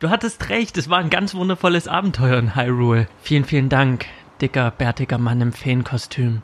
Du 0.00 0.10
hattest 0.10 0.48
recht, 0.48 0.78
es 0.78 0.88
war 0.88 0.98
ein 0.98 1.10
ganz 1.10 1.34
wundervolles 1.34 1.88
Abenteuer 1.88 2.38
in 2.38 2.54
Hyrule. 2.54 3.08
Vielen, 3.20 3.44
vielen 3.44 3.68
Dank, 3.68 4.06
dicker, 4.40 4.70
bärtiger 4.70 5.18
Mann 5.18 5.40
im 5.40 5.52
Feenkostüm. 5.52 6.42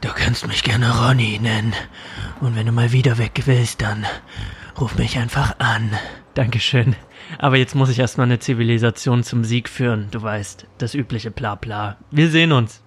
Du 0.00 0.08
kannst 0.08 0.48
mich 0.48 0.64
gerne 0.64 0.90
Ronny 0.90 1.38
nennen. 1.40 1.74
Und 2.40 2.56
wenn 2.56 2.66
du 2.66 2.72
mal 2.72 2.90
wieder 2.90 3.18
weg 3.18 3.42
willst, 3.44 3.82
dann 3.82 4.04
ruf 4.80 4.98
mich 4.98 5.16
einfach 5.16 5.60
an. 5.60 5.92
Dankeschön. 6.34 6.96
Aber 7.38 7.56
jetzt 7.56 7.76
muss 7.76 7.88
ich 7.88 8.00
erstmal 8.00 8.26
eine 8.26 8.40
Zivilisation 8.40 9.22
zum 9.22 9.44
Sieg 9.44 9.68
führen. 9.68 10.08
Du 10.10 10.20
weißt, 10.20 10.66
das 10.78 10.94
übliche 10.94 11.30
Blabla. 11.30 11.98
Wir 12.10 12.30
sehen 12.30 12.50
uns. 12.50 12.82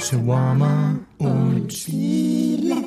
Shawarma 0.00 0.98
und 1.18 1.70
Spiele. 1.70 2.79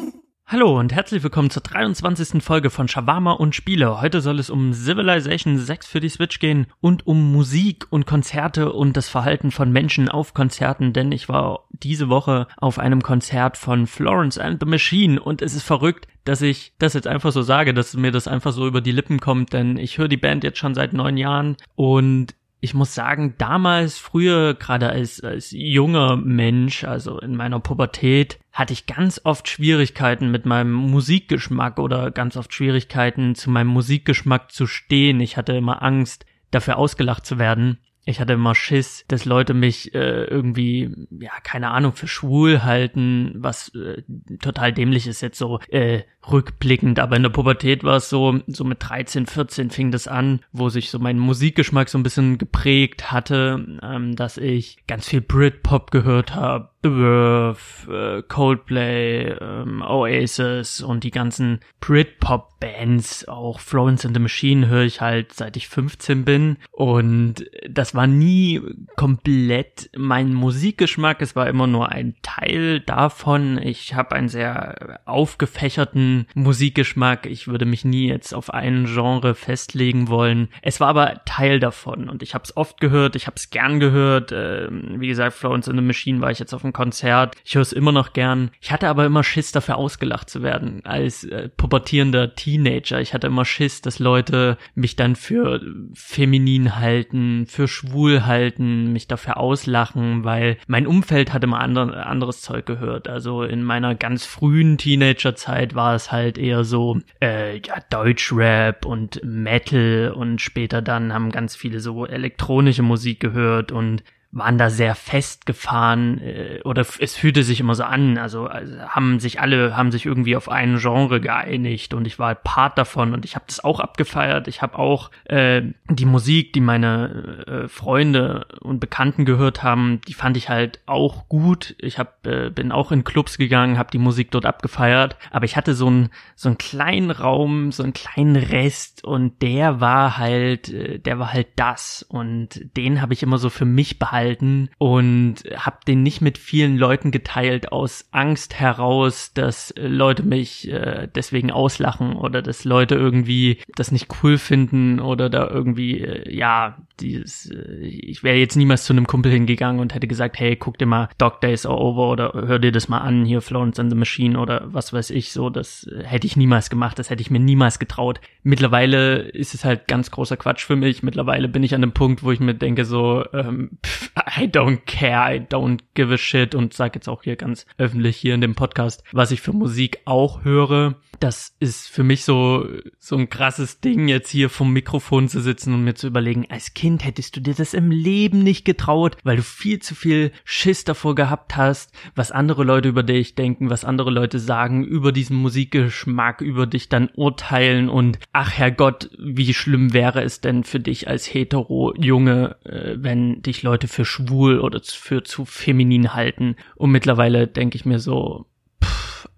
Hallo 0.54 0.80
und 0.80 0.94
herzlich 0.94 1.24
willkommen 1.24 1.50
zur 1.50 1.64
23. 1.64 2.44
Folge 2.44 2.70
von 2.70 2.88
Shawarma 2.88 3.32
und 3.32 3.56
Spiele. 3.56 4.02
Heute 4.02 4.22
soll 4.22 4.38
es 4.38 4.52
um 4.52 4.72
Civilization 4.72 5.58
6 5.58 5.88
für 5.88 6.00
die 6.00 6.10
Switch 6.10 6.38
gehen 6.38 6.68
und 6.80 7.08
um 7.08 7.32
Musik 7.32 7.88
und 7.90 8.06
Konzerte 8.06 8.72
und 8.72 8.96
das 8.96 9.10
Verhalten 9.10 9.50
von 9.50 9.72
Menschen 9.72 10.10
auf 10.10 10.36
Konzerten, 10.36 10.94
denn 10.94 11.12
ich 11.12 11.28
war 11.28 11.64
diese 11.72 12.08
Woche 12.08 12.46
auf 12.58 12.78
einem 12.78 13.02
Konzert 13.02 13.58
von 13.58 13.88
Florence 13.88 14.38
and 14.38 14.60
the 14.60 14.70
Machine 14.70 15.20
und 15.20 15.42
es 15.42 15.56
ist 15.56 15.64
verrückt, 15.64 16.08
dass 16.24 16.44
ich 16.44 16.74
das 16.78 16.94
jetzt 16.94 17.08
einfach 17.08 17.32
so 17.32 17.42
sage, 17.42 17.74
dass 17.74 17.96
mir 17.96 18.12
das 18.12 18.28
einfach 18.28 18.52
so 18.52 18.68
über 18.68 18.82
die 18.82 18.92
Lippen 18.92 19.20
kommt, 19.20 19.54
denn 19.54 19.78
ich 19.78 19.98
höre 19.98 20.08
die 20.08 20.18
Band 20.18 20.44
jetzt 20.44 20.60
schon 20.60 20.76
seit 20.76 20.94
neun 20.94 21.18
Jahren 21.18 21.58
und 21.74 22.36
ich 22.64 22.74
muss 22.74 22.96
sagen, 22.96 23.36
damals, 23.38 23.98
früher, 23.98 24.54
gerade 24.54 24.88
als, 24.88 25.22
als 25.22 25.52
junger 25.52 26.16
Mensch, 26.16 26.86
also 26.86 27.20
in 27.20 27.36
meiner 27.36 27.60
Pubertät, 27.60 28.40
hatte 28.54 28.72
ich 28.72 28.86
ganz 28.86 29.20
oft 29.26 29.50
Schwierigkeiten 29.50 30.32
mit 30.32 30.46
meinem 30.46 30.72
Musikgeschmack 30.72 31.78
oder 31.78 32.10
ganz 32.10 32.38
oft 32.38 32.54
Schwierigkeiten, 32.54 33.36
zu 33.36 33.50
meinem 33.50 33.68
Musikgeschmack 33.68 34.54
zu 34.54 34.66
stehen. 34.66 35.20
Ich 35.20 35.36
hatte 35.36 35.52
immer 35.52 35.84
Angst, 35.84 36.26
dafür 36.52 36.78
ausgelacht 36.78 37.26
zu 37.26 37.38
werden 37.38 37.80
ich 38.06 38.20
hatte 38.20 38.34
immer 38.34 38.54
Schiss, 38.54 39.06
dass 39.08 39.24
Leute 39.24 39.54
mich 39.54 39.96
äh, 39.96 40.26
irgendwie, 40.26 41.08
ja, 41.10 41.32
keine 41.44 41.70
Ahnung, 41.70 41.94
für 41.94 42.08
schwul 42.08 42.64
halten, 42.64 43.36
was 43.38 43.74
äh, 43.76 44.04
total 44.42 44.74
dämlich 44.74 45.08
ist 45.08 45.22
jetzt 45.22 45.38
so 45.38 45.60
äh, 45.70 46.02
rückblickend. 46.32 47.00
Aber 47.00 47.16
in 47.16 47.24
der 47.24 47.30
Pubertät 47.30 47.84
war 47.84 47.98
es 47.98 48.10
so, 48.10 48.40
so 48.48 48.64
mit 48.64 48.78
13, 48.82 49.26
14 49.26 49.70
fing 49.70 49.92
das 49.92 50.08
an, 50.08 50.42
wo 50.52 50.70
sich 50.70 50.90
so 50.90 51.00
mein 51.00 51.20
Musikgeschmack 51.20 51.90
so 51.90 51.98
ein 51.98 52.04
bisschen 52.04 52.38
geprägt 52.38 53.12
hatte, 53.12 53.80
ähm, 53.82 54.16
dass 54.16 54.38
ich 54.38 54.78
ganz 54.88 55.08
viel 55.08 55.22
Britpop 55.22 55.92
gehört 55.92 56.36
habe, 56.36 56.70
The 56.84 56.90
Verve, 56.90 58.18
äh, 58.20 58.24
Coldplay, 58.28 59.30
ähm, 59.40 59.82
Oasis 59.82 60.82
und 60.82 61.06
die 61.06 61.12
ganzen 61.12 61.62
Britpop-Bands, 61.80 63.30
auch 63.30 63.62
Florence 63.62 64.06
and 64.06 64.14
the 64.14 64.22
Machine 64.22 64.68
höre 64.68 64.84
ich 64.84 65.00
halt 65.00 65.32
seit 65.32 65.56
ich 65.56 65.70
15 65.70 66.26
bin 66.26 66.58
und 66.72 67.46
das 67.70 67.96
war 67.96 68.06
nie 68.06 68.62
komplett 68.98 69.90
mein 69.96 70.34
Musikgeschmack, 70.34 71.22
es 71.22 71.38
war 71.38 71.48
immer 71.48 71.68
nur 71.68 71.90
ein 71.90 72.16
Teil 72.22 72.82
davon. 72.82 73.58
Ich 73.62 73.94
habe 73.94 74.16
einen 74.16 74.30
sehr 74.30 75.00
aufgefächerten 75.06 76.13
Musikgeschmack, 76.34 77.26
ich 77.26 77.48
würde 77.48 77.66
mich 77.66 77.86
nie 77.86 78.08
jetzt 78.08 78.34
auf 78.34 78.54
einen 78.54 78.86
Genre 78.86 79.36
festlegen 79.36 80.08
wollen. 80.08 80.50
Es 80.62 80.80
war 80.80 80.90
aber 80.90 81.22
Teil 81.26 81.60
davon 81.60 82.10
und 82.10 82.24
ich 82.24 82.34
habe 82.34 82.44
es 82.44 82.56
oft 82.56 82.80
gehört, 82.80 83.16
ich 83.16 83.28
habe 83.28 83.36
es 83.36 83.50
gern 83.50 83.80
gehört. 83.80 84.32
Äh, 84.32 84.68
wie 84.72 85.08
gesagt, 85.08 85.34
Florence 85.34 85.68
and 85.68 85.78
the 85.78 85.86
Machine 85.86 86.22
war 86.22 86.32
ich 86.32 86.40
jetzt 86.40 86.54
auf 86.54 86.62
dem 86.62 86.74
Konzert. 86.74 87.36
Ich 87.44 87.56
höre 87.56 87.62
es 87.62 87.74
immer 87.74 87.92
noch 87.92 88.14
gern. 88.14 88.52
Ich 88.62 88.72
hatte 88.72 88.88
aber 88.88 89.06
immer 89.06 89.24
Schiss, 89.24 89.52
dafür 89.52 89.78
ausgelacht 89.78 90.30
zu 90.30 90.42
werden 90.42 90.82
als 90.86 91.24
äh, 91.24 91.50
pubertierender 91.50 92.36
Teenager. 92.36 93.00
Ich 93.00 93.14
hatte 93.14 93.28
immer 93.28 93.46
Schiss, 93.46 93.82
dass 93.82 94.00
Leute 94.00 94.58
mich 94.76 94.96
dann 94.96 95.16
für 95.16 95.62
feminin 95.94 96.78
halten, 96.78 97.46
für 97.48 97.68
schwul 97.68 98.26
halten, 98.26 98.92
mich 98.94 99.08
dafür 99.08 99.38
auslachen, 99.38 100.24
weil 100.24 100.58
mein 100.68 100.88
Umfeld 100.88 101.34
hatte 101.34 101.46
immer 101.46 101.60
andre, 101.60 102.06
anderes 102.06 102.42
Zeug 102.42 102.66
gehört. 102.66 103.08
Also 103.08 103.44
in 103.44 103.64
meiner 103.64 103.96
ganz 103.96 104.26
frühen 104.26 104.78
Teenagerzeit 104.78 105.76
war 105.76 105.96
es 105.96 106.03
halt 106.12 106.38
eher 106.38 106.64
so, 106.64 107.00
äh, 107.22 107.58
ja, 107.58 107.76
Deutschrap 107.90 108.86
und 108.86 109.22
Metal 109.24 110.14
und 110.16 110.42
später 110.42 110.82
dann 110.82 111.14
haben 111.14 111.32
ganz 111.32 111.56
viele 111.56 111.80
so 111.80 112.06
elektronische 112.06 112.84
Musik 112.84 113.20
gehört 113.20 113.72
und 113.72 114.04
waren 114.34 114.58
da 114.58 114.72
sehr 114.72 114.96
festgefahren 114.96 116.20
äh, 116.20 116.60
oder 116.66 116.84
es 117.00 117.16
fühlte 117.16 117.44
sich 117.44 117.60
immer 117.60 117.76
so 117.76 117.84
an, 117.84 118.18
also, 118.18 118.48
also 118.48 118.80
haben 118.80 119.20
sich 119.20 119.40
alle 119.40 119.78
haben 119.78 119.92
sich 119.92 120.08
irgendwie 120.08 120.36
auf 120.36 120.50
ein 120.50 120.80
Genre 120.80 121.22
geeinigt 121.22 121.94
und 121.94 122.08
ich 122.08 122.18
war 122.18 122.34
Part 122.34 122.80
davon 122.80 123.14
und 123.14 123.26
ich 123.26 123.36
habe 123.36 123.46
das 123.48 123.64
auch 123.64 123.80
abgefeiert. 123.80 124.48
Ich 124.48 124.64
habe 124.64 124.80
auch 124.80 125.12
äh, 125.26 125.62
die 125.88 126.06
Musik, 126.06 126.52
die 126.54 126.62
meine 126.62 127.44
äh, 127.46 127.68
Freunde 127.68 128.48
und 128.62 128.80
Bekannten 128.80 129.26
gehört 129.26 129.62
haben, 129.62 130.02
die 130.08 130.16
fand 130.16 130.36
ich 130.36 130.50
halt 130.50 130.80
auch 130.88 131.30
gut. 131.30 131.76
Ich 131.78 132.00
hab, 132.00 132.26
äh, 132.26 132.50
bin 132.50 132.72
auch 132.72 132.92
in 132.92 133.04
Clubs 133.04 133.38
gegangen, 133.38 133.78
habe 133.78 133.92
die 133.92 134.00
Musik 134.00 134.32
dort 134.32 134.48
abgefeiert, 134.48 135.16
aber 135.30 135.46
ich 135.46 135.56
hatte 135.56 135.76
so 135.76 135.88
einen 135.88 136.10
so 136.36 136.50
einen 136.50 136.58
kleinen 136.58 137.12
Raum, 137.12 137.72
so 137.72 137.84
einen 137.84 137.94
kleinen 137.94 138.36
Rest 138.36 139.04
und 139.04 139.44
der 139.44 139.80
war 139.80 140.18
halt, 140.18 140.70
äh, 140.70 140.98
der 140.98 141.20
war 141.20 141.32
halt 141.32 141.50
das 141.56 142.04
und 142.10 142.76
den 142.76 143.00
habe 143.00 143.14
ich 143.14 143.22
immer 143.22 143.38
so 143.38 143.52
für 143.52 143.66
mich 143.66 144.00
behalten 144.00 144.23
gehalten 144.24 144.70
und 144.78 145.36
habe 145.56 145.78
den 145.88 146.04
nicht 146.04 146.22
mit 146.22 146.38
vielen 146.38 146.78
Leuten 146.78 147.12
geteilt 147.12 147.72
aus 147.72 148.08
Angst 148.12 148.60
heraus, 148.60 149.32
dass 149.34 149.74
Leute 149.78 150.24
mich 150.24 150.70
äh, 150.72 151.08
deswegen 151.14 151.52
auslachen 151.52 152.16
oder 152.16 152.42
dass 152.42 152.64
Leute 152.64 152.96
irgendwie 152.96 153.60
das 153.76 153.92
nicht 153.92 154.08
cool 154.24 154.38
finden 154.38 155.00
oder 155.00 155.30
da 155.30 155.48
irgendwie 155.48 156.00
äh, 156.00 156.34
ja 156.34 156.78
dieses, 157.00 157.52
äh, 157.52 157.86
ich 157.86 158.24
wäre 158.24 158.38
jetzt 158.38 158.56
niemals 158.56 158.86
zu 158.86 158.94
einem 158.94 159.08
Kumpel 159.08 159.32
hingegangen 159.32 159.82
und 159.82 159.94
hätte 159.94 160.08
gesagt, 160.08 160.40
hey, 160.40 160.56
guck 160.56 160.78
dir 160.78 160.86
mal 160.86 161.10
Dog 161.18 161.42
Days 161.42 161.66
Are 161.66 161.78
Over 161.78 162.10
oder 162.10 162.34
hör 162.34 162.60
dir 162.60 162.72
das 162.72 162.88
mal 162.88 163.00
an, 163.00 163.26
hier 163.26 163.42
Florence 163.42 163.80
and 163.80 163.92
the 163.92 163.98
Machine 163.98 164.40
oder 164.40 164.62
was 164.66 164.94
weiß 164.94 165.10
ich 165.10 165.32
so, 165.32 165.50
das 165.50 165.88
äh, 165.88 166.04
hätte 166.04 166.28
ich 166.28 166.38
niemals 166.38 166.70
gemacht, 166.70 166.98
das 167.00 167.10
hätte 167.10 167.22
ich 167.22 167.32
mir 167.32 167.40
niemals 167.40 167.80
getraut. 167.80 168.22
Mittlerweile 168.44 169.18
ist 169.18 169.54
es 169.54 169.66
halt 169.66 169.88
ganz 169.88 170.12
großer 170.12 170.38
Quatsch 170.38 170.64
für 170.66 170.76
mich, 170.76 171.04
mittlerweile 171.04 171.48
bin 171.48 171.64
ich 171.64 171.76
an 171.76 171.82
dem 171.82 171.94
Punkt, 171.94 172.24
wo 172.24 172.32
ich 172.32 172.40
mir 172.40 172.54
denke 172.54 172.86
so, 172.86 173.24
ähm, 173.34 173.72
pff, 173.86 174.13
I 174.38 174.48
don't 174.48 174.86
care, 174.86 175.36
I 175.36 175.40
don't 175.40 175.80
give 175.94 176.14
a 176.14 176.18
shit 176.18 176.56
und 176.56 176.74
sag 176.74 176.96
jetzt 176.96 177.08
auch 177.08 177.24
hier 177.24 177.36
ganz 177.36 177.66
öffentlich 177.78 178.18
hier 178.18 178.36
in 178.36 178.42
dem 178.42 178.56
Podcast, 178.56 179.04
was 179.12 179.32
ich 179.32 179.42
für 179.42 179.54
Musik 179.54 180.00
auch 180.06 180.44
höre. 180.44 180.96
Das 181.20 181.56
ist 181.60 181.88
für 181.88 182.04
mich 182.04 182.26
so, 182.26 182.68
so 183.00 183.16
ein 183.16 183.30
krasses 183.30 183.80
Ding, 183.80 184.08
jetzt 184.08 184.30
hier 184.30 184.50
vom 184.50 184.74
Mikrofon 184.74 185.30
zu 185.30 185.42
sitzen 185.42 185.74
und 185.74 185.84
mir 185.84 185.94
zu 185.94 186.08
überlegen, 186.08 186.48
als 186.50 186.74
Kind 186.74 187.06
hättest 187.06 187.36
du 187.36 187.40
dir 187.40 187.54
das 187.54 187.74
im 187.74 187.92
Leben 187.92 188.40
nicht 188.40 188.66
getraut, 188.66 189.18
weil 189.24 189.38
du 189.38 189.44
viel 189.44 189.80
zu 189.80 189.96
viel 189.96 190.32
Schiss 190.44 190.84
davor 190.84 191.16
gehabt 191.16 191.56
hast, 191.56 191.92
was 192.16 192.32
andere 192.32 192.64
Leute 192.64 192.90
über 192.90 193.04
dich 193.04 193.36
denken, 193.36 193.70
was 193.70 193.86
andere 193.86 194.12
Leute 194.12 194.40
sagen, 194.40 194.84
über 194.84 195.12
diesen 195.12 195.38
Musikgeschmack, 195.38 196.42
über 196.42 196.68
dich 196.68 196.90
dann 196.90 197.10
urteilen 197.16 197.90
und 197.90 198.20
ach 198.34 198.52
Herrgott, 198.52 199.10
wie 199.18 199.54
schlimm 199.54 199.94
wäre 199.94 200.24
es 200.24 200.42
denn 200.42 200.64
für 200.64 200.80
dich 200.80 201.08
als 201.08 201.32
hetero 201.34 201.94
Junge, 201.96 202.58
äh, 202.66 202.96
wenn 202.98 203.42
dich 203.42 203.64
Leute 203.64 203.88
für 203.88 204.03
schwul 204.06 204.60
oder 204.60 204.82
für 204.84 205.24
zu 205.24 205.46
feminin 205.46 206.14
halten. 206.14 206.56
Und 206.76 206.92
mittlerweile 206.92 207.48
denke 207.48 207.76
ich 207.76 207.86
mir 207.86 208.00
so, 208.00 208.46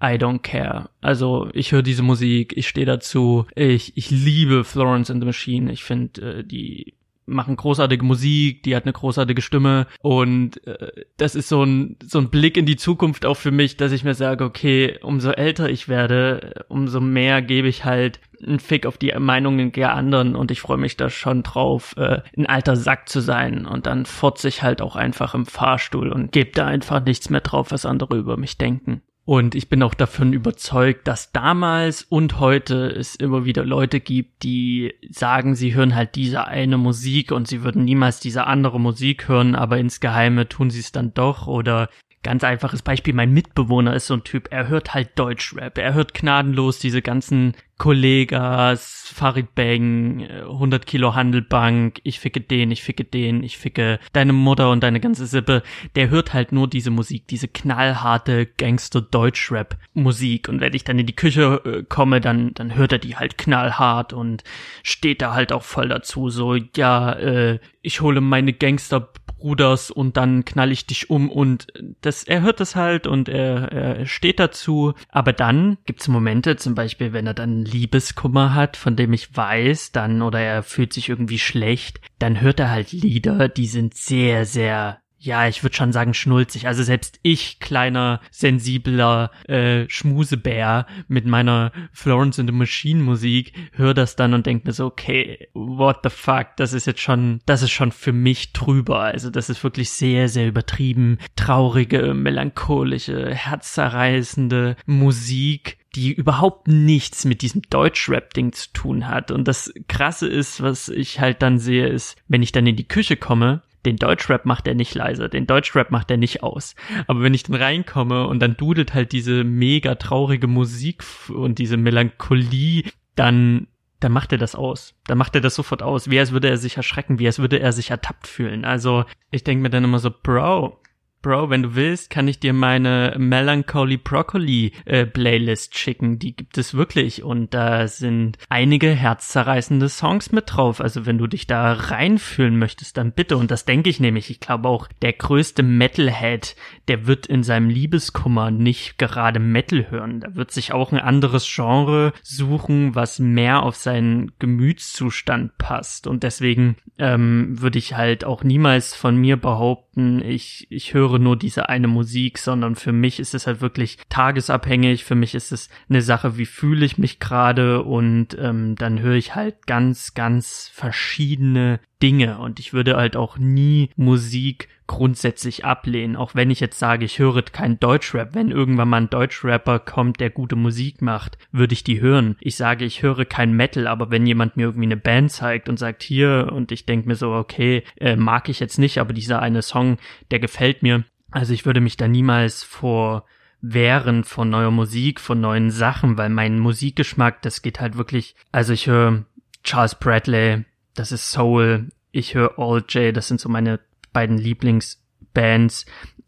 I 0.01 0.17
don't 0.17 0.39
care. 0.39 0.89
Also 1.01 1.49
ich 1.53 1.71
höre 1.71 1.81
diese 1.81 2.03
Musik, 2.03 2.53
ich 2.55 2.67
stehe 2.67 2.85
dazu. 2.85 3.45
Ich, 3.55 3.95
ich 3.97 4.11
liebe 4.11 4.63
Florence 4.63 5.09
and 5.09 5.21
the 5.21 5.25
Machine. 5.25 5.71
Ich 5.71 5.83
finde 5.83 6.39
äh, 6.39 6.43
die 6.43 6.93
machen 7.25 7.55
großartige 7.55 8.05
Musik, 8.05 8.63
die 8.63 8.75
hat 8.75 8.83
eine 8.83 8.93
großartige 8.93 9.41
Stimme 9.41 9.87
und 10.01 10.65
äh, 10.67 11.05
das 11.17 11.35
ist 11.35 11.49
so 11.49 11.63
ein 11.63 11.97
so 12.03 12.19
ein 12.19 12.29
Blick 12.29 12.55
in 12.55 12.65
die 12.65 12.75
Zukunft 12.75 13.25
auch 13.25 13.37
für 13.37 13.51
mich, 13.51 13.77
dass 13.77 13.91
ich 13.91 14.03
mir 14.03 14.13
sage, 14.13 14.43
okay, 14.43 14.99
umso 15.01 15.31
älter 15.31 15.69
ich 15.69 15.87
werde, 15.87 16.65
umso 16.67 17.01
mehr 17.01 17.41
gebe 17.41 17.67
ich 17.67 17.83
halt 17.83 18.19
einen 18.45 18.59
Fick 18.59 18.85
auf 18.85 18.97
die 18.97 19.13
Meinungen 19.17 19.71
der 19.71 19.93
anderen 19.93 20.35
und 20.35 20.51
ich 20.51 20.61
freue 20.61 20.77
mich 20.77 20.97
da 20.97 21.09
schon 21.09 21.43
drauf, 21.43 21.95
äh, 21.97 22.21
ein 22.37 22.45
alter 22.45 22.75
Sack 22.75 23.09
zu 23.09 23.19
sein 23.19 23.65
und 23.65 23.85
dann 23.85 24.05
furze 24.05 24.47
ich 24.47 24.63
halt 24.63 24.81
auch 24.81 24.95
einfach 24.95 25.33
im 25.33 25.45
Fahrstuhl 25.45 26.11
und 26.11 26.31
gebe 26.31 26.51
da 26.51 26.65
einfach 26.65 27.03
nichts 27.03 27.29
mehr 27.29 27.41
drauf, 27.41 27.71
was 27.71 27.85
andere 27.85 28.17
über 28.17 28.37
mich 28.37 28.57
denken. 28.57 29.01
Und 29.27 29.55
ich 29.55 29.69
bin 29.69 29.81
auch 29.81 29.95
davon 29.95 30.33
überzeugt, 30.33 31.07
dass 31.07 31.31
damals 31.31 32.03
und 32.03 32.39
heute 32.39 32.89
es 32.89 33.15
immer 33.15 33.43
wieder 33.43 33.65
Leute 33.65 33.99
gibt, 33.99 34.43
die 34.43 34.93
sagen, 35.09 35.55
sie 35.55 35.73
hören 35.73 35.95
halt 35.95 36.13
diese 36.13 36.45
eine 36.45 36.77
Musik 36.77 37.31
und 37.31 37.47
sie 37.47 37.63
würden 37.63 37.85
niemals 37.85 38.19
diese 38.19 38.45
andere 38.45 38.79
Musik 38.79 39.27
hören, 39.27 39.55
aber 39.55 39.79
insgeheime 39.79 40.47
tun 40.47 40.69
sie 40.69 40.81
es 40.81 40.91
dann 40.91 41.15
doch 41.15 41.47
oder 41.47 41.89
Ganz 42.25 42.43
einfaches 42.43 42.81
Beispiel, 42.81 43.13
mein 43.13 43.33
Mitbewohner 43.33 43.93
ist 43.93 44.07
so 44.07 44.15
ein 44.15 44.23
Typ, 44.23 44.47
er 44.49 44.67
hört 44.67 44.95
halt 44.95 45.11
Deutschrap, 45.13 45.77
er 45.77 45.93
hört 45.93 46.15
gnadenlos 46.15 46.79
diese 46.79 47.03
ganzen 47.03 47.53
Kollegas, 47.77 49.11
Farid 49.13 49.53
Bang, 49.53 50.23
100 50.23 50.85
Kilo 50.85 51.13
Handelbank, 51.13 51.99
ich 52.03 52.19
ficke 52.19 52.39
den, 52.39 52.71
ich 52.71 52.83
ficke 52.83 53.03
den, 53.03 53.43
ich 53.43 53.57
ficke 53.57 53.99
deine 54.13 54.33
Mutter 54.33 54.71
und 54.71 54.81
deine 54.81 55.01
ganze 55.01 55.25
Sippe. 55.25 55.61
Der 55.95 56.09
hört 56.09 56.33
halt 56.33 56.53
nur 56.53 56.69
diese 56.69 56.89
Musik, 56.89 57.27
diese 57.27 57.49
knallharte 57.49 58.45
Gangster-Deutschrap-Musik. 58.45 60.47
Und 60.47 60.61
wenn 60.61 60.73
ich 60.73 60.85
dann 60.85 60.99
in 60.99 61.05
die 61.05 61.15
Küche 61.15 61.61
äh, 61.65 61.83
komme, 61.83 62.21
dann, 62.21 62.53
dann 62.53 62.75
hört 62.75 62.93
er 62.93 62.99
die 62.99 63.17
halt 63.17 63.37
knallhart 63.37 64.13
und 64.13 64.43
steht 64.81 65.21
da 65.21 65.33
halt 65.33 65.51
auch 65.51 65.63
voll 65.63 65.89
dazu. 65.89 66.29
So, 66.29 66.55
ja, 66.55 67.11
äh, 67.13 67.59
ich 67.81 68.01
hole 68.01 68.21
meine 68.21 68.53
Gangster 68.53 69.11
Bruders 69.37 69.91
und 69.91 70.17
dann 70.17 70.45
knall 70.45 70.71
ich 70.71 70.87
dich 70.87 71.09
um 71.09 71.29
und 71.29 71.67
das, 72.01 72.23
er 72.23 72.41
hört 72.41 72.59
das 72.59 72.75
halt 72.75 73.05
und 73.05 73.29
er, 73.29 73.71
er 73.71 74.05
steht 74.05 74.39
dazu. 74.39 74.93
Aber 75.09 75.33
dann 75.33 75.77
gibt's 75.85 76.07
Momente, 76.07 76.55
zum 76.55 76.73
Beispiel, 76.73 77.13
wenn 77.13 77.27
er 77.27 77.33
dann 77.33 77.64
Liebeskummer 77.65 78.53
hat, 78.53 78.77
von 78.77 78.95
dem 78.95 79.13
ich 79.13 79.35
weiß, 79.35 79.91
dann 79.91 80.21
oder 80.21 80.39
er 80.39 80.63
fühlt 80.63 80.93
sich 80.93 81.09
irgendwie 81.09 81.39
schlecht, 81.39 81.99
dann 82.19 82.41
hört 82.41 82.59
er 82.59 82.69
halt 82.69 82.91
Lieder, 82.91 83.49
die 83.49 83.67
sind 83.67 83.93
sehr, 83.93 84.45
sehr 84.45 84.99
ja, 85.25 85.47
ich 85.47 85.63
würde 85.63 85.75
schon 85.75 85.91
sagen 85.91 86.13
schnulzig. 86.13 86.67
Also 86.67 86.83
selbst 86.83 87.19
ich, 87.23 87.59
kleiner, 87.59 88.21
sensibler 88.29 89.31
äh, 89.47 89.89
Schmusebär 89.89 90.85
mit 91.07 91.25
meiner 91.25 91.71
Florence 91.91 92.39
and 92.39 92.49
the 92.49 92.55
Machine 92.55 93.01
Musik, 93.01 93.53
höre 93.73 93.95
das 93.95 94.15
dann 94.15 94.35
und 94.35 94.45
denke 94.45 94.67
mir 94.67 94.73
so, 94.73 94.85
okay, 94.85 95.47
what 95.53 95.97
the 96.03 96.09
fuck, 96.09 96.49
das 96.57 96.73
ist 96.73 96.85
jetzt 96.85 97.01
schon, 97.01 97.41
das 97.45 97.63
ist 97.63 97.71
schon 97.71 97.91
für 97.91 98.13
mich 98.13 98.53
drüber. 98.53 98.99
Also 98.99 99.31
das 99.31 99.49
ist 99.49 99.63
wirklich 99.63 99.89
sehr, 99.89 100.29
sehr 100.29 100.47
übertrieben, 100.47 101.17
traurige, 101.35 102.13
melancholische, 102.13 103.33
herzzerreißende 103.33 104.75
Musik, 104.85 105.77
die 105.95 106.11
überhaupt 106.13 106.67
nichts 106.67 107.25
mit 107.25 107.41
diesem 107.41 107.61
Deutschrap-Ding 107.69 108.53
zu 108.53 108.71
tun 108.73 109.07
hat. 109.07 109.31
Und 109.31 109.47
das 109.47 109.73
Krasse 109.87 110.27
ist, 110.27 110.61
was 110.61 110.89
ich 110.89 111.19
halt 111.19 111.41
dann 111.41 111.57
sehe, 111.57 111.87
ist, 111.87 112.17
wenn 112.27 112.43
ich 112.43 112.51
dann 112.51 112.67
in 112.67 112.75
die 112.75 112.87
Küche 112.87 113.17
komme, 113.17 113.63
den 113.85 113.97
Deutschrap 113.97 114.45
macht 114.45 114.67
er 114.67 114.73
nicht 114.73 114.95
leise, 114.95 115.29
den 115.29 115.47
Deutschrap 115.47 115.91
macht 115.91 116.09
er 116.09 116.17
nicht 116.17 116.43
aus. 116.43 116.75
Aber 117.07 117.21
wenn 117.21 117.33
ich 117.33 117.43
dann 117.43 117.55
reinkomme 117.55 118.27
und 118.27 118.39
dann 118.39 118.57
dudelt 118.57 118.93
halt 118.93 119.11
diese 119.11 119.43
mega 119.43 119.95
traurige 119.95 120.47
Musik 120.47 121.03
und 121.29 121.59
diese 121.59 121.77
Melancholie, 121.77 122.83
dann 123.15 123.67
dann 124.01 124.11
macht 124.11 124.33
er 124.33 124.37
das 124.37 124.55
aus. 124.55 124.93
Dann 125.07 125.17
macht 125.17 125.35
er 125.35 125.41
das 125.41 125.55
sofort 125.55 125.81
aus, 125.81 126.09
wie 126.09 126.19
als 126.19 126.31
würde 126.31 126.49
er 126.49 126.57
sich 126.57 126.77
erschrecken, 126.77 127.17
wie 127.17 127.25
als 127.27 127.39
würde 127.39 127.59
er 127.59 127.71
sich 127.71 127.91
ertappt 127.91 128.27
fühlen. 128.27 128.65
Also 128.65 129.05
ich 129.31 129.43
denke 129.43 129.63
mir 129.63 129.69
dann 129.69 129.85
immer 129.85 129.99
so, 129.99 130.11
Bro, 130.11 130.79
Bro, 131.25 131.49
wenn 131.49 131.63
du 131.63 131.73
willst, 131.73 132.11
kann 132.11 132.27
ich 132.27 132.39
dir 132.39 132.53
meine 132.53 133.15
Melancholy 133.17 133.97
Broccoli 133.97 134.73
äh, 134.85 135.07
Playlist 135.07 135.75
schicken. 135.75 136.19
Die 136.19 136.35
gibt 136.35 136.55
es 136.59 136.75
wirklich 136.75 137.23
und 137.23 137.55
da 137.55 137.87
sind 137.87 138.37
einige 138.47 138.91
herzzerreißende 138.91 139.89
Songs 139.89 140.31
mit 140.31 140.53
drauf. 140.53 140.79
Also 140.79 141.07
wenn 141.07 141.17
du 141.17 141.25
dich 141.25 141.47
da 141.47 141.73
reinfühlen 141.73 142.59
möchtest, 142.59 142.97
dann 142.97 143.11
bitte. 143.11 143.37
Und 143.37 143.49
das 143.49 143.65
denke 143.65 143.89
ich 143.89 143.99
nämlich. 143.99 144.29
Ich 144.29 144.39
glaube 144.39 144.69
auch, 144.69 144.87
der 145.01 145.13
größte 145.13 145.63
Metalhead, 145.63 146.55
der 146.89 147.07
wird 147.07 147.25
in 147.25 147.41
seinem 147.41 147.69
Liebeskummer 147.69 148.51
nicht 148.51 148.99
gerade 148.99 149.39
Metal 149.39 149.89
hören. 149.89 150.19
Da 150.19 150.35
wird 150.35 150.51
sich 150.51 150.73
auch 150.73 150.91
ein 150.91 150.99
anderes 150.99 151.51
Genre 151.51 152.13
suchen, 152.21 152.93
was 152.93 153.17
mehr 153.17 153.63
auf 153.63 153.77
seinen 153.77 154.31
Gemütszustand 154.37 155.57
passt. 155.57 156.05
Und 156.05 156.21
deswegen 156.21 156.75
ähm, 156.99 157.59
würde 157.59 157.79
ich 157.79 157.95
halt 157.95 158.25
auch 158.25 158.43
niemals 158.43 158.93
von 158.93 159.17
mir 159.17 159.37
behaupten, 159.37 160.21
ich, 160.21 160.67
ich 160.69 160.93
höre 160.93 161.14
höre 161.15 161.19
nur 161.19 161.37
diese 161.37 161.69
eine 161.69 161.87
Musik, 161.87 162.37
sondern 162.37 162.75
für 162.75 162.91
mich 162.91 163.19
ist 163.19 163.33
es 163.33 163.47
halt 163.47 163.61
wirklich 163.61 163.97
tagesabhängig. 164.09 165.03
Für 165.03 165.15
mich 165.15 165.35
ist 165.35 165.51
es 165.51 165.69
eine 165.89 166.01
Sache, 166.01 166.37
wie 166.37 166.45
fühle 166.45 166.85
ich 166.85 166.97
mich 166.97 167.19
gerade 167.19 167.83
und 167.83 168.37
ähm, 168.39 168.75
dann 168.75 168.99
höre 168.99 169.15
ich 169.15 169.35
halt 169.35 169.65
ganz, 169.67 170.13
ganz 170.13 170.69
verschiedene 170.73 171.79
Dinge 172.05 172.37
und 172.37 172.59
ich 172.59 172.71
würde 172.71 172.97
halt 172.97 173.15
auch 173.15 173.39
nie 173.39 173.89
Musik 173.95 174.69
grundsätzlich 174.85 175.65
ablehnen, 175.65 176.15
auch 176.15 176.35
wenn 176.35 176.51
ich 176.51 176.59
jetzt 176.59 176.77
sage, 176.77 177.03
ich 177.03 177.17
höre 177.17 177.41
kein 177.41 177.79
Deutschrap. 177.79 178.35
Wenn 178.35 178.51
irgendwann 178.51 178.89
mal 178.89 178.97
ein 179.01 179.09
Deutschrapper 179.09 179.79
kommt, 179.79 180.19
der 180.19 180.29
gute 180.29 180.55
Musik 180.55 181.01
macht, 181.01 181.39
würde 181.51 181.73
ich 181.73 181.83
die 181.83 182.01
hören. 182.01 182.35
Ich 182.41 182.57
sage, 182.57 182.85
ich 182.85 183.01
höre 183.01 183.25
kein 183.25 183.53
Metal, 183.53 183.87
aber 183.87 184.11
wenn 184.11 184.27
jemand 184.27 184.55
mir 184.55 184.65
irgendwie 184.65 184.85
eine 184.85 184.97
Band 184.97 185.31
zeigt 185.31 185.67
und 185.67 185.79
sagt 185.79 186.03
hier 186.03 186.51
und 186.51 186.71
ich 186.71 186.85
denke 186.85 187.07
mir 187.07 187.15
so, 187.15 187.31
okay, 187.31 187.81
äh, 187.97 188.15
mag 188.15 188.49
ich 188.49 188.59
jetzt 188.59 188.77
nicht, 188.77 188.99
aber 188.99 189.11
dieser 189.11 189.41
eine 189.41 189.63
Song, 189.63 189.97
der 190.29 190.37
gefällt 190.37 190.83
mir. 190.83 191.05
Also 191.31 191.53
ich 191.53 191.65
würde 191.65 191.81
mich 191.81 191.97
da 191.97 192.07
niemals 192.07 192.61
vor 192.61 193.25
wehren 193.61 194.23
von 194.23 194.51
neuer 194.51 194.69
Musik, 194.69 195.19
von 195.19 195.41
neuen 195.41 195.71
Sachen, 195.71 196.19
weil 196.19 196.29
mein 196.29 196.59
Musikgeschmack, 196.59 197.41
das 197.41 197.63
geht 197.63 197.79
halt 197.79 197.97
wirklich, 197.97 198.35
also 198.51 198.73
ich 198.73 198.85
höre 198.85 199.25
Charles 199.63 199.95
Bradley, 199.95 200.65
das 200.93 201.11
ist 201.11 201.29
Soul, 201.29 201.89
ich 202.15 202.33
höre 202.33 202.57
All 202.57 202.83
J, 202.87 203.15
das 203.15 203.27
sind 203.27 203.41
so 203.41 203.49
meine 203.49 203.79
beiden 204.13 204.37
Lieblingsbands. 204.37 205.85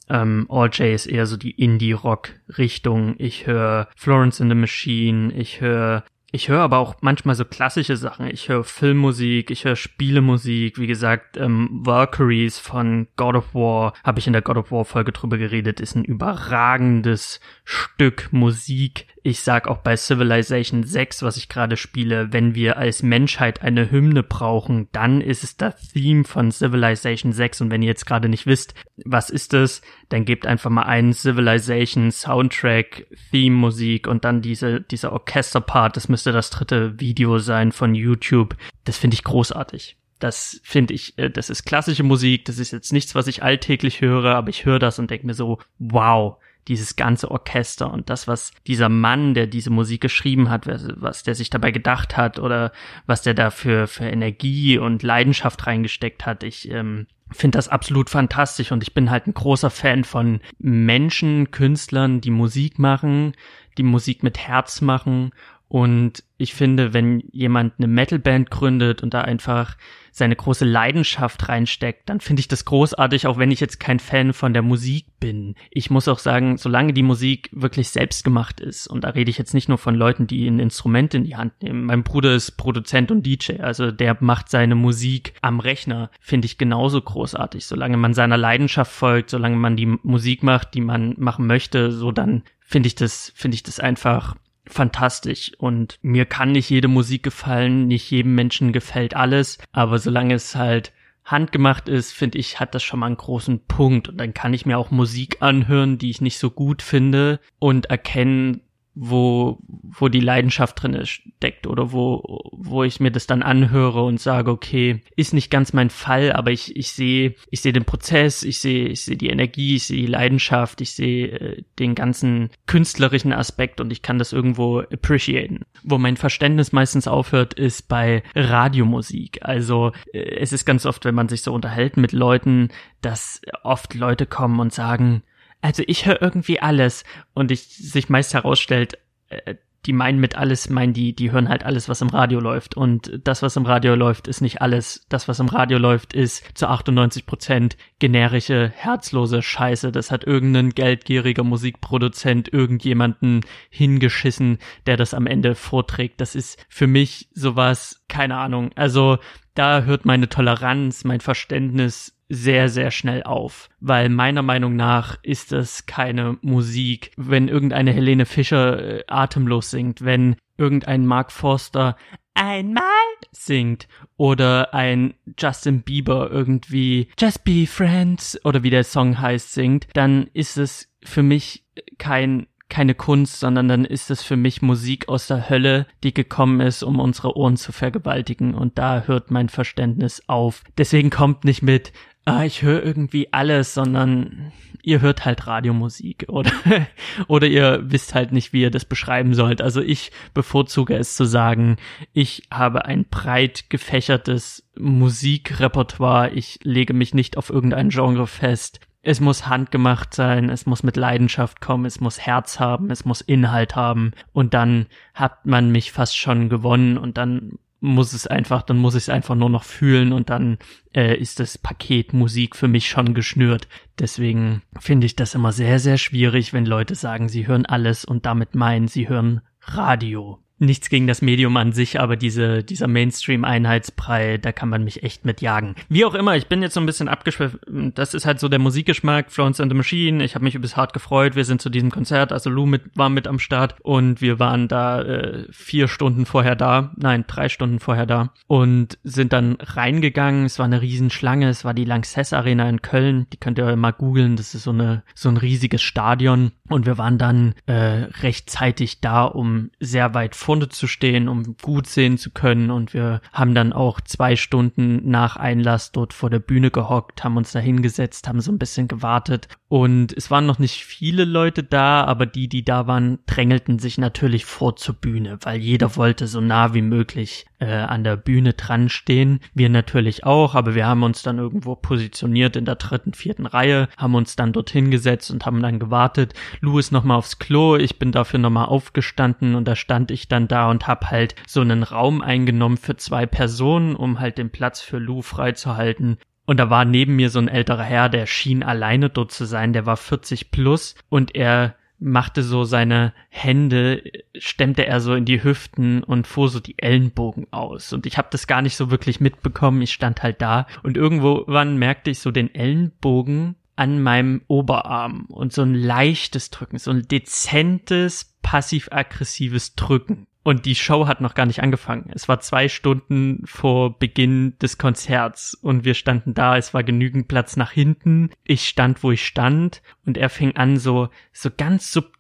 Ähm, 0.10 0.46
All 0.50 0.70
J 0.70 0.94
ist 0.94 1.06
eher 1.06 1.26
so 1.26 1.38
die 1.38 1.52
Indie-Rock-Richtung. 1.52 3.16
Ich 3.18 3.48
höre 3.48 3.88
Florence 3.96 4.42
in 4.42 4.50
the 4.50 4.56
Machine, 4.56 5.34
ich 5.34 5.62
höre 5.62 6.04
ich 6.32 6.50
höre 6.50 6.60
aber 6.62 6.80
auch 6.80 6.96
manchmal 7.00 7.36
so 7.36 7.46
klassische 7.46 7.96
Sachen. 7.96 8.28
Ich 8.28 8.50
höre 8.50 8.66
Filmmusik, 8.66 9.50
ich 9.50 9.64
höre 9.64 9.78
Spielemusik. 9.78 10.78
Wie 10.78 10.88
gesagt, 10.88 11.38
ähm, 11.38 11.70
Valkyries 11.72 12.60
von 12.60 13.08
God 13.16 13.36
of 13.36 13.56
War, 13.56 13.94
habe 14.04 14.20
ich 14.20 14.28
in 14.28 14.34
der 14.34 14.42
God 14.42 14.58
of 14.58 14.72
War 14.72 14.84
Folge 14.84 15.14
drüber 15.14 15.38
geredet, 15.38 15.80
ist 15.80 15.96
ein 15.96 16.04
überragendes 16.04 17.40
Stück 17.64 18.28
Musik. 18.32 19.08
Ich 19.24 19.42
sag 19.42 19.68
auch 19.68 19.80
bei 19.80 19.98
Civilization 19.98 20.84
6, 20.84 21.22
was 21.22 21.36
ich 21.36 21.50
gerade 21.50 21.76
spiele, 21.76 22.32
wenn 22.32 22.56
wir 22.56 22.78
als 22.78 23.04
Menschheit 23.04 23.62
eine 23.62 23.92
Hymne 23.92 24.24
brauchen, 24.24 24.88
dann 24.94 25.20
ist 25.20 25.44
es 25.44 25.58
das 25.58 25.90
Theme 25.90 26.24
von 26.24 26.52
Civilization 26.52 27.34
6. 27.34 27.62
Und 27.62 27.72
wenn 27.72 27.82
ihr 27.82 27.90
jetzt 27.90 28.06
gerade 28.06 28.30
nicht 28.30 28.46
wisst, 28.46 28.74
was 29.04 29.30
ist 29.30 29.54
es, 29.54 29.82
dann 30.08 30.24
gebt 30.24 30.46
einfach 30.46 30.70
mal 30.70 30.84
einen 30.84 31.12
Civilization 31.12 32.12
Soundtrack, 32.12 33.08
Theme 33.32 33.56
Musik 33.56 34.08
und 34.08 34.24
dann 34.24 34.42
diese, 34.42 34.80
dieser 34.80 35.12
Orchesterpart. 35.12 35.98
Das 35.98 36.08
müsste 36.18 36.32
das 36.32 36.50
dritte 36.50 37.00
Video 37.00 37.38
sein 37.38 37.72
von 37.72 37.94
YouTube. 37.94 38.58
Das 38.86 38.98
finde 38.98 39.14
ich 39.14 39.24
großartig. 39.24 39.98
Das 40.18 40.60
finde 40.64 40.96
ich, 40.96 41.16
äh, 41.20 41.30
das 41.30 41.52
ist 41.52 41.64
klassische 41.64 42.02
Musik, 42.02 42.46
das 42.46 42.58
ist 42.58 42.72
jetzt 42.72 42.92
nichts, 42.92 43.14
was 43.14 43.28
ich 43.28 43.44
alltäglich 43.44 44.02
höre, 44.02 44.34
aber 44.34 44.50
ich 44.50 44.66
höre 44.66 44.80
das 44.80 44.98
und 44.98 45.12
denke 45.12 45.28
mir 45.28 45.36
so, 45.36 45.60
wow, 45.78 46.38
dieses 46.68 46.96
ganze 46.96 47.30
Orchester 47.30 47.94
und 47.94 48.10
das, 48.10 48.28
was 48.28 48.52
dieser 48.66 48.90
Mann, 48.90 49.36
der 49.36 49.46
diese 49.46 49.70
Musik 49.70 50.02
geschrieben 50.02 50.50
hat, 50.50 50.66
was 50.66 51.22
der 51.22 51.36
sich 51.36 51.52
dabei 51.52 51.70
gedacht 51.70 52.18
hat 52.18 52.40
oder 52.40 52.72
was 53.06 53.22
der 53.22 53.36
da 53.36 53.52
für, 53.52 53.86
für 53.86 54.06
Energie 54.06 54.80
und 54.80 55.04
Leidenschaft 55.04 55.68
reingesteckt 55.68 56.26
hat. 56.26 56.42
Ich 56.42 56.68
ähm, 56.72 57.06
finde 57.30 57.60
das 57.60 57.70
absolut 57.70 58.10
fantastisch 58.10 58.72
und 58.72 58.82
ich 58.82 58.96
bin 58.96 59.12
halt 59.12 59.28
ein 59.28 59.36
großer 59.36 59.70
Fan 59.70 60.04
von 60.04 60.42
Menschen, 60.58 61.52
Künstlern, 61.52 62.22
die 62.22 62.32
Musik 62.32 62.80
machen, 62.80 63.34
die 63.78 63.84
Musik 63.84 64.24
mit 64.24 64.40
Herz 64.40 64.82
machen 64.82 65.32
und 65.70 66.24
ich 66.38 66.54
finde, 66.54 66.94
wenn 66.94 67.24
jemand 67.32 67.74
eine 67.78 67.88
Metalband 67.88 68.50
gründet 68.50 69.04
und 69.04 69.14
da 69.14 69.22
einfach 69.22 69.76
seine 70.12 70.36
große 70.36 70.66
Leidenschaft 70.66 71.50
reinsteckt, 71.50 72.10
dann 72.10 72.22
finde 72.22 72.40
ich 72.40 72.48
das 72.48 72.64
großartig, 72.64 73.28
auch 73.28 73.38
wenn 73.38 73.52
ich 73.52 73.60
jetzt 73.60 73.80
kein 73.80 74.00
Fan 74.00 74.34
von 74.34 74.54
der 74.54 74.62
Musik 74.62 75.06
bin. 75.20 75.56
Ich 75.70 75.90
muss 75.90 76.08
auch 76.08 76.20
sagen, 76.20 76.58
solange 76.58 76.94
die 76.94 77.04
Musik 77.04 77.50
wirklich 77.52 77.90
selbst 77.90 78.24
gemacht 78.24 78.62
ist, 78.62 78.88
und 78.88 79.04
da 79.04 79.10
rede 79.10 79.30
ich 79.30 79.38
jetzt 79.38 79.54
nicht 79.54 79.68
nur 79.68 79.78
von 79.78 79.94
Leuten, 79.94 80.26
die 80.26 80.48
ein 80.48 80.60
Instrument 80.60 81.14
in 81.14 81.26
die 81.26 81.36
Hand 81.36 81.62
nehmen. 81.62 81.84
Mein 81.84 82.04
Bruder 82.04 82.34
ist 82.34 82.52
Produzent 82.52 83.12
und 83.12 83.26
DJ, 83.26 83.60
also 83.60 83.92
der 83.92 84.18
macht 84.22 84.50
seine 84.50 84.76
Musik 84.76 85.34
am 85.42 85.60
Rechner, 85.60 86.10
finde 86.22 86.46
ich 86.46 86.58
genauso 86.58 87.02
großartig. 87.02 87.66
Solange 87.66 87.98
man 87.98 88.14
seiner 88.14 88.38
Leidenschaft 88.38 88.92
folgt, 88.92 89.32
solange 89.32 89.58
man 89.58 89.76
die 89.76 89.98
Musik 90.02 90.44
macht, 90.44 90.74
die 90.76 90.82
man 90.82 91.14
machen 91.18 91.46
möchte, 91.46 91.92
so 91.92 92.12
dann 92.12 92.44
finde 92.60 92.88
ich 92.88 92.96
das, 92.96 93.34
finde 93.36 93.56
ich 93.56 93.64
das 93.64 93.80
einfach 93.80 94.36
fantastisch. 94.72 95.52
Und 95.58 96.00
mir 96.02 96.26
kann 96.26 96.52
nicht 96.52 96.70
jede 96.70 96.88
Musik 96.88 97.24
gefallen, 97.24 97.88
nicht 97.88 98.10
jedem 98.12 98.36
Menschen 98.36 98.74
gefällt 98.74 99.16
alles, 99.16 99.58
aber 99.72 100.00
solange 100.00 100.34
es 100.34 100.56
halt 100.56 100.94
handgemacht 101.28 101.90
ist, 101.90 102.14
finde 102.14 102.38
ich, 102.38 102.60
hat 102.60 102.74
das 102.74 102.84
schon 102.84 103.02
mal 103.02 103.08
einen 103.08 103.18
großen 103.18 103.66
Punkt. 103.68 104.08
Und 104.08 104.18
dann 104.18 104.34
kann 104.34 104.54
ich 104.54 104.66
mir 104.66 104.78
auch 104.78 104.92
Musik 104.92 105.38
anhören, 105.42 105.98
die 105.98 106.10
ich 106.10 106.22
nicht 106.22 106.40
so 106.40 106.50
gut 106.50 106.82
finde 106.82 107.40
und 107.60 107.88
erkennen, 107.88 108.62
wo, 109.00 109.60
wo 109.68 110.08
die 110.08 110.20
Leidenschaft 110.20 110.82
drin 110.82 111.06
steckt 111.06 111.68
oder 111.68 111.92
wo, 111.92 112.50
wo 112.52 112.84
ich 112.84 113.00
mir 113.00 113.12
das 113.12 113.28
dann 113.28 113.44
anhöre 113.44 114.04
und 114.04 114.20
sage, 114.20 114.50
okay, 114.50 115.04
ist 115.16 115.34
nicht 115.34 115.52
ganz 115.52 115.72
mein 115.72 115.92
Fall, 115.92 116.32
aber 116.32 116.52
ich, 116.52 116.76
ich 116.76 116.92
sehe, 116.92 117.36
ich 117.52 117.62
sehe 117.62 117.74
den 117.74 117.86
Prozess, 117.86 118.42
ich 118.42 118.60
sehe, 118.60 118.88
ich 118.88 119.04
sehe 119.04 119.16
die 119.16 119.30
Energie, 119.30 119.76
ich 119.76 119.86
sehe 119.86 120.02
die 120.02 120.08
Leidenschaft, 120.08 120.82
ich 120.82 120.94
sehe 120.94 121.28
äh, 121.28 121.64
den 121.78 121.94
ganzen 121.94 122.50
künstlerischen 122.66 123.34
Aspekt 123.34 123.80
und 123.80 123.92
ich 123.92 124.02
kann 124.02 124.18
das 124.18 124.34
irgendwo 124.34 124.80
appreciaten. 124.80 125.62
Wo 125.84 126.00
mein 126.00 126.18
Verständnis 126.18 126.72
meistens 126.72 127.08
aufhört, 127.08 127.54
ist 127.54 127.88
bei 127.88 128.24
Radiomusik. 128.34 129.40
Also, 129.44 129.92
äh, 130.12 130.20
es 130.40 130.54
ist 130.54 130.66
ganz 130.66 130.88
oft, 130.88 131.06
wenn 131.06 131.16
man 131.16 131.30
sich 131.30 131.44
so 131.44 131.54
unterhält 131.54 131.98
mit 131.98 132.14
Leuten, 132.14 132.70
dass 133.02 133.42
oft 133.64 133.94
Leute 133.94 134.26
kommen 134.26 134.60
und 134.60 134.74
sagen, 134.74 135.22
also 135.62 135.84
ich 135.86 136.06
höre 136.06 136.22
irgendwie 136.22 136.60
alles 136.60 137.04
und 137.34 137.52
ich 137.52 137.68
sich 137.68 138.10
meist 138.10 138.34
herausstellt, 138.34 138.98
äh, 139.30 139.56
die 139.88 139.94
meinen 139.94 140.20
mit 140.20 140.36
alles, 140.36 140.70
meinen 140.70 140.94
die, 140.94 141.16
die 141.16 141.32
hören 141.32 141.48
halt 141.48 141.64
alles, 141.64 141.88
was 141.88 142.02
im 142.02 142.10
Radio 142.10 142.42
läuft. 142.42 142.76
Und 142.76 143.22
das, 143.24 143.42
was 143.42 143.56
im 143.56 143.66
Radio 143.66 143.96
läuft, 143.96 144.28
ist 144.28 144.42
nicht 144.42 144.62
alles. 144.62 145.06
Das, 145.08 145.30
was 145.30 145.40
im 145.40 145.48
Radio 145.48 145.78
läuft, 145.78 146.14
ist 146.14 146.44
zu 146.58 146.68
98 146.68 147.26
Prozent 147.26 147.78
generische, 148.00 148.70
herzlose 148.76 149.42
Scheiße. 149.42 149.94
Das 149.94 150.12
hat 150.12 150.26
irgendein 150.26 150.72
geldgieriger 150.72 151.44
Musikproduzent 151.44 152.52
irgendjemanden 152.52 153.46
hingeschissen, 153.70 154.58
der 154.88 154.98
das 154.98 155.14
am 155.14 155.26
Ende 155.26 155.56
vorträgt. 155.56 156.20
Das 156.20 156.36
ist 156.36 156.60
für 156.68 156.88
mich 156.88 157.30
sowas, 157.34 158.04
keine 158.10 158.36
Ahnung. 158.36 158.72
Also, 158.76 159.20
da 159.54 159.84
hört 159.84 160.06
meine 160.06 160.28
Toleranz, 160.28 161.06
mein 161.06 161.22
Verständnis 161.22 162.17
sehr, 162.30 162.70
sehr 162.70 162.92
schnell 162.92 163.24
auf, 163.24 163.70
weil 163.80 164.10
meiner 164.10 164.42
Meinung 164.42 164.76
nach 164.76 165.18
ist 165.24 165.54
es 165.54 165.86
keine 165.86 166.38
Musik, 166.42 167.12
wenn 167.16 167.48
irgendeine 167.48 167.92
Helene 167.92 168.26
Fischer 168.26 169.00
äh, 169.00 169.04
atemlos 169.08 169.72
singt, 169.72 170.04
wenn 170.04 170.36
irgendein 170.58 171.06
Mark 171.06 171.32
Forster 171.32 171.96
einmal 172.34 172.84
singt 173.32 173.88
oder 174.18 174.74
ein 174.74 175.16
Justin 175.40 175.82
Bieber 175.82 176.30
irgendwie 176.30 177.10
Just 177.18 177.44
Be 177.44 177.66
Friends 177.66 178.44
oder 178.46 178.64
wie 178.64 178.70
der 178.70 178.84
Song 178.84 179.20
heißt 179.20 179.54
singt, 179.54 179.88
dann 179.94 180.30
ist 180.34 180.58
es 180.58 180.92
für 181.04 181.24
mich 181.24 181.66
kein 181.98 182.48
keine 182.70 182.96
Kunst, 182.96 183.40
sondern 183.40 183.68
dann 183.68 183.86
ist 183.86 184.12
es 184.12 184.24
für 184.24 184.36
mich 184.36 184.62
Musik 184.62 185.08
aus 185.08 185.28
der 185.28 185.50
Hölle, 185.50 185.88
die 186.04 186.14
gekommen 186.14 186.60
ist, 186.60 186.84
um 186.84 187.00
unsere 187.00 187.38
Ohren 187.38 187.56
zu 187.56 187.72
vergewaltigen. 187.72 188.54
Und 188.54 188.78
da 188.78 189.04
hört 189.06 189.32
mein 189.32 189.50
Verständnis 189.50 190.24
auf. 190.28 190.64
Deswegen 190.78 191.10
kommt 191.10 191.46
nicht 191.46 191.62
mit, 191.62 191.94
ah, 192.28 192.44
ich 192.44 192.62
höre 192.62 192.84
irgendwie 192.84 193.32
alles, 193.32 193.74
sondern 193.74 194.52
ihr 194.84 195.00
hört 195.02 195.24
halt 195.24 195.48
Radiomusik 195.48 196.26
oder, 196.28 196.52
oder 197.28 197.48
ihr 197.48 197.82
wisst 197.86 198.14
halt 198.14 198.34
nicht, 198.34 198.52
wie 198.52 198.62
ihr 198.62 198.72
das 198.72 198.84
beschreiben 198.84 199.34
sollt. 199.34 199.62
Also 199.62 199.82
ich 199.82 200.12
bevorzuge 200.34 200.96
es 200.96 201.16
zu 201.16 201.24
sagen, 201.24 201.78
ich 202.14 202.44
habe 202.52 202.86
ein 202.86 203.06
breit 203.06 203.70
gefächertes 203.70 204.70
Musikrepertoire. 204.78 206.32
Ich 206.32 206.60
lege 206.64 206.94
mich 206.94 207.14
nicht 207.14 207.38
auf 207.38 207.50
irgendein 207.50 207.90
Genre 207.90 208.28
fest. 208.28 208.82
Es 209.02 209.22
muss 209.22 209.48
handgemacht 209.48 210.14
sein, 210.14 210.50
es 210.50 210.66
muss 210.66 210.84
mit 210.84 210.98
Leidenschaft 210.98 211.62
kommen, 211.62 211.86
es 211.86 212.02
muss 212.02 212.20
Herz 212.20 212.60
haben, 212.60 212.92
es 212.92 213.06
muss 213.06 213.22
Inhalt 213.22 213.78
haben 213.78 214.12
und 214.34 214.54
dann 214.54 214.88
hat 215.14 215.46
man 215.46 215.72
mich 215.72 215.94
fast 215.94 216.18
schon 216.18 216.50
gewonnen 216.50 216.98
und 216.98 217.18
dann 217.18 217.58
muss 217.80 218.14
es 218.14 218.28
einfach, 218.28 218.64
dann 218.64 218.78
muss 218.78 218.96
ich 218.96 219.04
es 219.04 219.10
einfach 219.10 219.36
nur 219.36 219.50
noch 219.50 219.64
fühlen 219.64 220.14
und 220.14 220.30
dann 220.30 220.58
äh, 220.96 221.16
ist 221.16 221.40
das 221.40 221.58
Paket 221.58 222.14
Musik 222.14 222.56
für 222.56 222.68
mich 222.68 222.90
schon 222.90 223.14
geschnürt. 223.14 223.68
Deswegen 224.00 224.64
finde 224.80 225.06
ich 225.06 225.16
das 225.16 225.36
immer 225.36 225.52
sehr, 225.52 225.80
sehr 225.80 225.98
schwierig, 225.98 226.54
wenn 226.54 226.66
Leute 226.66 226.96
sagen, 226.96 227.30
sie 227.30 227.48
hören 227.48 227.66
alles 227.66 228.06
und 228.06 228.26
damit 228.26 228.56
meinen, 228.56 228.88
sie 228.88 229.08
hören 229.08 229.42
Radio 229.62 230.40
nichts 230.60 230.90
gegen 230.90 231.08
das 231.08 231.22
Medium 231.22 231.56
an 231.58 231.72
sich, 231.72 232.00
aber 232.00 232.16
diese, 232.16 232.64
dieser 232.64 232.88
Mainstream-Einheitsbrei, 232.88 234.38
da 234.38 234.52
kann 234.52 234.70
man 234.70 234.84
mich 234.84 235.04
echt 235.04 235.26
mit 235.26 235.42
jagen. 235.42 235.76
Wie 235.90 236.06
auch 236.06 236.16
immer, 236.16 236.36
ich 236.36 236.48
bin 236.48 236.62
jetzt 236.62 236.74
so 236.74 236.80
ein 236.80 236.86
bisschen 236.86 237.08
abgeschweift. 237.08 237.58
Das 237.68 238.14
ist 238.14 238.26
halt 238.26 238.40
so 238.40 238.50
der 238.50 238.60
Musikgeschmack, 238.60 239.32
Florence 239.32 239.60
and 239.60 239.72
the 239.72 239.78
Machine. 239.78 240.24
Ich 240.24 240.36
habe 240.36 240.44
mich 240.44 240.56
übelst 240.56 240.78
hart 240.78 240.94
gefreut. 240.94 241.36
Wir 241.36 241.46
sind 241.46 241.62
zu 241.62 241.70
diesem 241.70 241.92
Konzert, 241.92 242.32
also 242.32 242.50
Lou 242.50 242.66
mit, 242.66 242.84
war 242.96 243.10
mit 243.10 243.28
am 243.28 243.40
Start 243.40 243.76
und 243.82 244.22
wir 244.22 244.40
waren 244.40 244.68
da 244.68 245.02
äh, 245.02 245.46
vier 245.52 245.88
Stunden 245.88 246.26
vorher 246.26 246.56
da, 246.56 246.92
nein, 246.96 247.26
drei 247.28 247.50
Stunden 247.50 247.80
vorher 247.80 248.06
da 248.06 248.34
und 248.48 248.98
sind 249.04 249.34
dann 249.34 249.58
reingegangen. 249.60 250.46
Es 250.46 250.60
war 250.60 250.66
eine 250.66 250.82
Riesenschlange, 250.82 251.50
es 251.50 251.66
war 251.66 251.74
die 251.74 251.86
Lanxess 251.86 252.34
Arena 252.34 252.68
in 252.70 252.82
Köln. 252.82 253.28
Die 253.32 253.38
könnt 253.38 253.60
ihr 253.60 253.76
mal 253.76 253.92
googeln. 253.92 254.36
Das 254.36 254.56
ist 254.56 254.64
so 254.64 254.72
eine 254.72 255.04
so 255.14 255.30
ein 255.30 255.38
riesiges 255.38 255.82
Stadion 255.82 256.52
und 256.70 256.86
wir 256.86 256.98
waren 256.98 257.18
dann 257.18 257.54
äh, 257.66 258.08
rechtzeitig 258.22 259.02
da, 259.02 259.24
um 259.24 259.72
sehr 259.80 260.14
weit 260.14 260.36
vorne 260.48 260.70
zu 260.70 260.88
stehen, 260.88 261.28
um 261.28 261.58
gut 261.62 261.88
sehen 261.88 262.18
zu 262.18 262.32
können. 262.32 262.72
Und 262.72 262.94
wir 262.94 263.20
haben 263.34 263.54
dann 263.54 263.74
auch 263.74 264.00
zwei 264.00 264.38
Stunden 264.38 265.10
nach 265.10 265.36
Einlass 265.36 265.92
dort 265.92 266.14
vor 266.14 266.30
der 266.30 266.40
Bühne 266.40 266.72
gehockt, 266.72 267.26
haben 267.26 267.36
uns 267.36 267.52
da 267.52 267.60
hingesetzt, 267.60 268.30
haben 268.30 268.40
so 268.40 268.54
ein 268.54 268.58
bisschen 268.58 268.88
gewartet. 268.88 269.50
Und 269.68 270.16
es 270.16 270.32
waren 270.32 270.46
noch 270.46 270.58
nicht 270.58 270.86
viele 270.86 271.26
Leute 271.26 271.64
da, 271.64 272.06
aber 272.06 272.26
die, 272.26 272.48
die 272.48 272.64
da 272.64 272.88
waren, 272.88 273.20
drängelten 273.26 273.78
sich 273.78 273.98
natürlich 273.98 274.46
vor 274.46 274.78
zur 274.78 274.96
Bühne, 274.96 275.38
weil 275.42 275.60
jeder 275.60 275.98
wollte 275.98 276.28
so 276.28 276.40
nah 276.40 276.74
wie 276.74 276.82
möglich 276.82 277.46
äh, 277.60 277.66
an 277.66 278.04
der 278.04 278.18
Bühne 278.18 278.54
dran 278.54 278.90
stehen. 278.90 279.40
Wir 279.54 279.70
natürlich 279.70 280.26
auch, 280.26 280.56
aber 280.56 280.76
wir 280.76 280.86
haben 280.86 281.04
uns 281.04 281.24
dann 281.24 281.38
irgendwo 281.38 281.76
positioniert 281.76 282.56
in 282.56 282.66
der 282.66 282.76
dritten, 282.76 283.14
vierten 283.14 283.46
Reihe, 283.46 283.88
haben 283.98 284.16
uns 284.16 284.36
dann 284.36 284.54
dorthin 284.54 284.92
gesetzt 284.92 285.32
und 285.32 285.46
haben 285.46 285.62
dann 285.62 285.80
gewartet. 285.80 286.34
Lou 286.62 286.80
ist 286.80 286.92
nochmal 286.92 287.18
aufs 287.18 287.40
Klo, 287.40 287.76
ich 287.76 288.00
bin 288.00 288.12
dafür 288.12 288.40
nochmal 288.40 288.66
aufgestanden 288.66 289.56
und 289.56 289.68
da 289.68 289.76
stand 289.76 290.12
ich 290.12 290.28
dann 290.28 290.48
da 290.48 290.70
und 290.70 290.88
hab 290.88 291.10
halt 291.10 291.36
so 291.48 291.62
einen 291.62 291.84
Raum 291.84 292.22
eingenommen 292.22 292.78
für 292.78 292.96
zwei 292.96 293.26
Personen, 293.26 293.96
um 293.96 294.20
halt 294.20 294.38
den 294.38 294.50
Platz 294.50 294.82
für 294.82 295.00
Lou 295.00 295.22
freizuhalten. 295.22 296.18
Und 296.46 296.58
da 296.58 296.70
war 296.70 296.86
neben 296.86 297.18
mir 297.18 297.30
so 297.30 297.40
ein 297.40 297.50
älterer 297.50 297.84
Herr, 297.84 298.08
der 298.08 298.26
schien 298.26 298.64
alleine 298.64 299.10
dort 299.10 299.32
zu 299.32 299.46
sein, 299.46 299.74
der 299.74 299.86
war 299.86 299.98
40 299.98 300.50
plus 300.50 300.96
und 301.10 301.36
er 301.36 301.76
machte 302.00 302.44
so 302.44 302.64
seine 302.64 303.14
Hände, 303.30 304.04
stemmte 304.38 304.86
er 304.86 305.00
so 305.02 305.16
in 305.16 305.26
die 305.26 305.44
Hüften 305.44 306.04
und 306.04 306.28
fuhr 306.28 306.50
so 306.50 306.60
die 306.60 306.76
Ellenbogen 306.78 307.48
aus. 307.52 307.94
Und 307.94 308.06
ich 308.06 308.18
habe 308.18 308.28
das 308.32 308.48
gar 308.48 308.62
nicht 308.62 308.76
so 308.76 308.92
wirklich 308.92 309.20
mitbekommen. 309.20 309.82
Ich 309.82 309.94
stand 309.94 310.22
halt 310.24 310.42
da 310.42 310.68
und 310.84 310.98
irgendwann 310.98 311.78
merkte 311.78 312.12
ich 312.12 312.20
so 312.20 312.32
den 312.32 312.54
Ellenbogen 312.54 313.56
an 313.76 314.02
meinem 314.02 314.42
Oberarm 314.48 315.26
und 315.30 315.54
so 315.54 315.62
ein 315.62 315.76
leichtes 315.76 316.50
Drücken, 316.50 316.80
so 316.80 316.92
ein 316.92 317.08
dezentes 317.08 318.38
passiv-aggressives 318.42 319.76
Drücken. 319.76 320.28
Und 320.48 320.64
die 320.64 320.76
Show 320.76 321.08
hat 321.08 321.20
noch 321.20 321.34
gar 321.34 321.46
nicht 321.46 321.62
angefangen. 321.62 322.10
Es 322.16 322.30
war 322.30 322.40
zwei 322.40 322.70
Stunden 322.70 323.42
vor 323.44 324.00
Beginn 324.00 324.58
des 324.62 324.78
Konzerts 324.78 325.54
und 325.54 325.84
wir 325.84 325.94
standen 325.94 326.36
da. 326.36 326.56
Es 326.56 326.74
war 326.74 326.86
genügend 326.86 327.28
Platz 327.28 327.58
nach 327.58 327.72
hinten. 327.72 328.30
Ich 328.46 328.66
stand, 328.66 329.04
wo 329.04 329.12
ich 329.12 329.28
stand 329.28 329.82
und 330.06 330.18
er 330.18 330.30
fing 330.30 330.56
an, 330.56 330.78
so, 330.78 331.10
so 331.34 331.50
ganz 331.52 331.92
subtil 331.92 332.17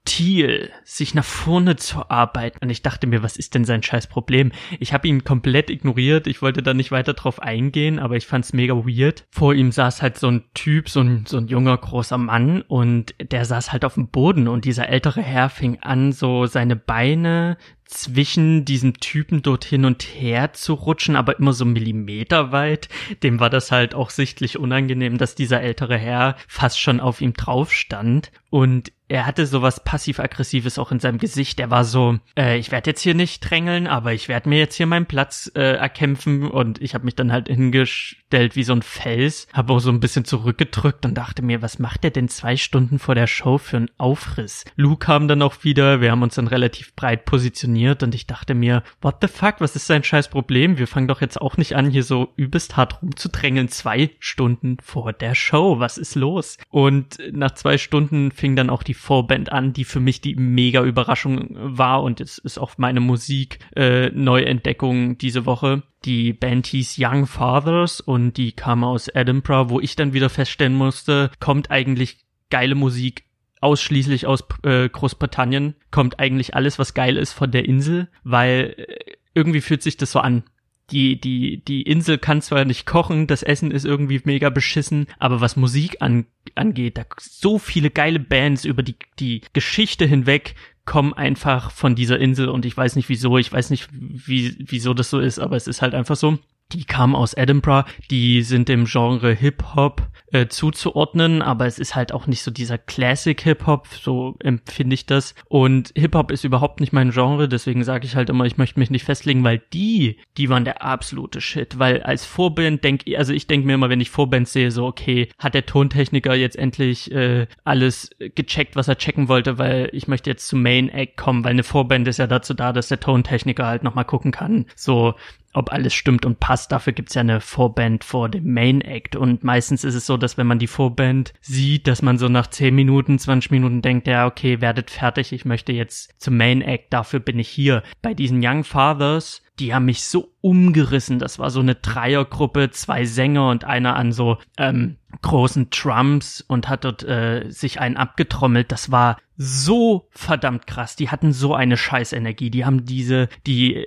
sich 0.84 1.14
nach 1.14 1.24
vorne 1.24 1.76
zu 1.76 2.10
arbeiten. 2.10 2.60
Und 2.62 2.70
ich 2.70 2.82
dachte 2.82 3.08
mir, 3.08 3.24
was 3.24 3.38
ist 3.38 3.56
denn 3.56 3.66
sein 3.66 3.84
scheiß 3.84 4.08
Problem? 4.08 4.52
Ich 4.80 4.94
habe 4.94 5.08
ihn 5.08 5.24
komplett 5.24 5.70
ignoriert. 5.70 6.28
Ich 6.28 6.42
wollte 6.42 6.64
da 6.64 6.74
nicht 6.74 6.92
weiter 6.92 7.14
drauf 7.14 7.42
eingehen, 7.42 8.00
aber 8.00 8.16
ich 8.16 8.26
fand's 8.26 8.54
mega 8.54 8.74
weird. 8.74 9.26
Vor 9.32 9.54
ihm 9.54 9.72
saß 9.72 10.02
halt 10.02 10.18
so 10.18 10.28
ein 10.28 10.44
Typ, 10.54 10.90
so 10.90 11.02
ein, 11.02 11.26
so 11.26 11.38
ein 11.38 11.48
junger, 11.48 11.78
großer 11.78 12.18
Mann 12.18 12.62
und 12.62 13.16
der 13.20 13.46
saß 13.46 13.72
halt 13.72 13.86
auf 13.86 13.96
dem 13.96 14.10
Boden 14.10 14.48
und 14.48 14.66
dieser 14.66 14.90
ältere 14.90 15.22
Herr 15.22 15.50
fing 15.50 15.80
an, 15.82 16.12
so 16.12 16.46
seine 16.46 16.76
Beine 16.76 17.58
zwischen 17.88 18.66
diesem 18.66 19.00
Typen 19.00 19.42
dort 19.42 19.64
hin 19.64 19.86
und 19.86 20.04
her 20.04 20.54
zu 20.54 20.74
rutschen, 20.74 21.16
aber 21.16 21.40
immer 21.40 21.54
so 21.54 21.66
Millimeter 21.66 22.52
weit. 22.52 22.90
Dem 23.24 23.40
war 23.40 23.50
das 23.50 23.72
halt 23.72 23.96
auch 23.96 24.10
sichtlich 24.10 24.60
unangenehm, 24.60 25.18
dass 25.18 25.36
dieser 25.36 25.62
ältere 25.62 25.98
Herr 25.98 26.36
fast 26.48 26.80
schon 26.80 27.00
auf 27.00 27.22
ihm 27.22 27.34
drauf 27.34 27.74
stand. 27.74 28.32
Und 28.50 28.92
er 29.10 29.26
hatte 29.26 29.46
sowas 29.46 29.84
passiv-aggressives 29.84 30.78
auch 30.78 30.92
in 30.92 31.00
seinem 31.00 31.18
Gesicht. 31.18 31.60
Er 31.60 31.72
war 31.72 31.86
so, 31.86 32.20
äh, 32.38 32.58
ich 32.58 32.72
werde 32.72 32.90
jetzt 32.90 33.02
hier 33.02 33.14
nicht 33.14 33.40
drängeln, 33.40 33.88
aber 33.88 34.14
ich 34.14 34.28
werde 34.28 34.50
mir 34.50 34.60
jetzt 34.60 34.76
hier 34.76 34.86
meinen 34.86 35.06
Platz 35.06 35.50
äh, 35.56 35.76
erkämpfen. 35.76 36.50
Und 36.50 36.82
ich 36.82 36.94
habe 36.94 37.06
mich 37.06 37.16
dann 37.16 37.32
halt 37.32 37.48
hingestellt 37.48 38.56
wie 38.56 38.64
so 38.64 38.74
ein 38.74 38.82
Fels, 38.82 39.48
habe 39.54 39.74
auch 39.74 39.80
so 39.80 39.90
ein 39.90 40.02
bisschen 40.02 40.26
zurückgedrückt 40.26 41.06
und 41.06 41.14
dachte 41.16 41.42
mir, 41.42 41.62
was 41.62 41.80
macht 41.80 42.04
er 42.04 42.12
denn 42.12 42.28
zwei 42.28 42.58
Stunden 42.58 43.00
vor 43.00 43.16
der 43.16 43.28
Show 43.28 43.58
für 43.58 43.78
einen 43.78 43.92
Aufriss? 43.98 44.66
Lou 44.76 44.98
kam 44.98 45.28
dann 45.28 45.42
auch 45.42 45.64
wieder, 45.64 46.02
wir 46.02 46.12
haben 46.12 46.24
uns 46.24 46.36
dann 46.36 46.48
relativ 46.48 46.94
breit 46.96 47.24
positioniert 47.24 48.04
und 48.04 48.14
ich 48.14 48.28
dachte 48.28 48.56
mir, 48.56 48.84
what 49.02 49.18
the 49.22 49.28
fuck, 49.28 49.56
was 49.60 49.76
ist 49.76 49.88
sein 49.88 50.04
scheiß 50.04 50.28
Problem? 50.28 50.78
Wir 50.78 50.88
fangen 50.88 51.08
doch 51.08 51.22
jetzt 51.22 51.40
auch 51.40 51.56
nicht 51.56 51.76
an, 51.76 51.90
hier 51.90 52.04
so 52.04 52.34
übelst 52.36 52.76
hart 52.76 53.02
rumzudrängeln, 53.02 53.70
zwei 53.70 54.10
Stunden 54.20 54.78
vor 54.82 55.14
der 55.14 55.36
Show. 55.36 55.80
Was 55.80 55.98
ist 55.98 56.16
los? 56.16 56.58
Und 56.70 57.20
nach 57.32 57.52
zwei 57.52 57.78
Stunden 57.78 58.32
fing 58.32 58.58
dann 58.58 58.70
auch 58.70 58.84
die 58.84 58.97
Vorband 58.98 59.52
an, 59.52 59.74
die 59.74 59.84
für 59.84 60.00
mich 60.00 60.22
die 60.22 60.36
mega 60.36 60.84
Überraschung 60.84 61.50
war 61.54 62.04
und 62.04 62.20
es 62.20 62.38
ist 62.38 62.58
auch 62.58 62.78
meine 62.78 63.00
Musik 63.00 63.60
äh, 63.76 64.10
Neuentdeckung 64.10 65.18
diese 65.18 65.46
Woche. 65.46 65.84
Die 66.06 66.34
Band 66.34 66.68
hieß 66.68 66.98
Young 67.00 67.26
Fathers 67.28 68.02
und 68.02 68.38
die 68.38 68.52
kam 68.52 68.84
aus 68.84 69.08
Edinburgh, 69.08 69.70
wo 69.70 69.80
ich 69.80 69.96
dann 69.96 70.14
wieder 70.14 70.30
feststellen 70.30 70.76
musste, 70.76 71.32
kommt 71.40 71.72
eigentlich 71.72 72.26
geile 72.50 72.76
Musik 72.76 73.26
ausschließlich 73.62 74.28
aus 74.28 74.44
äh, 74.64 74.88
Großbritannien, 74.88 75.76
kommt 75.92 76.20
eigentlich 76.20 76.56
alles, 76.56 76.80
was 76.80 76.94
geil 76.94 77.18
ist, 77.18 77.34
von 77.34 77.52
der 77.52 77.66
Insel, 77.66 78.10
weil 78.24 78.76
äh, 78.78 79.14
irgendwie 79.34 79.62
fühlt 79.62 79.84
sich 79.84 79.98
das 79.98 80.12
so 80.12 80.20
an 80.20 80.44
die, 80.92 81.20
die, 81.20 81.64
die 81.64 81.82
Insel 81.82 82.18
kann 82.18 82.42
zwar 82.42 82.64
nicht 82.66 82.86
kochen, 82.86 83.28
das 83.28 83.44
Essen 83.44 83.72
ist 83.72 83.86
irgendwie 83.86 84.22
mega 84.24 84.50
beschissen, 84.50 85.08
aber 85.20 85.42
was 85.42 85.58
Musik 85.58 85.98
an, 86.02 86.26
angeht, 86.56 86.98
da 86.98 87.04
so 87.20 87.60
viele 87.60 87.90
geile 87.90 88.20
Bands 88.20 88.64
über 88.64 88.84
die, 88.84 88.96
die 89.20 89.42
Geschichte 89.54 90.06
hinweg 90.06 90.56
kommen 90.86 91.14
einfach 91.14 91.72
von 91.72 91.96
dieser 91.96 92.20
Insel 92.20 92.48
und 92.48 92.66
ich 92.66 92.76
weiß 92.76 92.96
nicht 92.96 93.10
wieso, 93.10 93.38
ich 93.38 93.52
weiß 93.52 93.70
nicht, 93.70 93.90
wie, 93.92 94.56
wieso 94.60 94.94
das 94.94 95.10
so 95.10 95.20
ist, 95.20 95.40
aber 95.40 95.58
es 95.58 95.68
ist 95.68 95.82
halt 95.82 95.94
einfach 95.94 96.16
so. 96.16 96.40
Die 96.74 96.84
kamen 96.84 97.16
aus 97.16 97.34
Edinburgh, 97.34 97.90
die 98.10 98.42
sind 98.42 98.70
im 98.70 98.86
Genre 98.86 99.34
Hip-Hop 99.34 100.08
äh, 100.32 100.48
zuzuordnen, 100.48 101.42
aber 101.42 101.66
es 101.66 101.80
ist 101.80 101.96
halt 101.96 102.12
auch 102.12 102.28
nicht 102.28 102.42
so 102.42 102.52
dieser 102.52 102.78
Classic 102.78 103.40
Hip-Hop, 103.40 103.88
so 103.88 104.36
empfinde 104.40 104.94
ich 104.94 105.06
das. 105.06 105.36
Und 105.48 105.92
Hip-Hop 105.96 106.32
ist 106.32 106.44
überhaupt 106.44 106.80
nicht 106.80 106.94
mein 106.94 107.12
Genre, 107.12 107.48
deswegen 107.48 107.84
sage 107.84 108.06
ich 108.06 108.16
halt 108.16 108.30
immer, 108.30 108.46
ich 108.46 108.58
möchte 108.58 108.80
mich 108.80 108.90
nicht 108.90 109.06
festlegen, 109.06 109.44
weil 109.44 109.62
die, 109.74 110.18
die 110.38 110.50
waren 110.50 110.66
der 110.66 110.84
absolute 110.84 111.42
Shit. 111.42 111.80
Weil 111.80 112.04
als 112.04 112.26
Vorband 112.26 112.84
denke 112.84 113.18
also 113.18 113.34
ich 113.34 113.48
denke 113.48 113.68
mir 113.68 113.76
immer, 113.76 113.90
wenn 113.90 114.02
ich 114.02 114.10
Vorband 114.10 114.48
sehe, 114.48 114.72
so, 114.72 114.86
okay, 114.86 115.30
hat 115.38 115.54
der 115.54 115.66
Tontechniker 115.66 116.36
jetzt 116.36 116.58
endlich 116.58 117.12
äh, 117.12 117.48
alles 117.64 118.10
gecheckt, 118.20 118.76
was 118.76 118.88
er 118.88 118.98
checken 118.98 119.30
wollte, 119.30 119.58
weil 119.58 119.90
ich 119.94 120.08
möchte 120.08 120.30
jetzt 120.30 120.48
zum 120.48 120.62
Main 120.62 120.90
Act 120.90 121.18
kommen, 121.18 121.44
weil 121.44 121.52
eine 121.52 121.64
Vorband 121.64 122.08
ist 122.08 122.18
ja 122.18 122.28
dazu 122.28 122.54
da, 122.54 122.74
dass 122.74 122.90
der 122.90 123.00
Tontechniker 123.00 123.66
halt 123.66 123.84
nochmal 123.84 124.06
gucken 124.06 124.32
kann, 124.32 124.66
so, 124.76 125.16
ob 125.58 125.72
alles 125.72 125.94
stimmt 125.94 126.26
und 126.26 126.40
passt. 126.40 126.72
Dafür 126.72 126.94
gibt's 126.94 127.16
ja 127.16 127.22
eine 127.22 127.42
Vorband 127.42 128.04
vor 128.04 128.30
dem 128.30 128.54
Main 128.54 128.82
Act. 128.82 129.16
Und 129.16 129.44
meistens 129.44 129.84
ist 129.84 129.96
es 129.96 130.06
so, 130.06 130.16
dass 130.16 130.38
wenn 130.38 130.48
man 130.48 130.60
die 130.60 130.68
Vorband 130.68 131.34
sieht, 131.42 131.88
dass 131.88 132.02
man 132.02 132.18
so 132.18 132.30
nach 132.30 132.48
10 132.48 132.74
Minuten, 132.76 133.18
20 133.18 133.52
Minuten 133.52 133.82
denkt, 133.82 134.08
ja, 134.08 134.28
okay, 134.28 134.62
werdet 134.62 134.92
fertig, 134.92 135.34
ich 135.34 135.46
möchte 135.46 135.74
jetzt 135.74 136.14
zum 136.22 136.38
Main 136.38 136.62
Act, 136.62 136.94
dafür 136.94 137.20
bin 137.20 137.40
ich 137.40 137.50
hier. 137.50 137.84
Bei 138.02 138.14
diesen 138.14 138.40
Young 138.44 138.64
Fathers, 138.64 139.42
die 139.60 139.74
haben 139.74 139.86
mich 139.86 140.04
so 140.04 140.32
umgerissen. 140.42 141.18
Das 141.18 141.40
war 141.40 141.50
so 141.50 141.60
eine 141.60 141.76
Dreiergruppe, 141.76 142.70
zwei 142.70 143.06
Sänger 143.06 143.50
und 143.50 143.64
einer 143.64 143.96
an 143.96 144.12
so 144.12 144.38
ähm, 144.58 144.98
großen 145.24 145.70
Drums 145.72 146.42
und 146.48 146.70
hat 146.70 146.86
dort 146.86 147.04
äh, 147.04 147.50
sich 147.50 147.80
einen 147.80 147.98
abgetrommelt. 147.98 148.72
Das 148.72 148.92
war 148.92 149.18
so 149.36 150.08
verdammt 150.12 150.68
krass. 150.68 150.96
Die 150.96 151.10
hatten 151.10 151.34
so 151.34 151.56
eine 151.56 151.78
Scheißenergie. 151.78 152.52
Die 152.52 152.66
haben 152.66 152.86
diese, 152.86 153.30
die 153.48 153.86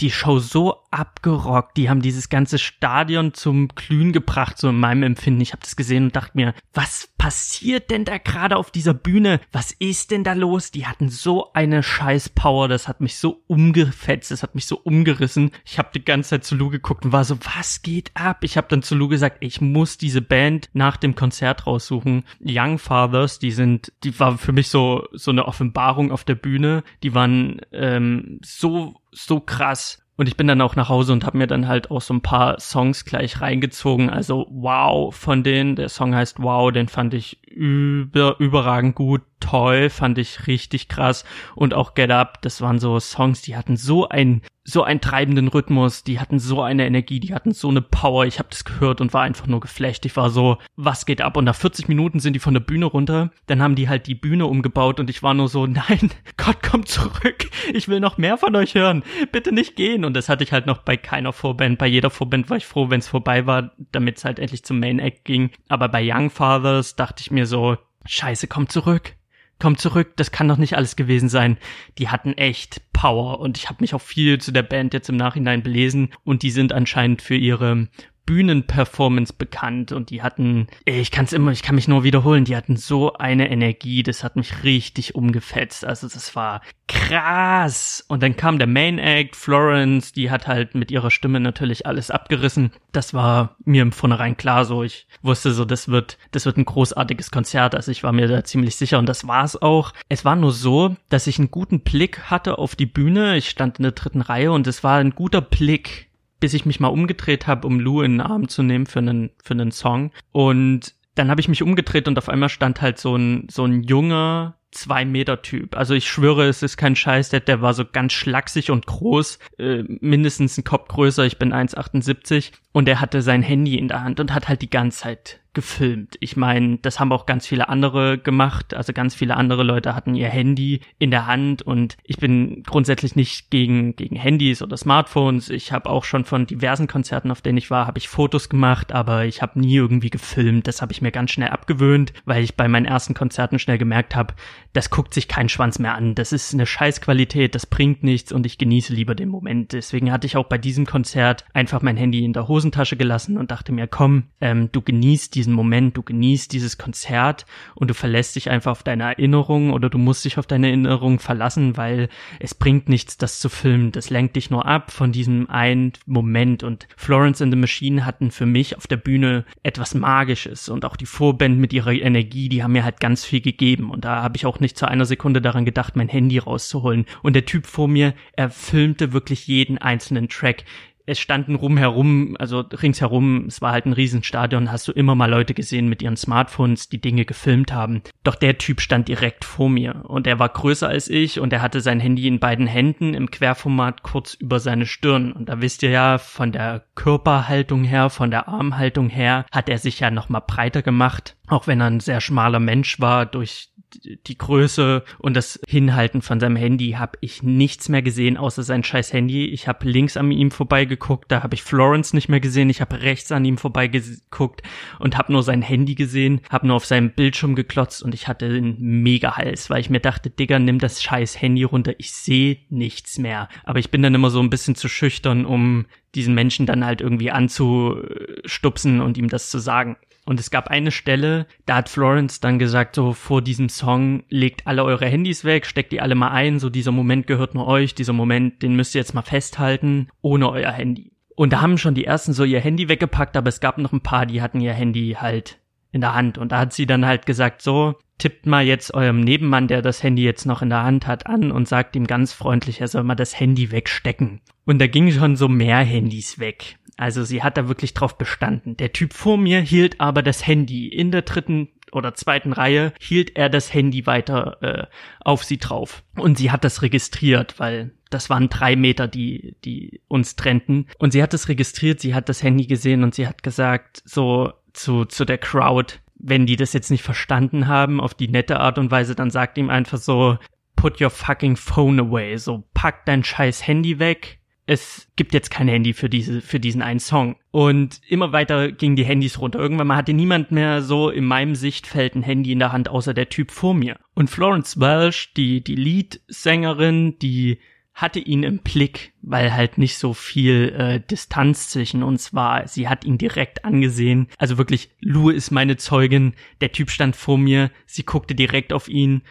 die 0.00 0.10
Show 0.10 0.38
so 0.38 0.82
abgerockt. 0.90 1.76
Die 1.76 1.88
haben 1.88 2.02
dieses 2.02 2.28
ganze 2.28 2.58
Stadion 2.58 3.34
zum 3.34 3.68
Glühen 3.68 4.12
gebracht, 4.12 4.58
so 4.58 4.68
in 4.68 4.78
meinem 4.78 5.02
Empfinden. 5.02 5.40
Ich 5.40 5.52
habe 5.52 5.62
das 5.62 5.76
gesehen 5.76 6.04
und 6.04 6.16
dachte 6.16 6.32
mir, 6.34 6.54
was 6.74 7.08
passiert 7.26 7.90
denn 7.90 8.04
da 8.04 8.18
gerade 8.18 8.56
auf 8.56 8.70
dieser 8.70 8.94
Bühne? 8.94 9.40
Was 9.50 9.72
ist 9.72 10.12
denn 10.12 10.22
da 10.22 10.34
los? 10.34 10.70
Die 10.70 10.86
hatten 10.86 11.08
so 11.08 11.52
eine 11.54 11.82
scheiß 11.82 12.28
Power. 12.28 12.68
Das 12.68 12.86
hat 12.86 13.00
mich 13.00 13.16
so 13.18 13.42
umgefetzt. 13.48 14.30
Das 14.30 14.44
hat 14.44 14.54
mich 14.54 14.66
so 14.66 14.78
umgerissen. 14.78 15.50
Ich 15.64 15.80
habe 15.80 15.88
die 15.92 16.04
ganze 16.04 16.30
Zeit 16.30 16.44
zu 16.44 16.54
Lou 16.54 16.70
geguckt 16.70 17.04
und 17.04 17.10
war 17.10 17.24
so, 17.24 17.36
was 17.56 17.82
geht 17.82 18.12
ab? 18.14 18.44
Ich 18.44 18.56
habe 18.56 18.68
dann 18.70 18.84
zu 18.84 18.94
Lou 18.94 19.08
gesagt, 19.08 19.38
ich 19.40 19.60
muss 19.60 19.98
diese 19.98 20.22
Band 20.22 20.70
nach 20.72 20.96
dem 20.96 21.16
Konzert 21.16 21.66
raussuchen. 21.66 22.22
Young 22.38 22.78
Fathers, 22.78 23.40
die 23.40 23.50
sind, 23.50 23.92
die 24.04 24.16
war 24.20 24.38
für 24.38 24.52
mich 24.52 24.68
so 24.68 25.08
so 25.10 25.32
eine 25.32 25.48
Offenbarung 25.48 26.12
auf 26.12 26.22
der 26.22 26.36
Bühne. 26.36 26.84
Die 27.02 27.12
waren 27.12 27.60
ähm, 27.72 28.38
so 28.44 29.00
so 29.10 29.40
krass. 29.40 30.05
Und 30.16 30.28
ich 30.28 30.36
bin 30.36 30.46
dann 30.46 30.62
auch 30.62 30.76
nach 30.76 30.88
Hause 30.88 31.12
und 31.12 31.24
habe 31.24 31.36
mir 31.36 31.46
dann 31.46 31.68
halt 31.68 31.90
auch 31.90 32.00
so 32.00 32.14
ein 32.14 32.22
paar 32.22 32.58
Songs 32.58 33.04
gleich 33.04 33.40
reingezogen. 33.40 34.08
Also 34.08 34.46
Wow 34.50 35.14
von 35.14 35.42
denen. 35.42 35.76
Der 35.76 35.90
Song 35.90 36.14
heißt 36.14 36.42
Wow, 36.42 36.72
den 36.72 36.88
fand 36.88 37.12
ich 37.12 37.42
über, 37.46 38.36
überragend 38.38 38.94
gut. 38.94 39.22
Toll, 39.40 39.90
fand 39.90 40.18
ich 40.18 40.46
richtig 40.46 40.88
krass. 40.88 41.24
Und 41.54 41.74
auch 41.74 41.94
Get 41.94 42.10
Up, 42.10 42.42
das 42.42 42.60
waren 42.60 42.78
so 42.78 42.98
Songs, 42.98 43.42
die 43.42 43.56
hatten 43.56 43.76
so 43.76 44.08
ein 44.08 44.42
so 44.68 44.82
einen 44.82 45.00
treibenden 45.00 45.46
Rhythmus, 45.46 46.02
die 46.02 46.18
hatten 46.18 46.40
so 46.40 46.60
eine 46.60 46.86
Energie, 46.86 47.20
die 47.20 47.32
hatten 47.32 47.52
so 47.52 47.68
eine 47.68 47.82
Power. 47.82 48.26
Ich 48.26 48.40
habe 48.40 48.48
das 48.50 48.64
gehört 48.64 49.00
und 49.00 49.14
war 49.14 49.22
einfach 49.22 49.46
nur 49.46 49.60
geflasht. 49.60 50.04
Ich 50.06 50.16
war 50.16 50.28
so, 50.28 50.58
was 50.74 51.06
geht 51.06 51.20
ab? 51.20 51.36
Und 51.36 51.44
nach 51.44 51.54
40 51.54 51.86
Minuten 51.86 52.18
sind 52.18 52.32
die 52.32 52.40
von 52.40 52.52
der 52.52 52.60
Bühne 52.60 52.86
runter. 52.86 53.30
Dann 53.46 53.62
haben 53.62 53.76
die 53.76 53.88
halt 53.88 54.08
die 54.08 54.16
Bühne 54.16 54.46
umgebaut 54.46 54.98
und 54.98 55.08
ich 55.08 55.22
war 55.22 55.34
nur 55.34 55.48
so, 55.48 55.66
nein, 55.66 56.10
Gott, 56.36 56.58
komm 56.68 56.84
zurück. 56.84 57.48
Ich 57.72 57.86
will 57.86 58.00
noch 58.00 58.18
mehr 58.18 58.38
von 58.38 58.56
euch 58.56 58.74
hören. 58.74 59.04
Bitte 59.30 59.52
nicht 59.52 59.76
gehen. 59.76 60.04
Und 60.04 60.14
das 60.14 60.28
hatte 60.28 60.42
ich 60.42 60.52
halt 60.52 60.66
noch 60.66 60.78
bei 60.78 60.96
keiner 60.96 61.32
Vorband. 61.32 61.78
Bei 61.78 61.86
jeder 61.86 62.10
Vorband 62.10 62.50
war 62.50 62.56
ich 62.56 62.66
froh, 62.66 62.90
wenn 62.90 62.98
es 62.98 63.08
vorbei 63.08 63.46
war, 63.46 63.70
damit 63.92 64.16
es 64.16 64.24
halt 64.24 64.40
endlich 64.40 64.64
zum 64.64 64.80
Main 64.80 64.98
Act 64.98 65.24
ging. 65.24 65.50
Aber 65.68 65.88
bei 65.88 66.02
Young 66.04 66.28
Fathers 66.28 66.96
dachte 66.96 67.20
ich 67.20 67.30
mir 67.30 67.46
so, 67.46 67.76
Scheiße, 68.04 68.48
komm 68.48 68.68
zurück 68.68 69.14
komm 69.58 69.78
zurück, 69.78 70.12
das 70.16 70.30
kann 70.30 70.48
doch 70.48 70.58
nicht 70.58 70.76
alles 70.76 70.96
gewesen 70.96 71.28
sein. 71.28 71.58
Die 71.98 72.08
hatten 72.08 72.32
echt 72.34 72.82
Power 72.92 73.40
und 73.40 73.56
ich 73.56 73.68
habe 73.68 73.78
mich 73.80 73.94
auch 73.94 74.00
viel 74.00 74.38
zu 74.38 74.52
der 74.52 74.62
Band 74.62 74.94
jetzt 74.94 75.08
im 75.08 75.16
Nachhinein 75.16 75.62
belesen 75.62 76.10
und 76.24 76.42
die 76.42 76.50
sind 76.50 76.72
anscheinend 76.72 77.22
für 77.22 77.36
ihre 77.36 77.88
Bühnenperformance 78.26 79.32
bekannt 79.32 79.92
und 79.92 80.10
die 80.10 80.22
hatten, 80.22 80.66
ich 80.84 81.10
kann 81.10 81.24
es 81.24 81.32
immer, 81.32 81.52
ich 81.52 81.62
kann 81.62 81.76
mich 81.76 81.88
nur 81.88 82.04
wiederholen, 82.04 82.44
die 82.44 82.56
hatten 82.56 82.76
so 82.76 83.14
eine 83.14 83.50
Energie, 83.50 84.02
das 84.02 84.24
hat 84.24 84.36
mich 84.36 84.64
richtig 84.64 85.14
umgefetzt. 85.14 85.84
Also 85.84 86.08
das 86.08 86.34
war 86.34 86.60
krass. 86.88 88.04
Und 88.08 88.22
dann 88.22 88.36
kam 88.36 88.58
der 88.58 88.66
Main 88.66 88.98
Act, 88.98 89.36
Florence, 89.36 90.12
die 90.12 90.30
hat 90.30 90.46
halt 90.46 90.74
mit 90.74 90.90
ihrer 90.90 91.10
Stimme 91.10 91.40
natürlich 91.40 91.86
alles 91.86 92.10
abgerissen. 92.10 92.72
Das 92.92 93.14
war 93.14 93.56
mir 93.64 93.82
im 93.82 93.92
Vornherein 93.92 94.36
klar 94.36 94.64
so. 94.64 94.82
Ich 94.82 95.06
wusste 95.22 95.52
so, 95.52 95.64
das 95.64 95.88
wird, 95.88 96.18
das 96.32 96.46
wird 96.46 96.56
ein 96.56 96.64
großartiges 96.64 97.30
Konzert. 97.30 97.74
Also 97.74 97.92
ich 97.92 98.02
war 98.02 98.12
mir 98.12 98.26
da 98.28 98.44
ziemlich 98.44 98.76
sicher 98.76 98.98
und 98.98 99.08
das 99.08 99.26
war 99.26 99.44
es 99.44 99.60
auch. 99.60 99.92
Es 100.08 100.24
war 100.24 100.36
nur 100.36 100.52
so, 100.52 100.96
dass 101.08 101.28
ich 101.28 101.38
einen 101.38 101.50
guten 101.50 101.80
Blick 101.80 102.24
hatte 102.30 102.58
auf 102.58 102.74
die 102.74 102.86
Bühne. 102.86 103.36
Ich 103.36 103.48
stand 103.48 103.78
in 103.78 103.84
der 103.84 103.92
dritten 103.92 104.20
Reihe 104.20 104.50
und 104.50 104.66
es 104.66 104.82
war 104.82 104.98
ein 104.98 105.10
guter 105.10 105.40
Blick 105.40 106.06
bis 106.46 106.54
ich 106.54 106.64
mich 106.64 106.78
mal 106.78 106.86
umgedreht 106.86 107.48
habe, 107.48 107.66
um 107.66 107.80
Lou 107.80 108.02
in 108.02 108.12
den 108.12 108.20
Arm 108.20 108.46
zu 108.46 108.62
nehmen 108.62 108.86
für 108.86 109.00
einen, 109.00 109.30
für 109.42 109.54
einen 109.54 109.72
Song. 109.72 110.12
Und 110.30 110.94
dann 111.16 111.28
habe 111.28 111.40
ich 111.40 111.48
mich 111.48 111.60
umgedreht 111.60 112.06
und 112.06 112.18
auf 112.18 112.28
einmal 112.28 112.50
stand 112.50 112.80
halt 112.80 112.98
so 113.00 113.16
ein, 113.16 113.48
so 113.50 113.64
ein 113.64 113.82
junger, 113.82 114.54
zwei 114.70 115.04
Meter 115.04 115.42
Typ. 115.42 115.76
Also 115.76 115.94
ich 115.94 116.08
schwöre, 116.08 116.46
es 116.46 116.62
ist 116.62 116.76
kein 116.76 116.96
Scheiß, 116.96 117.30
der, 117.30 117.40
der 117.40 117.62
war 117.62 117.74
so 117.74 117.84
ganz 117.84 118.12
schlaksig 118.12 118.70
und 118.70 118.86
groß, 118.86 119.38
äh, 119.58 119.82
mindestens 119.86 120.58
ein 120.58 120.64
Kopf 120.64 120.88
größer, 120.88 121.24
ich 121.24 121.38
bin 121.38 121.52
1,78 121.52 122.52
und 122.72 122.88
er 122.88 123.00
hatte 123.00 123.22
sein 123.22 123.42
Handy 123.42 123.78
in 123.78 123.88
der 123.88 124.02
Hand 124.02 124.20
und 124.20 124.34
hat 124.34 124.48
halt 124.48 124.62
die 124.62 124.70
ganze 124.70 124.98
Zeit 124.98 125.40
gefilmt. 125.56 126.18
Ich 126.20 126.36
meine, 126.36 126.76
das 126.82 127.00
haben 127.00 127.10
auch 127.12 127.24
ganz 127.24 127.46
viele 127.46 127.70
andere 127.70 128.18
gemacht. 128.18 128.74
Also 128.74 128.92
ganz 128.92 129.14
viele 129.14 129.38
andere 129.38 129.62
Leute 129.62 129.96
hatten 129.96 130.14
ihr 130.14 130.28
Handy 130.28 130.82
in 130.98 131.10
der 131.10 131.26
Hand 131.26 131.62
und 131.62 131.96
ich 132.04 132.18
bin 132.18 132.62
grundsätzlich 132.62 133.16
nicht 133.16 133.50
gegen, 133.50 133.96
gegen 133.96 134.16
Handys 134.16 134.60
oder 134.60 134.76
Smartphones. 134.76 135.48
Ich 135.48 135.72
habe 135.72 135.88
auch 135.88 136.04
schon 136.04 136.26
von 136.26 136.46
diversen 136.46 136.88
Konzerten, 136.88 137.30
auf 137.30 137.40
denen 137.40 137.56
ich 137.56 137.70
war, 137.70 137.86
habe 137.86 137.96
ich 137.96 138.06
Fotos 138.06 138.50
gemacht, 138.50 138.92
aber 138.92 139.24
ich 139.24 139.40
habe 139.40 139.58
nie 139.58 139.74
irgendwie 139.74 140.10
gefilmt. 140.10 140.68
Das 140.68 140.82
habe 140.82 140.92
ich 140.92 141.00
mir 141.00 141.10
ganz 141.10 141.30
schnell 141.30 141.48
abgewöhnt, 141.48 142.12
weil 142.26 142.44
ich 142.44 142.54
bei 142.54 142.68
meinen 142.68 142.84
ersten 142.84 143.14
Konzerten 143.14 143.58
schnell 143.58 143.78
gemerkt 143.78 144.14
habe, 144.14 144.34
das 144.76 144.90
guckt 144.90 145.14
sich 145.14 145.26
kein 145.26 145.48
Schwanz 145.48 145.78
mehr 145.78 145.94
an. 145.94 146.14
Das 146.14 146.32
ist 146.32 146.52
eine 146.52 146.66
Scheißqualität, 146.66 147.54
das 147.54 147.64
bringt 147.64 148.02
nichts 148.02 148.30
und 148.30 148.44
ich 148.44 148.58
genieße 148.58 148.92
lieber 148.92 149.14
den 149.14 149.30
Moment. 149.30 149.72
Deswegen 149.72 150.12
hatte 150.12 150.26
ich 150.26 150.36
auch 150.36 150.44
bei 150.44 150.58
diesem 150.58 150.84
Konzert 150.84 151.46
einfach 151.54 151.80
mein 151.80 151.96
Handy 151.96 152.22
in 152.22 152.34
der 152.34 152.46
Hosentasche 152.46 152.98
gelassen 152.98 153.38
und 153.38 153.50
dachte 153.50 153.72
mir, 153.72 153.86
komm, 153.86 154.24
ähm, 154.42 154.68
du 154.72 154.82
genießt 154.82 155.34
diesen 155.34 155.54
Moment, 155.54 155.96
du 155.96 156.02
genießt 156.02 156.52
dieses 156.52 156.76
Konzert 156.76 157.46
und 157.74 157.88
du 157.88 157.94
verlässt 157.94 158.36
dich 158.36 158.50
einfach 158.50 158.72
auf 158.72 158.82
deine 158.82 159.04
Erinnerung 159.04 159.72
oder 159.72 159.88
du 159.88 159.96
musst 159.96 160.26
dich 160.26 160.36
auf 160.36 160.46
deine 160.46 160.66
Erinnerung 160.66 161.20
verlassen, 161.20 161.78
weil 161.78 162.10
es 162.38 162.54
bringt 162.54 162.90
nichts, 162.90 163.16
das 163.16 163.38
zu 163.38 163.48
filmen. 163.48 163.92
Das 163.92 164.10
lenkt 164.10 164.36
dich 164.36 164.50
nur 164.50 164.66
ab 164.66 164.90
von 164.90 165.10
diesem 165.10 165.48
einen 165.48 165.94
Moment 166.04 166.62
und 166.62 166.86
Florence 166.98 167.40
and 167.40 167.50
the 167.50 167.58
Machine 167.58 168.04
hatten 168.04 168.30
für 168.30 168.44
mich 168.44 168.76
auf 168.76 168.86
der 168.86 168.98
Bühne 168.98 169.46
etwas 169.62 169.94
Magisches 169.94 170.68
und 170.68 170.84
auch 170.84 170.96
die 170.96 171.06
Vorband 171.06 171.58
mit 171.58 171.72
ihrer 171.72 171.92
Energie, 171.92 172.50
die 172.50 172.62
haben 172.62 172.72
mir 172.72 172.84
halt 172.84 173.00
ganz 173.00 173.24
viel 173.24 173.40
gegeben 173.40 173.90
und 173.90 174.04
da 174.04 174.22
habe 174.22 174.36
ich 174.36 174.44
auch 174.44 174.60
nicht 174.60 174.65
nicht 174.66 174.76
zu 174.76 174.88
einer 174.88 175.04
Sekunde 175.04 175.40
daran 175.40 175.64
gedacht, 175.64 175.94
mein 175.94 176.08
Handy 176.08 176.38
rauszuholen. 176.38 177.06
Und 177.22 177.34
der 177.36 177.44
Typ 177.46 177.66
vor 177.66 177.86
mir, 177.86 178.14
er 178.32 178.50
filmte 178.50 179.12
wirklich 179.12 179.46
jeden 179.46 179.78
einzelnen 179.78 180.28
Track 180.28 180.64
es 181.06 181.20
standen 181.20 181.54
rumherum, 181.54 182.36
also 182.38 182.60
ringsherum, 182.60 183.46
es 183.46 183.62
war 183.62 183.72
halt 183.72 183.86
ein 183.86 183.92
Riesenstadion, 183.92 184.72
hast 184.72 184.88
du 184.88 184.92
immer 184.92 185.14
mal 185.14 185.30
Leute 185.30 185.54
gesehen 185.54 185.88
mit 185.88 186.02
ihren 186.02 186.16
Smartphones, 186.16 186.88
die 186.88 187.00
Dinge 187.00 187.24
gefilmt 187.24 187.72
haben. 187.72 188.02
Doch 188.24 188.34
der 188.34 188.58
Typ 188.58 188.80
stand 188.80 189.08
direkt 189.08 189.44
vor 189.44 189.70
mir 189.70 190.02
und 190.08 190.26
er 190.26 190.40
war 190.40 190.48
größer 190.48 190.88
als 190.88 191.08
ich 191.08 191.38
und 191.38 191.52
er 191.52 191.62
hatte 191.62 191.80
sein 191.80 192.00
Handy 192.00 192.26
in 192.26 192.40
beiden 192.40 192.66
Händen 192.66 193.14
im 193.14 193.30
Querformat 193.30 194.02
kurz 194.02 194.34
über 194.34 194.58
seine 194.58 194.86
Stirn. 194.86 195.32
Und 195.32 195.48
da 195.48 195.60
wisst 195.62 195.84
ihr 195.84 195.90
ja, 195.90 196.18
von 196.18 196.50
der 196.50 196.82
Körperhaltung 196.96 197.84
her, 197.84 198.10
von 198.10 198.32
der 198.32 198.48
Armhaltung 198.48 199.08
her, 199.08 199.46
hat 199.52 199.68
er 199.68 199.78
sich 199.78 200.00
ja 200.00 200.10
nochmal 200.10 200.42
breiter 200.44 200.82
gemacht, 200.82 201.36
auch 201.46 201.68
wenn 201.68 201.80
er 201.80 201.86
ein 201.86 202.00
sehr 202.00 202.20
schmaler 202.20 202.60
Mensch 202.60 203.00
war 203.00 203.26
durch 203.26 203.68
die 204.02 204.38
Größe 204.38 205.04
und 205.18 205.34
das 205.34 205.60
Hinhalten 205.68 206.22
von 206.22 206.40
seinem 206.40 206.56
Handy 206.56 206.92
habe 206.92 207.18
ich 207.20 207.42
nichts 207.42 207.88
mehr 207.88 208.02
gesehen, 208.02 208.36
außer 208.36 208.62
sein 208.62 208.84
scheiß 208.84 209.12
Handy. 209.12 209.46
Ich 209.46 209.68
habe 209.68 209.88
links 209.88 210.16
an 210.16 210.30
ihm 210.30 210.50
vorbeigeguckt, 210.50 211.30
da 211.30 211.42
habe 211.42 211.54
ich 211.54 211.62
Florence 211.62 212.14
nicht 212.14 212.28
mehr 212.28 212.40
gesehen. 212.40 212.70
Ich 212.70 212.80
habe 212.80 213.02
rechts 213.02 213.32
an 213.32 213.44
ihm 213.44 213.58
vorbeigeguckt 213.58 214.62
und 214.98 215.16
habe 215.16 215.32
nur 215.32 215.42
sein 215.42 215.62
Handy 215.62 215.94
gesehen, 215.94 216.40
habe 216.50 216.66
nur 216.66 216.76
auf 216.76 216.86
seinem 216.86 217.10
Bildschirm 217.10 217.54
geklotzt 217.54 218.02
und 218.02 218.14
ich 218.14 218.28
hatte 218.28 218.46
einen 218.46 219.02
Mega-Hals, 219.02 219.70
weil 219.70 219.80
ich 219.80 219.90
mir 219.90 220.00
dachte, 220.00 220.30
Digga, 220.30 220.58
nimm 220.58 220.78
das 220.78 221.02
scheiß 221.02 221.40
Handy 221.40 221.64
runter, 221.64 221.94
ich 221.98 222.12
sehe 222.12 222.58
nichts 222.68 223.18
mehr. 223.18 223.48
Aber 223.64 223.78
ich 223.78 223.90
bin 223.90 224.02
dann 224.02 224.14
immer 224.14 224.30
so 224.30 224.40
ein 224.40 224.50
bisschen 224.50 224.74
zu 224.74 224.88
schüchtern, 224.88 225.46
um 225.46 225.86
diesen 226.16 226.34
Menschen 226.34 226.66
dann 226.66 226.84
halt 226.84 227.00
irgendwie 227.00 227.30
anzustupsen 227.30 229.00
und 229.00 229.18
ihm 229.18 229.28
das 229.28 229.50
zu 229.50 229.58
sagen. 229.58 229.96
Und 230.26 230.40
es 230.40 230.50
gab 230.50 230.68
eine 230.68 230.90
Stelle, 230.90 231.46
da 231.64 231.76
hat 231.76 231.88
Florence 231.88 232.40
dann 232.40 232.58
gesagt, 232.58 232.96
so 232.96 233.12
vor 233.12 233.42
diesem 233.42 233.68
Song, 233.68 234.24
legt 234.28 234.66
alle 234.66 234.84
eure 234.84 235.06
Handys 235.06 235.44
weg, 235.44 235.66
steckt 235.66 235.92
die 235.92 236.00
alle 236.00 236.16
mal 236.16 236.32
ein, 236.32 236.58
so 236.58 236.68
dieser 236.68 236.92
Moment 236.92 237.28
gehört 237.28 237.54
nur 237.54 237.66
euch, 237.66 237.94
dieser 237.94 238.12
Moment, 238.12 238.60
den 238.62 238.74
müsst 238.74 238.94
ihr 238.94 239.00
jetzt 239.00 239.14
mal 239.14 239.22
festhalten, 239.22 240.08
ohne 240.22 240.50
euer 240.50 240.72
Handy. 240.72 241.12
Und 241.36 241.52
da 241.52 241.60
haben 241.60 241.78
schon 241.78 241.94
die 241.94 242.04
ersten 242.04 242.32
so 242.32 242.42
ihr 242.42 242.60
Handy 242.60 242.88
weggepackt, 242.88 243.36
aber 243.36 243.48
es 243.48 243.60
gab 243.60 243.78
noch 243.78 243.92
ein 243.92 244.00
paar, 244.00 244.26
die 244.26 244.42
hatten 244.42 244.60
ihr 244.60 244.72
Handy 244.72 245.16
halt 245.20 245.60
in 245.92 246.00
der 246.00 246.14
Hand. 246.14 246.38
Und 246.38 246.50
da 246.50 246.58
hat 246.58 246.72
sie 246.72 246.86
dann 246.86 247.06
halt 247.06 247.24
gesagt, 247.24 247.62
so, 247.62 247.94
tippt 248.18 248.46
mal 248.46 248.64
jetzt 248.64 248.94
eurem 248.94 249.20
Nebenmann, 249.20 249.68
der 249.68 249.82
das 249.82 250.02
Handy 250.02 250.24
jetzt 250.24 250.46
noch 250.46 250.62
in 250.62 250.70
der 250.70 250.82
Hand 250.82 251.06
hat, 251.06 251.26
an 251.26 251.52
und 251.52 251.68
sagt 251.68 251.94
ihm 251.94 252.06
ganz 252.06 252.32
freundlich, 252.32 252.80
er 252.80 252.88
soll 252.88 253.04
mal 253.04 253.14
das 253.14 253.38
Handy 253.38 253.70
wegstecken. 253.70 254.40
Und 254.64 254.80
da 254.80 254.86
gingen 254.86 255.12
schon 255.12 255.36
so 255.36 255.48
mehr 255.48 255.78
Handys 255.78 256.38
weg. 256.38 256.78
Also 256.96 257.24
sie 257.24 257.42
hat 257.42 257.56
da 257.56 257.68
wirklich 257.68 257.94
drauf 257.94 258.16
bestanden. 258.18 258.76
Der 258.76 258.92
Typ 258.92 259.12
vor 259.12 259.36
mir 259.36 259.60
hielt 259.60 260.00
aber 260.00 260.22
das 260.22 260.46
Handy 260.46 260.88
in 260.88 261.10
der 261.10 261.22
dritten 261.22 261.68
oder 261.92 262.14
zweiten 262.14 262.52
Reihe 262.52 262.92
hielt 263.00 263.36
er 263.36 263.48
das 263.48 263.72
Handy 263.72 264.06
weiter 264.06 264.58
äh, 264.62 264.86
auf 265.20 265.44
sie 265.44 265.58
drauf. 265.58 266.02
Und 266.16 266.38
sie 266.38 266.50
hat 266.50 266.64
das 266.64 266.82
registriert, 266.82 267.58
weil 267.58 267.92
das 268.10 268.30
waren 268.30 268.48
drei 268.48 268.76
Meter, 268.76 269.08
die, 269.08 269.56
die 269.64 270.00
uns 270.08 270.36
trennten. 270.36 270.86
Und 270.98 271.12
sie 271.12 271.22
hat 271.22 271.32
das 271.32 271.48
registriert, 271.48 272.00
sie 272.00 272.14
hat 272.14 272.28
das 272.28 272.42
Handy 272.42 272.66
gesehen 272.66 273.02
und 273.02 273.14
sie 273.14 273.26
hat 273.26 273.42
gesagt, 273.42 274.02
so 274.04 274.52
zu, 274.72 275.04
zu 275.04 275.24
der 275.24 275.38
Crowd, 275.38 275.94
wenn 276.18 276.46
die 276.46 276.56
das 276.56 276.72
jetzt 276.72 276.90
nicht 276.90 277.02
verstanden 277.02 277.66
haben 277.66 278.00
auf 278.00 278.14
die 278.14 278.28
nette 278.28 278.60
Art 278.60 278.78
und 278.78 278.90
Weise, 278.90 279.14
dann 279.14 279.30
sagt 279.30 279.58
ihm 279.58 279.70
einfach 279.70 279.98
so, 279.98 280.38
put 280.76 281.00
your 281.00 281.10
fucking 281.10 281.56
phone 281.56 281.98
away, 281.98 282.36
so 282.36 282.64
pack 282.74 283.04
dein 283.06 283.24
scheiß 283.24 283.66
Handy 283.66 283.98
weg. 283.98 284.38
Es 284.66 285.06
gibt 285.14 285.32
jetzt 285.32 285.50
kein 285.50 285.68
Handy 285.68 285.92
für 285.92 286.08
diese, 286.08 286.40
für 286.40 286.58
diesen 286.58 286.82
einen 286.82 286.98
Song. 286.98 287.36
Und 287.52 288.00
immer 288.08 288.32
weiter 288.32 288.72
gingen 288.72 288.96
die 288.96 289.04
Handys 289.04 289.38
runter. 289.38 289.60
Irgendwann 289.60 289.86
mal 289.86 289.96
hatte 289.96 290.12
niemand 290.12 290.50
mehr 290.50 290.82
so 290.82 291.08
in 291.08 291.24
meinem 291.24 291.54
Sichtfeld 291.54 292.16
ein 292.16 292.22
Handy 292.22 292.50
in 292.50 292.58
der 292.58 292.72
Hand, 292.72 292.88
außer 292.88 293.14
der 293.14 293.28
Typ 293.28 293.52
vor 293.52 293.74
mir. 293.74 293.96
Und 294.14 294.28
Florence 294.28 294.80
Welsh, 294.80 295.32
die, 295.34 295.62
die 295.62 295.76
Leadsängerin, 295.76 297.16
die 297.20 297.60
hatte 297.96 298.18
ihn 298.18 298.42
im 298.42 298.58
Blick, 298.58 299.14
weil 299.22 299.54
halt 299.54 299.78
nicht 299.78 299.96
so 299.96 300.12
viel 300.12 300.74
äh, 300.76 301.00
Distanz 301.00 301.70
zwischen 301.70 302.02
uns 302.02 302.34
war. 302.34 302.68
Sie 302.68 302.88
hat 302.88 303.06
ihn 303.06 303.16
direkt 303.16 303.64
angesehen. 303.64 304.28
Also 304.36 304.58
wirklich, 304.58 304.90
Lou 305.00 305.30
ist 305.30 305.50
meine 305.50 305.78
Zeugin. 305.78 306.34
Der 306.60 306.72
Typ 306.72 306.90
stand 306.90 307.16
vor 307.16 307.38
mir. 307.38 307.70
Sie 307.86 308.02
guckte 308.02 308.34
direkt 308.34 308.74
auf 308.74 308.88
ihn. 308.88 309.22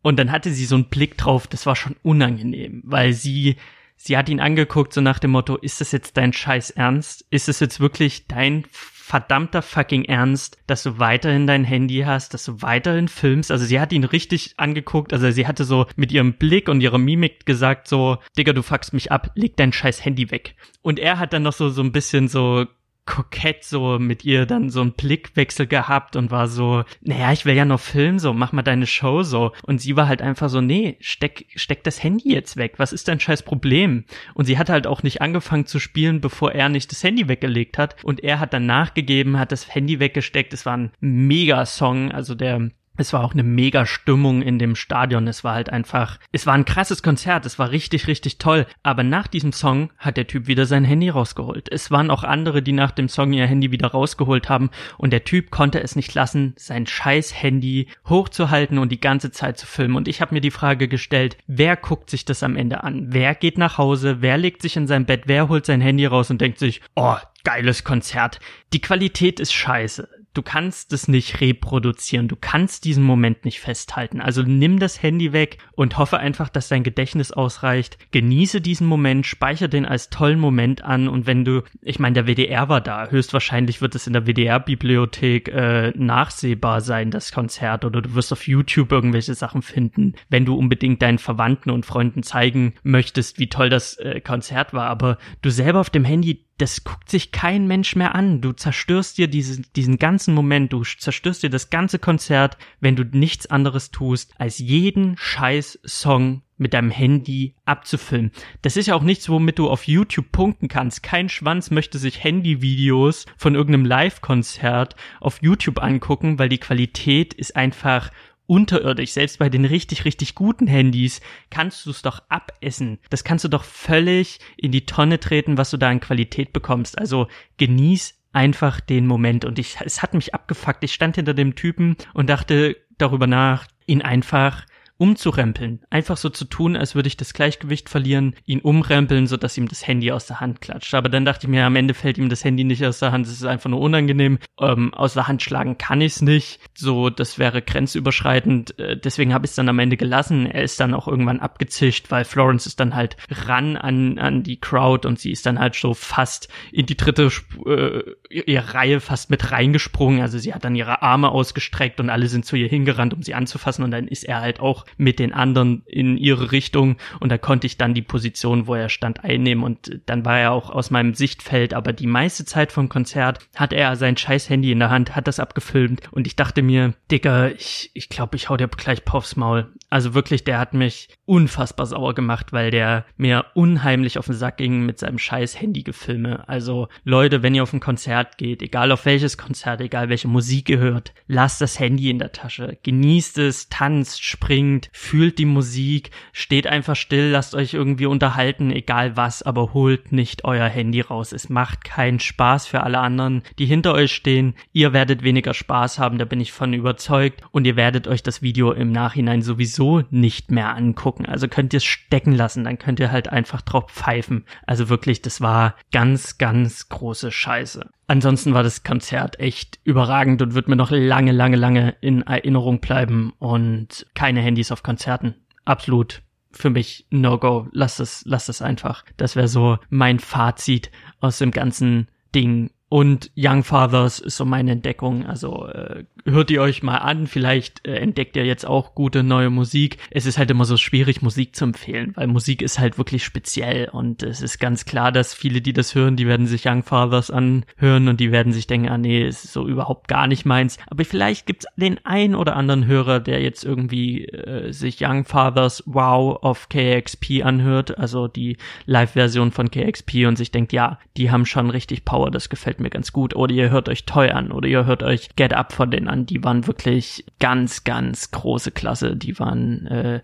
Und 0.00 0.18
dann 0.18 0.32
hatte 0.32 0.52
sie 0.52 0.64
so 0.64 0.74
einen 0.74 0.88
Blick 0.88 1.18
drauf. 1.18 1.46
Das 1.46 1.66
war 1.66 1.76
schon 1.76 1.96
unangenehm, 2.02 2.80
weil 2.86 3.12
sie, 3.12 3.56
sie 4.04 4.16
hat 4.16 4.28
ihn 4.28 4.40
angeguckt 4.40 4.92
so 4.92 5.00
nach 5.00 5.18
dem 5.18 5.30
Motto, 5.30 5.56
ist 5.56 5.80
das 5.80 5.92
jetzt 5.92 6.16
dein 6.16 6.32
Scheiß 6.32 6.70
Ernst? 6.70 7.24
Ist 7.30 7.48
es 7.48 7.60
jetzt 7.60 7.80
wirklich 7.80 8.26
dein 8.26 8.64
verdammter 8.70 9.62
fucking 9.62 10.04
Ernst, 10.06 10.58
dass 10.66 10.82
du 10.82 10.98
weiterhin 10.98 11.46
dein 11.46 11.64
Handy 11.64 12.02
hast, 12.06 12.32
dass 12.32 12.44
du 12.44 12.62
weiterhin 12.62 13.08
filmst. 13.08 13.50
Also 13.50 13.64
sie 13.66 13.78
hat 13.78 13.92
ihn 13.92 14.04
richtig 14.04 14.54
angeguckt, 14.56 15.12
also 15.12 15.30
sie 15.30 15.46
hatte 15.46 15.64
so 15.64 15.86
mit 15.96 16.10
ihrem 16.10 16.34
Blick 16.34 16.68
und 16.68 16.80
ihrer 16.80 16.98
Mimik 16.98 17.44
gesagt 17.44 17.86
so, 17.86 18.18
Digga, 18.36 18.54
du 18.54 18.62
fuckst 18.62 18.94
mich 18.94 19.12
ab, 19.12 19.30
leg 19.34 19.56
dein 19.56 19.72
scheiß 19.72 20.04
Handy 20.04 20.30
weg. 20.30 20.54
Und 20.80 20.98
er 20.98 21.18
hat 21.18 21.32
dann 21.32 21.42
noch 21.42 21.52
so, 21.52 21.68
so 21.68 21.82
ein 21.82 21.92
bisschen 21.92 22.28
so 22.28 22.66
kokett 23.06 23.64
so 23.64 23.98
mit 23.98 24.24
ihr 24.24 24.46
dann 24.46 24.70
so 24.70 24.80
einen 24.80 24.92
Blickwechsel 24.92 25.66
gehabt 25.66 26.16
und 26.16 26.30
war 26.30 26.48
so, 26.48 26.84
naja, 27.02 27.32
ich 27.32 27.44
will 27.44 27.54
ja 27.54 27.64
noch 27.64 27.80
filmen, 27.80 28.18
so, 28.18 28.32
mach 28.32 28.52
mal 28.52 28.62
deine 28.62 28.86
Show 28.86 29.22
so. 29.22 29.52
Und 29.62 29.80
sie 29.80 29.96
war 29.96 30.08
halt 30.08 30.22
einfach 30.22 30.48
so, 30.48 30.60
nee, 30.60 30.96
steck, 31.00 31.46
steck 31.54 31.84
das 31.84 32.02
Handy 32.02 32.32
jetzt 32.32 32.56
weg. 32.56 32.74
Was 32.78 32.92
ist 32.92 33.08
dein 33.08 33.20
scheiß 33.20 33.42
Problem? 33.42 34.04
Und 34.34 34.46
sie 34.46 34.58
hat 34.58 34.70
halt 34.70 34.86
auch 34.86 35.02
nicht 35.02 35.20
angefangen 35.20 35.66
zu 35.66 35.78
spielen, 35.78 36.20
bevor 36.20 36.52
er 36.52 36.68
nicht 36.68 36.90
das 36.90 37.04
Handy 37.04 37.28
weggelegt 37.28 37.76
hat. 37.76 38.02
Und 38.04 38.20
er 38.24 38.40
hat 38.40 38.52
dann 38.54 38.66
nachgegeben, 38.66 39.38
hat 39.38 39.52
das 39.52 39.74
Handy 39.74 40.00
weggesteckt. 40.00 40.54
Es 40.54 40.64
war 40.64 40.76
ein 40.76 40.92
Mega-Song, 41.00 42.10
also 42.10 42.34
der 42.34 42.70
es 42.96 43.12
war 43.12 43.24
auch 43.24 43.32
eine 43.32 43.42
mega 43.42 43.86
Stimmung 43.86 44.42
in 44.42 44.58
dem 44.58 44.76
Stadion. 44.76 45.26
Es 45.26 45.42
war 45.42 45.54
halt 45.54 45.70
einfach, 45.70 46.18
es 46.32 46.46
war 46.46 46.54
ein 46.54 46.64
krasses 46.64 47.02
Konzert. 47.02 47.44
Es 47.44 47.58
war 47.58 47.70
richtig, 47.70 48.06
richtig 48.06 48.38
toll. 48.38 48.66
Aber 48.82 49.02
nach 49.02 49.26
diesem 49.26 49.52
Song 49.52 49.90
hat 49.98 50.16
der 50.16 50.26
Typ 50.26 50.46
wieder 50.46 50.66
sein 50.66 50.84
Handy 50.84 51.08
rausgeholt. 51.08 51.68
Es 51.72 51.90
waren 51.90 52.10
auch 52.10 52.22
andere, 52.22 52.62
die 52.62 52.72
nach 52.72 52.92
dem 52.92 53.08
Song 53.08 53.32
ihr 53.32 53.46
Handy 53.46 53.72
wieder 53.72 53.88
rausgeholt 53.88 54.48
haben. 54.48 54.70
Und 54.96 55.12
der 55.12 55.24
Typ 55.24 55.50
konnte 55.50 55.82
es 55.82 55.96
nicht 55.96 56.14
lassen, 56.14 56.54
sein 56.56 56.86
scheiß 56.86 57.42
Handy 57.42 57.88
hochzuhalten 58.08 58.78
und 58.78 58.92
die 58.92 59.00
ganze 59.00 59.32
Zeit 59.32 59.58
zu 59.58 59.66
filmen. 59.66 59.96
Und 59.96 60.06
ich 60.06 60.20
habe 60.20 60.34
mir 60.34 60.40
die 60.40 60.52
Frage 60.52 60.86
gestellt, 60.86 61.36
wer 61.46 61.76
guckt 61.76 62.10
sich 62.10 62.24
das 62.24 62.42
am 62.42 62.56
Ende 62.56 62.84
an? 62.84 63.08
Wer 63.10 63.34
geht 63.34 63.58
nach 63.58 63.78
Hause? 63.78 64.18
Wer 64.20 64.38
legt 64.38 64.62
sich 64.62 64.76
in 64.76 64.86
sein 64.86 65.06
Bett? 65.06 65.22
Wer 65.26 65.48
holt 65.48 65.66
sein 65.66 65.80
Handy 65.80 66.06
raus 66.06 66.30
und 66.30 66.40
denkt 66.40 66.58
sich, 66.58 66.80
oh, 66.94 67.16
geiles 67.42 67.84
Konzert. 67.84 68.40
Die 68.72 68.80
Qualität 68.80 69.40
ist 69.40 69.52
scheiße 69.52 70.08
du 70.34 70.42
kannst 70.42 70.92
es 70.92 71.08
nicht 71.08 71.40
reproduzieren, 71.40 72.28
du 72.28 72.36
kannst 72.36 72.84
diesen 72.84 73.04
Moment 73.04 73.44
nicht 73.44 73.60
festhalten. 73.60 74.20
Also 74.20 74.42
nimm 74.42 74.78
das 74.78 75.02
Handy 75.02 75.32
weg 75.32 75.58
und 75.72 75.96
hoffe 75.96 76.18
einfach, 76.18 76.48
dass 76.48 76.68
dein 76.68 76.82
Gedächtnis 76.82 77.32
ausreicht. 77.32 77.98
Genieße 78.10 78.60
diesen 78.60 78.86
Moment, 78.86 79.26
speichere 79.26 79.68
den 79.68 79.86
als 79.86 80.10
tollen 80.10 80.40
Moment 80.40 80.82
an 80.82 81.08
und 81.08 81.26
wenn 81.26 81.44
du, 81.44 81.62
ich 81.80 81.98
meine, 81.98 82.14
der 82.14 82.26
WDR 82.26 82.68
war 82.68 82.80
da, 82.80 83.08
höchstwahrscheinlich 83.08 83.80
wird 83.80 83.94
es 83.94 84.06
in 84.06 84.12
der 84.12 84.26
WDR-Bibliothek 84.26 85.48
äh, 85.48 85.92
nachsehbar 85.96 86.80
sein, 86.80 87.10
das 87.10 87.32
Konzert, 87.32 87.84
oder 87.84 88.02
du 88.02 88.14
wirst 88.14 88.32
auf 88.32 88.46
YouTube 88.46 88.92
irgendwelche 88.92 89.34
Sachen 89.34 89.62
finden, 89.62 90.14
wenn 90.28 90.44
du 90.44 90.56
unbedingt 90.56 91.00
deinen 91.00 91.18
Verwandten 91.18 91.70
und 91.70 91.86
Freunden 91.86 92.22
zeigen 92.22 92.74
möchtest, 92.82 93.38
wie 93.38 93.48
toll 93.48 93.68
das 93.68 93.96
äh, 93.98 94.20
Konzert 94.20 94.74
war. 94.74 94.88
Aber 94.88 95.18
du 95.42 95.50
selber 95.50 95.80
auf 95.80 95.90
dem 95.90 96.04
Handy 96.04 96.44
das 96.58 96.84
guckt 96.84 97.10
sich 97.10 97.32
kein 97.32 97.66
Mensch 97.66 97.96
mehr 97.96 98.14
an. 98.14 98.40
Du 98.40 98.52
zerstörst 98.52 99.18
dir 99.18 99.26
diesen, 99.26 99.66
diesen 99.74 99.98
ganzen 99.98 100.34
Moment, 100.34 100.72
du 100.72 100.84
zerstörst 100.84 101.42
dir 101.42 101.50
das 101.50 101.70
ganze 101.70 101.98
Konzert, 101.98 102.56
wenn 102.80 102.96
du 102.96 103.04
nichts 103.04 103.46
anderes 103.46 103.90
tust, 103.90 104.34
als 104.38 104.58
jeden 104.58 105.16
scheiß 105.16 105.80
Song 105.84 106.42
mit 106.56 106.72
deinem 106.72 106.90
Handy 106.90 107.54
abzufilmen. 107.64 108.30
Das 108.62 108.76
ist 108.76 108.86
ja 108.86 108.94
auch 108.94 109.02
nichts, 109.02 109.28
womit 109.28 109.58
du 109.58 109.68
auf 109.68 109.88
YouTube 109.88 110.30
punkten 110.30 110.68
kannst. 110.68 111.02
Kein 111.02 111.28
Schwanz 111.28 111.72
möchte 111.72 111.98
sich 111.98 112.22
Handyvideos 112.22 113.26
von 113.36 113.56
irgendeinem 113.56 113.86
Live-Konzert 113.86 114.94
auf 115.20 115.42
YouTube 115.42 115.82
angucken, 115.82 116.38
weil 116.38 116.48
die 116.48 116.58
Qualität 116.58 117.34
ist 117.34 117.56
einfach 117.56 118.12
unterirdisch. 118.46 119.12
Selbst 119.12 119.38
bei 119.38 119.48
den 119.48 119.64
richtig, 119.64 120.04
richtig 120.04 120.34
guten 120.34 120.66
Handys 120.66 121.20
kannst 121.50 121.86
du 121.86 121.90
es 121.90 122.02
doch 122.02 122.22
abessen. 122.28 122.98
Das 123.10 123.24
kannst 123.24 123.44
du 123.44 123.48
doch 123.48 123.64
völlig 123.64 124.38
in 124.56 124.72
die 124.72 124.86
Tonne 124.86 125.20
treten, 125.20 125.58
was 125.58 125.70
du 125.70 125.76
da 125.76 125.88
an 125.88 126.00
Qualität 126.00 126.52
bekommst. 126.52 126.98
Also 126.98 127.28
genieß 127.56 128.14
einfach 128.32 128.80
den 128.80 129.06
Moment. 129.06 129.44
Und 129.44 129.58
ich, 129.58 129.76
es 129.80 130.02
hat 130.02 130.14
mich 130.14 130.34
abgefuckt. 130.34 130.84
Ich 130.84 130.92
stand 130.92 131.16
hinter 131.16 131.34
dem 131.34 131.54
Typen 131.54 131.96
und 132.12 132.28
dachte 132.28 132.76
darüber 132.98 133.26
nach, 133.26 133.66
ihn 133.86 134.02
einfach 134.02 134.66
umzurempeln. 134.96 135.80
Einfach 135.90 136.16
so 136.16 136.28
zu 136.28 136.44
tun, 136.44 136.76
als 136.76 136.94
würde 136.94 137.08
ich 137.08 137.16
das 137.16 137.34
Gleichgewicht 137.34 137.88
verlieren, 137.88 138.36
ihn 138.46 138.60
umrempeln, 138.60 139.26
so 139.26 139.36
dass 139.36 139.58
ihm 139.58 139.66
das 139.68 139.86
Handy 139.86 140.12
aus 140.12 140.26
der 140.26 140.40
Hand 140.40 140.60
klatscht. 140.60 140.94
Aber 140.94 141.08
dann 141.08 141.24
dachte 141.24 141.46
ich 141.46 141.50
mir, 141.50 141.66
am 141.66 141.76
Ende 141.76 141.94
fällt 141.94 142.16
ihm 142.16 142.28
das 142.28 142.44
Handy 142.44 142.64
nicht 142.64 142.84
aus 142.84 143.00
der 143.00 143.10
Hand, 143.10 143.26
es 143.26 143.32
ist 143.32 143.44
einfach 143.44 143.70
nur 143.70 143.80
unangenehm. 143.80 144.38
Ähm, 144.60 144.94
aus 144.94 145.14
der 145.14 145.26
Hand 145.26 145.42
schlagen 145.42 145.78
kann 145.78 146.00
ich 146.00 146.14
es 146.14 146.22
nicht. 146.22 146.60
So, 146.74 147.10
das 147.10 147.38
wäre 147.38 147.60
grenzüberschreitend. 147.60 148.78
Äh, 148.78 148.96
deswegen 148.96 149.34
habe 149.34 149.46
ich 149.46 149.50
es 149.50 149.56
dann 149.56 149.68
am 149.68 149.78
Ende 149.80 149.96
gelassen. 149.96 150.46
Er 150.46 150.62
ist 150.62 150.78
dann 150.78 150.94
auch 150.94 151.08
irgendwann 151.08 151.40
abgezischt, 151.40 152.10
weil 152.10 152.24
Florence 152.24 152.66
ist 152.66 152.78
dann 152.78 152.94
halt 152.94 153.16
ran 153.30 153.76
an, 153.76 154.18
an 154.18 154.44
die 154.44 154.60
Crowd 154.60 155.08
und 155.08 155.18
sie 155.18 155.32
ist 155.32 155.44
dann 155.46 155.58
halt 155.58 155.74
so 155.74 155.94
fast 155.94 156.48
in 156.70 156.86
die 156.86 156.96
dritte 156.96 157.30
äh, 157.66 158.02
ihre 158.30 158.74
Reihe 158.74 159.00
fast 159.00 159.28
mit 159.30 159.50
reingesprungen. 159.50 160.20
Also 160.20 160.38
sie 160.38 160.54
hat 160.54 160.64
dann 160.64 160.76
ihre 160.76 161.02
Arme 161.02 161.30
ausgestreckt 161.30 161.98
und 161.98 162.10
alle 162.10 162.28
sind 162.28 162.46
zu 162.46 162.54
ihr 162.54 162.68
hingerannt, 162.68 163.12
um 163.12 163.22
sie 163.22 163.34
anzufassen 163.34 163.84
und 163.84 163.90
dann 163.90 164.06
ist 164.06 164.22
er 164.22 164.40
halt 164.40 164.60
auch 164.60 164.83
mit 164.96 165.18
den 165.18 165.32
anderen 165.32 165.82
in 165.86 166.16
ihre 166.16 166.52
Richtung. 166.52 166.96
Und 167.20 167.30
da 167.30 167.38
konnte 167.38 167.66
ich 167.66 167.78
dann 167.78 167.94
die 167.94 168.02
Position, 168.02 168.66
wo 168.66 168.74
er 168.74 168.88
stand, 168.88 169.24
einnehmen. 169.24 169.64
Und 169.64 170.00
dann 170.06 170.24
war 170.24 170.38
er 170.38 170.52
auch 170.52 170.70
aus 170.70 170.90
meinem 170.90 171.14
Sichtfeld, 171.14 171.74
aber 171.74 171.92
die 171.92 172.06
meiste 172.06 172.44
Zeit 172.44 172.72
vom 172.72 172.88
Konzert 172.88 173.38
hat 173.56 173.72
er 173.72 173.96
sein 173.96 174.16
scheiß 174.16 174.50
Handy 174.50 174.70
in 174.70 174.78
der 174.78 174.90
Hand, 174.90 175.16
hat 175.16 175.26
das 175.26 175.40
abgefilmt. 175.40 176.02
Und 176.12 176.26
ich 176.26 176.36
dachte 176.36 176.62
mir, 176.62 176.94
Digga, 177.10 177.48
ich, 177.48 177.90
ich 177.94 178.08
glaube, 178.08 178.36
ich 178.36 178.48
hau 178.48 178.56
dir 178.56 178.68
gleich 178.68 179.02
aufs 179.14 179.36
Maul. 179.36 179.72
Also 179.90 180.12
wirklich, 180.12 180.44
der 180.44 180.58
hat 180.58 180.74
mich 180.74 181.08
unfassbar 181.24 181.86
sauer 181.86 182.14
gemacht, 182.14 182.52
weil 182.52 182.70
der 182.70 183.06
mir 183.16 183.46
unheimlich 183.54 184.18
auf 184.18 184.26
den 184.26 184.34
Sack 184.34 184.56
ging 184.56 184.84
mit 184.84 184.98
seinem 184.98 185.18
scheiß 185.18 185.60
Handy-Gefilme. 185.60 186.48
Also 186.48 186.88
Leute, 187.04 187.42
wenn 187.42 187.54
ihr 187.54 187.62
auf 187.62 187.72
ein 187.72 187.80
Konzert 187.80 188.36
geht, 188.36 188.60
egal 188.60 188.90
auf 188.92 189.06
welches 189.06 189.38
Konzert, 189.38 189.80
egal 189.80 190.08
welche 190.08 190.28
Musik 190.28 190.68
ihr 190.68 190.78
hört, 190.78 191.14
lasst 191.28 191.60
das 191.60 191.78
Handy 191.78 192.10
in 192.10 192.18
der 192.18 192.32
Tasche, 192.32 192.76
genießt 192.82 193.38
es, 193.38 193.68
tanzt, 193.68 194.24
springt, 194.24 194.73
singt, 194.74 194.90
fühlt 194.92 195.38
die 195.38 195.44
Musik, 195.44 196.10
steht 196.32 196.66
einfach 196.66 196.96
still, 196.96 197.30
lasst 197.30 197.54
euch 197.54 197.74
irgendwie 197.74 198.06
unterhalten, 198.06 198.70
egal 198.70 199.16
was, 199.16 199.42
aber 199.42 199.72
holt 199.72 200.12
nicht 200.12 200.44
euer 200.44 200.68
Handy 200.68 201.00
raus. 201.00 201.32
Es 201.32 201.48
macht 201.48 201.84
keinen 201.84 202.20
Spaß 202.20 202.66
für 202.66 202.82
alle 202.82 202.98
anderen, 202.98 203.42
die 203.58 203.66
hinter 203.66 203.94
euch 203.94 204.12
stehen. 204.12 204.54
Ihr 204.72 204.92
werdet 204.92 205.22
weniger 205.22 205.54
Spaß 205.54 205.98
haben, 205.98 206.18
da 206.18 206.24
bin 206.24 206.40
ich 206.40 206.52
von 206.52 206.72
überzeugt. 206.72 207.42
Und 207.52 207.66
ihr 207.66 207.76
werdet 207.76 208.08
euch 208.08 208.22
das 208.22 208.42
Video 208.42 208.72
im 208.72 208.92
Nachhinein 208.92 209.42
sowieso 209.42 210.02
nicht 210.10 210.50
mehr 210.50 210.74
angucken. 210.74 211.26
Also 211.26 211.48
könnt 211.48 211.72
ihr 211.72 211.78
es 211.78 211.84
stecken 211.84 212.32
lassen, 212.32 212.64
dann 212.64 212.78
könnt 212.78 213.00
ihr 213.00 213.12
halt 213.12 213.28
einfach 213.28 213.62
drauf 213.62 213.90
pfeifen. 213.90 214.44
Also 214.66 214.88
wirklich, 214.88 215.22
das 215.22 215.40
war 215.40 215.76
ganz, 215.92 216.38
ganz 216.38 216.88
große 216.88 217.30
Scheiße. 217.30 217.88
Ansonsten 218.06 218.52
war 218.52 218.62
das 218.62 218.82
Konzert 218.84 219.40
echt 219.40 219.78
überragend 219.84 220.42
und 220.42 220.54
wird 220.54 220.68
mir 220.68 220.76
noch 220.76 220.90
lange, 220.90 221.32
lange, 221.32 221.56
lange 221.56 221.96
in 222.00 222.22
Erinnerung 222.22 222.80
bleiben 222.80 223.32
und 223.38 224.06
keine 224.14 224.40
Handys 224.40 224.72
auf 224.72 224.82
Konzerten. 224.82 225.34
Absolut 225.64 226.22
für 226.52 226.70
mich 226.70 227.06
No-Go. 227.10 227.68
Lass 227.72 228.00
es, 228.00 228.22
lass 228.26 228.48
es 228.48 228.62
einfach. 228.62 229.04
Das 229.16 229.36
wäre 229.36 229.48
so 229.48 229.78
mein 229.88 230.18
Fazit 230.18 230.90
aus 231.20 231.38
dem 231.38 231.50
ganzen 231.50 232.08
Ding. 232.34 232.70
Und 232.88 233.32
Young 233.36 233.64
Fathers 233.64 234.20
ist 234.20 234.36
so 234.36 234.44
meine 234.44 234.70
Entdeckung. 234.70 235.26
Also 235.26 235.66
äh, 235.66 236.04
hört 236.26 236.50
ihr 236.50 236.62
euch 236.62 236.82
mal 236.82 236.98
an, 236.98 237.26
vielleicht 237.26 237.84
äh, 237.86 237.96
entdeckt 237.96 238.36
ihr 238.36 238.44
jetzt 238.44 238.64
auch 238.64 238.94
gute 238.94 239.24
neue 239.24 239.50
Musik. 239.50 239.98
Es 240.10 240.26
ist 240.26 240.38
halt 240.38 240.50
immer 240.50 240.64
so 240.64 240.76
schwierig, 240.76 241.20
Musik 241.20 241.56
zu 241.56 241.64
empfehlen, 241.64 242.12
weil 242.14 242.28
Musik 242.28 242.62
ist 242.62 242.78
halt 242.78 242.96
wirklich 242.96 243.24
speziell 243.24 243.88
und 243.88 244.22
es 244.22 244.42
ist 244.42 244.60
ganz 244.60 244.84
klar, 244.84 245.10
dass 245.10 245.34
viele, 245.34 245.60
die 245.60 245.72
das 245.72 245.94
hören, 245.94 246.16
die 246.16 246.28
werden 246.28 246.46
sich 246.46 246.66
Young 246.66 246.84
Fathers 246.84 247.30
anhören 247.30 248.06
und 248.06 248.20
die 248.20 248.30
werden 248.30 248.52
sich 248.52 248.68
denken, 248.68 248.88
ah 248.88 248.98
nee, 248.98 249.26
ist 249.26 249.52
so 249.52 249.66
überhaupt 249.66 250.06
gar 250.06 250.28
nicht 250.28 250.44
meins. 250.44 250.78
Aber 250.86 251.04
vielleicht 251.04 251.46
gibt's 251.46 251.66
den 251.76 251.98
ein 252.04 252.36
oder 252.36 252.54
anderen 252.54 252.86
Hörer, 252.86 253.18
der 253.18 253.42
jetzt 253.42 253.64
irgendwie 253.64 254.26
äh, 254.26 254.72
sich 254.72 254.98
Young 255.00 255.24
Fathers 255.24 255.82
Wow 255.86 256.42
of 256.42 256.68
KXP 256.68 257.42
anhört, 257.42 257.98
also 257.98 258.28
die 258.28 258.56
Live-Version 258.86 259.50
von 259.50 259.70
KXP 259.70 260.26
und 260.26 260.36
sich 260.36 260.52
denkt, 260.52 260.72
ja, 260.72 261.00
die 261.16 261.32
haben 261.32 261.44
schon 261.44 261.70
richtig 261.70 262.04
Power, 262.04 262.30
das 262.30 262.48
gefällt 262.48 262.73
mir 262.78 262.84
mir 262.84 262.90
ganz 262.90 263.12
gut. 263.12 263.34
Oder 263.34 263.52
ihr 263.52 263.70
hört 263.70 263.88
euch 263.88 264.04
Toy 264.04 264.30
an 264.30 264.52
oder 264.52 264.68
ihr 264.68 264.86
hört 264.86 265.02
euch 265.02 265.34
Get 265.34 265.52
Up 265.52 265.72
von 265.72 265.90
denen 265.90 266.08
an. 266.08 266.26
Die 266.26 266.44
waren 266.44 266.68
wirklich 266.68 267.24
ganz, 267.40 267.82
ganz 267.82 268.30
große 268.30 268.70
Klasse. 268.70 269.16
Die 269.16 269.38
waren 269.40 269.86
äh, 269.86 270.20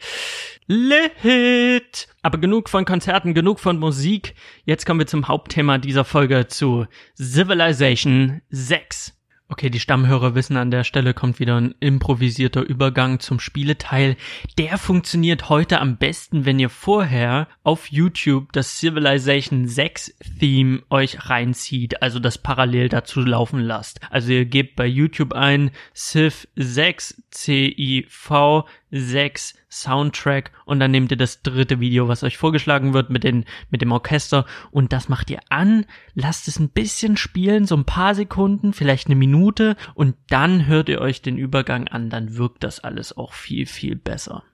lit. 0.67 2.09
Aber 2.23 2.39
genug 2.39 2.69
von 2.69 2.85
Konzerten, 2.85 3.35
genug 3.35 3.59
von 3.59 3.79
Musik. 3.79 4.35
Jetzt 4.65 4.87
kommen 4.87 5.01
wir 5.01 5.07
zum 5.09 5.27
Hauptthema 5.27 5.79
dieser 5.79 6.05
Folge 6.05 6.47
zu 6.47 6.87
Civilization 7.17 8.43
6. 8.51 9.20
Okay, 9.53 9.69
die 9.69 9.81
Stammhörer 9.81 10.37
wissen, 10.37 10.57
an 10.57 10.71
der 10.71 10.85
Stelle 10.85 11.13
kommt 11.13 11.41
wieder 11.41 11.61
ein 11.61 11.75
improvisierter 11.81 12.63
Übergang 12.63 13.19
zum 13.19 13.41
Spieleteil. 13.41 14.17
Der 14.59 14.79
funktioniert 14.79 15.49
heute 15.49 15.81
am 15.81 15.97
besten, 15.97 16.45
wenn 16.45 16.61
ihr 16.61 16.71
vorher 16.71 17.49
auf 17.65 17.89
YouTube 17.89 18.53
das 18.53 18.79
Civilization 18.79 19.67
6 19.67 20.15
Theme 20.39 20.83
euch 20.89 21.29
reinzieht, 21.29 22.01
also 22.01 22.21
das 22.21 22.39
parallel 22.39 22.91
dazu 22.91 23.23
laufen 23.23 23.59
lasst. 23.59 23.99
Also 24.09 24.31
ihr 24.31 24.45
gebt 24.45 24.77
bei 24.77 24.87
YouTube 24.87 25.33
ein 25.33 25.73
Civ 25.97 26.47
6 26.55 27.21
C-I-V 27.33 28.69
6 28.90 29.55
Soundtrack 29.68 30.50
und 30.64 30.81
dann 30.81 30.90
nehmt 30.90 31.11
ihr 31.11 31.16
das 31.16 31.42
dritte 31.42 31.81
Video, 31.81 32.09
was 32.09 32.22
euch 32.22 32.37
vorgeschlagen 32.37 32.92
wird 32.92 33.11
mit 33.11 33.24
den, 33.24 33.44
mit 33.70 33.83
dem 33.83 33.92
Orchester 33.92 34.46
und 34.70 34.92
das 34.92 35.09
macht 35.09 35.31
ihr 35.31 35.40
an, 35.48 35.87
lasst 36.14 36.48
es 36.48 36.59
ein 36.59 36.70
bisschen 36.70 37.16
spielen, 37.16 37.66
so 37.66 37.76
ein 37.76 37.85
paar 37.85 38.14
Sekunden, 38.14 38.72
vielleicht 38.72 39.07
eine 39.07 39.16
Minute 39.16 39.76
und 39.94 40.16
dann 40.29 40.66
hört 40.66 40.88
ihr 40.88 41.00
euch 41.00 41.22
den 41.22 41.38
Übergang 41.38 41.88
an, 41.88 42.11
dann 42.11 42.37
wirkt 42.37 42.64
das 42.64 42.81
alles 42.81 43.16
auch 43.16 43.33
viel, 43.33 43.66
viel 43.66 43.96
besser. 43.96 44.44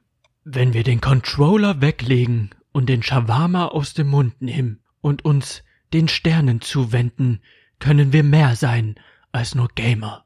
Wenn 0.44 0.75
wir 0.75 0.85
den 0.85 1.01
Controller 1.01 1.81
weglegen 1.81 2.51
und 2.72 2.88
den 2.88 3.03
Shawarma 3.03 3.66
aus 3.66 3.94
dem 3.94 4.09
Mund 4.09 4.40
nehmen 4.42 4.81
und 5.01 5.25
uns 5.25 5.64
den 5.92 6.09
Sternen 6.09 6.61
zuwenden, 6.61 7.40
können 7.79 8.12
wir 8.12 8.22
mehr 8.22 8.57
sein 8.57 8.96
als 9.33 9.55
nur 9.55 9.68
Gamer. 9.75 10.25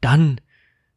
Dann 0.00 0.40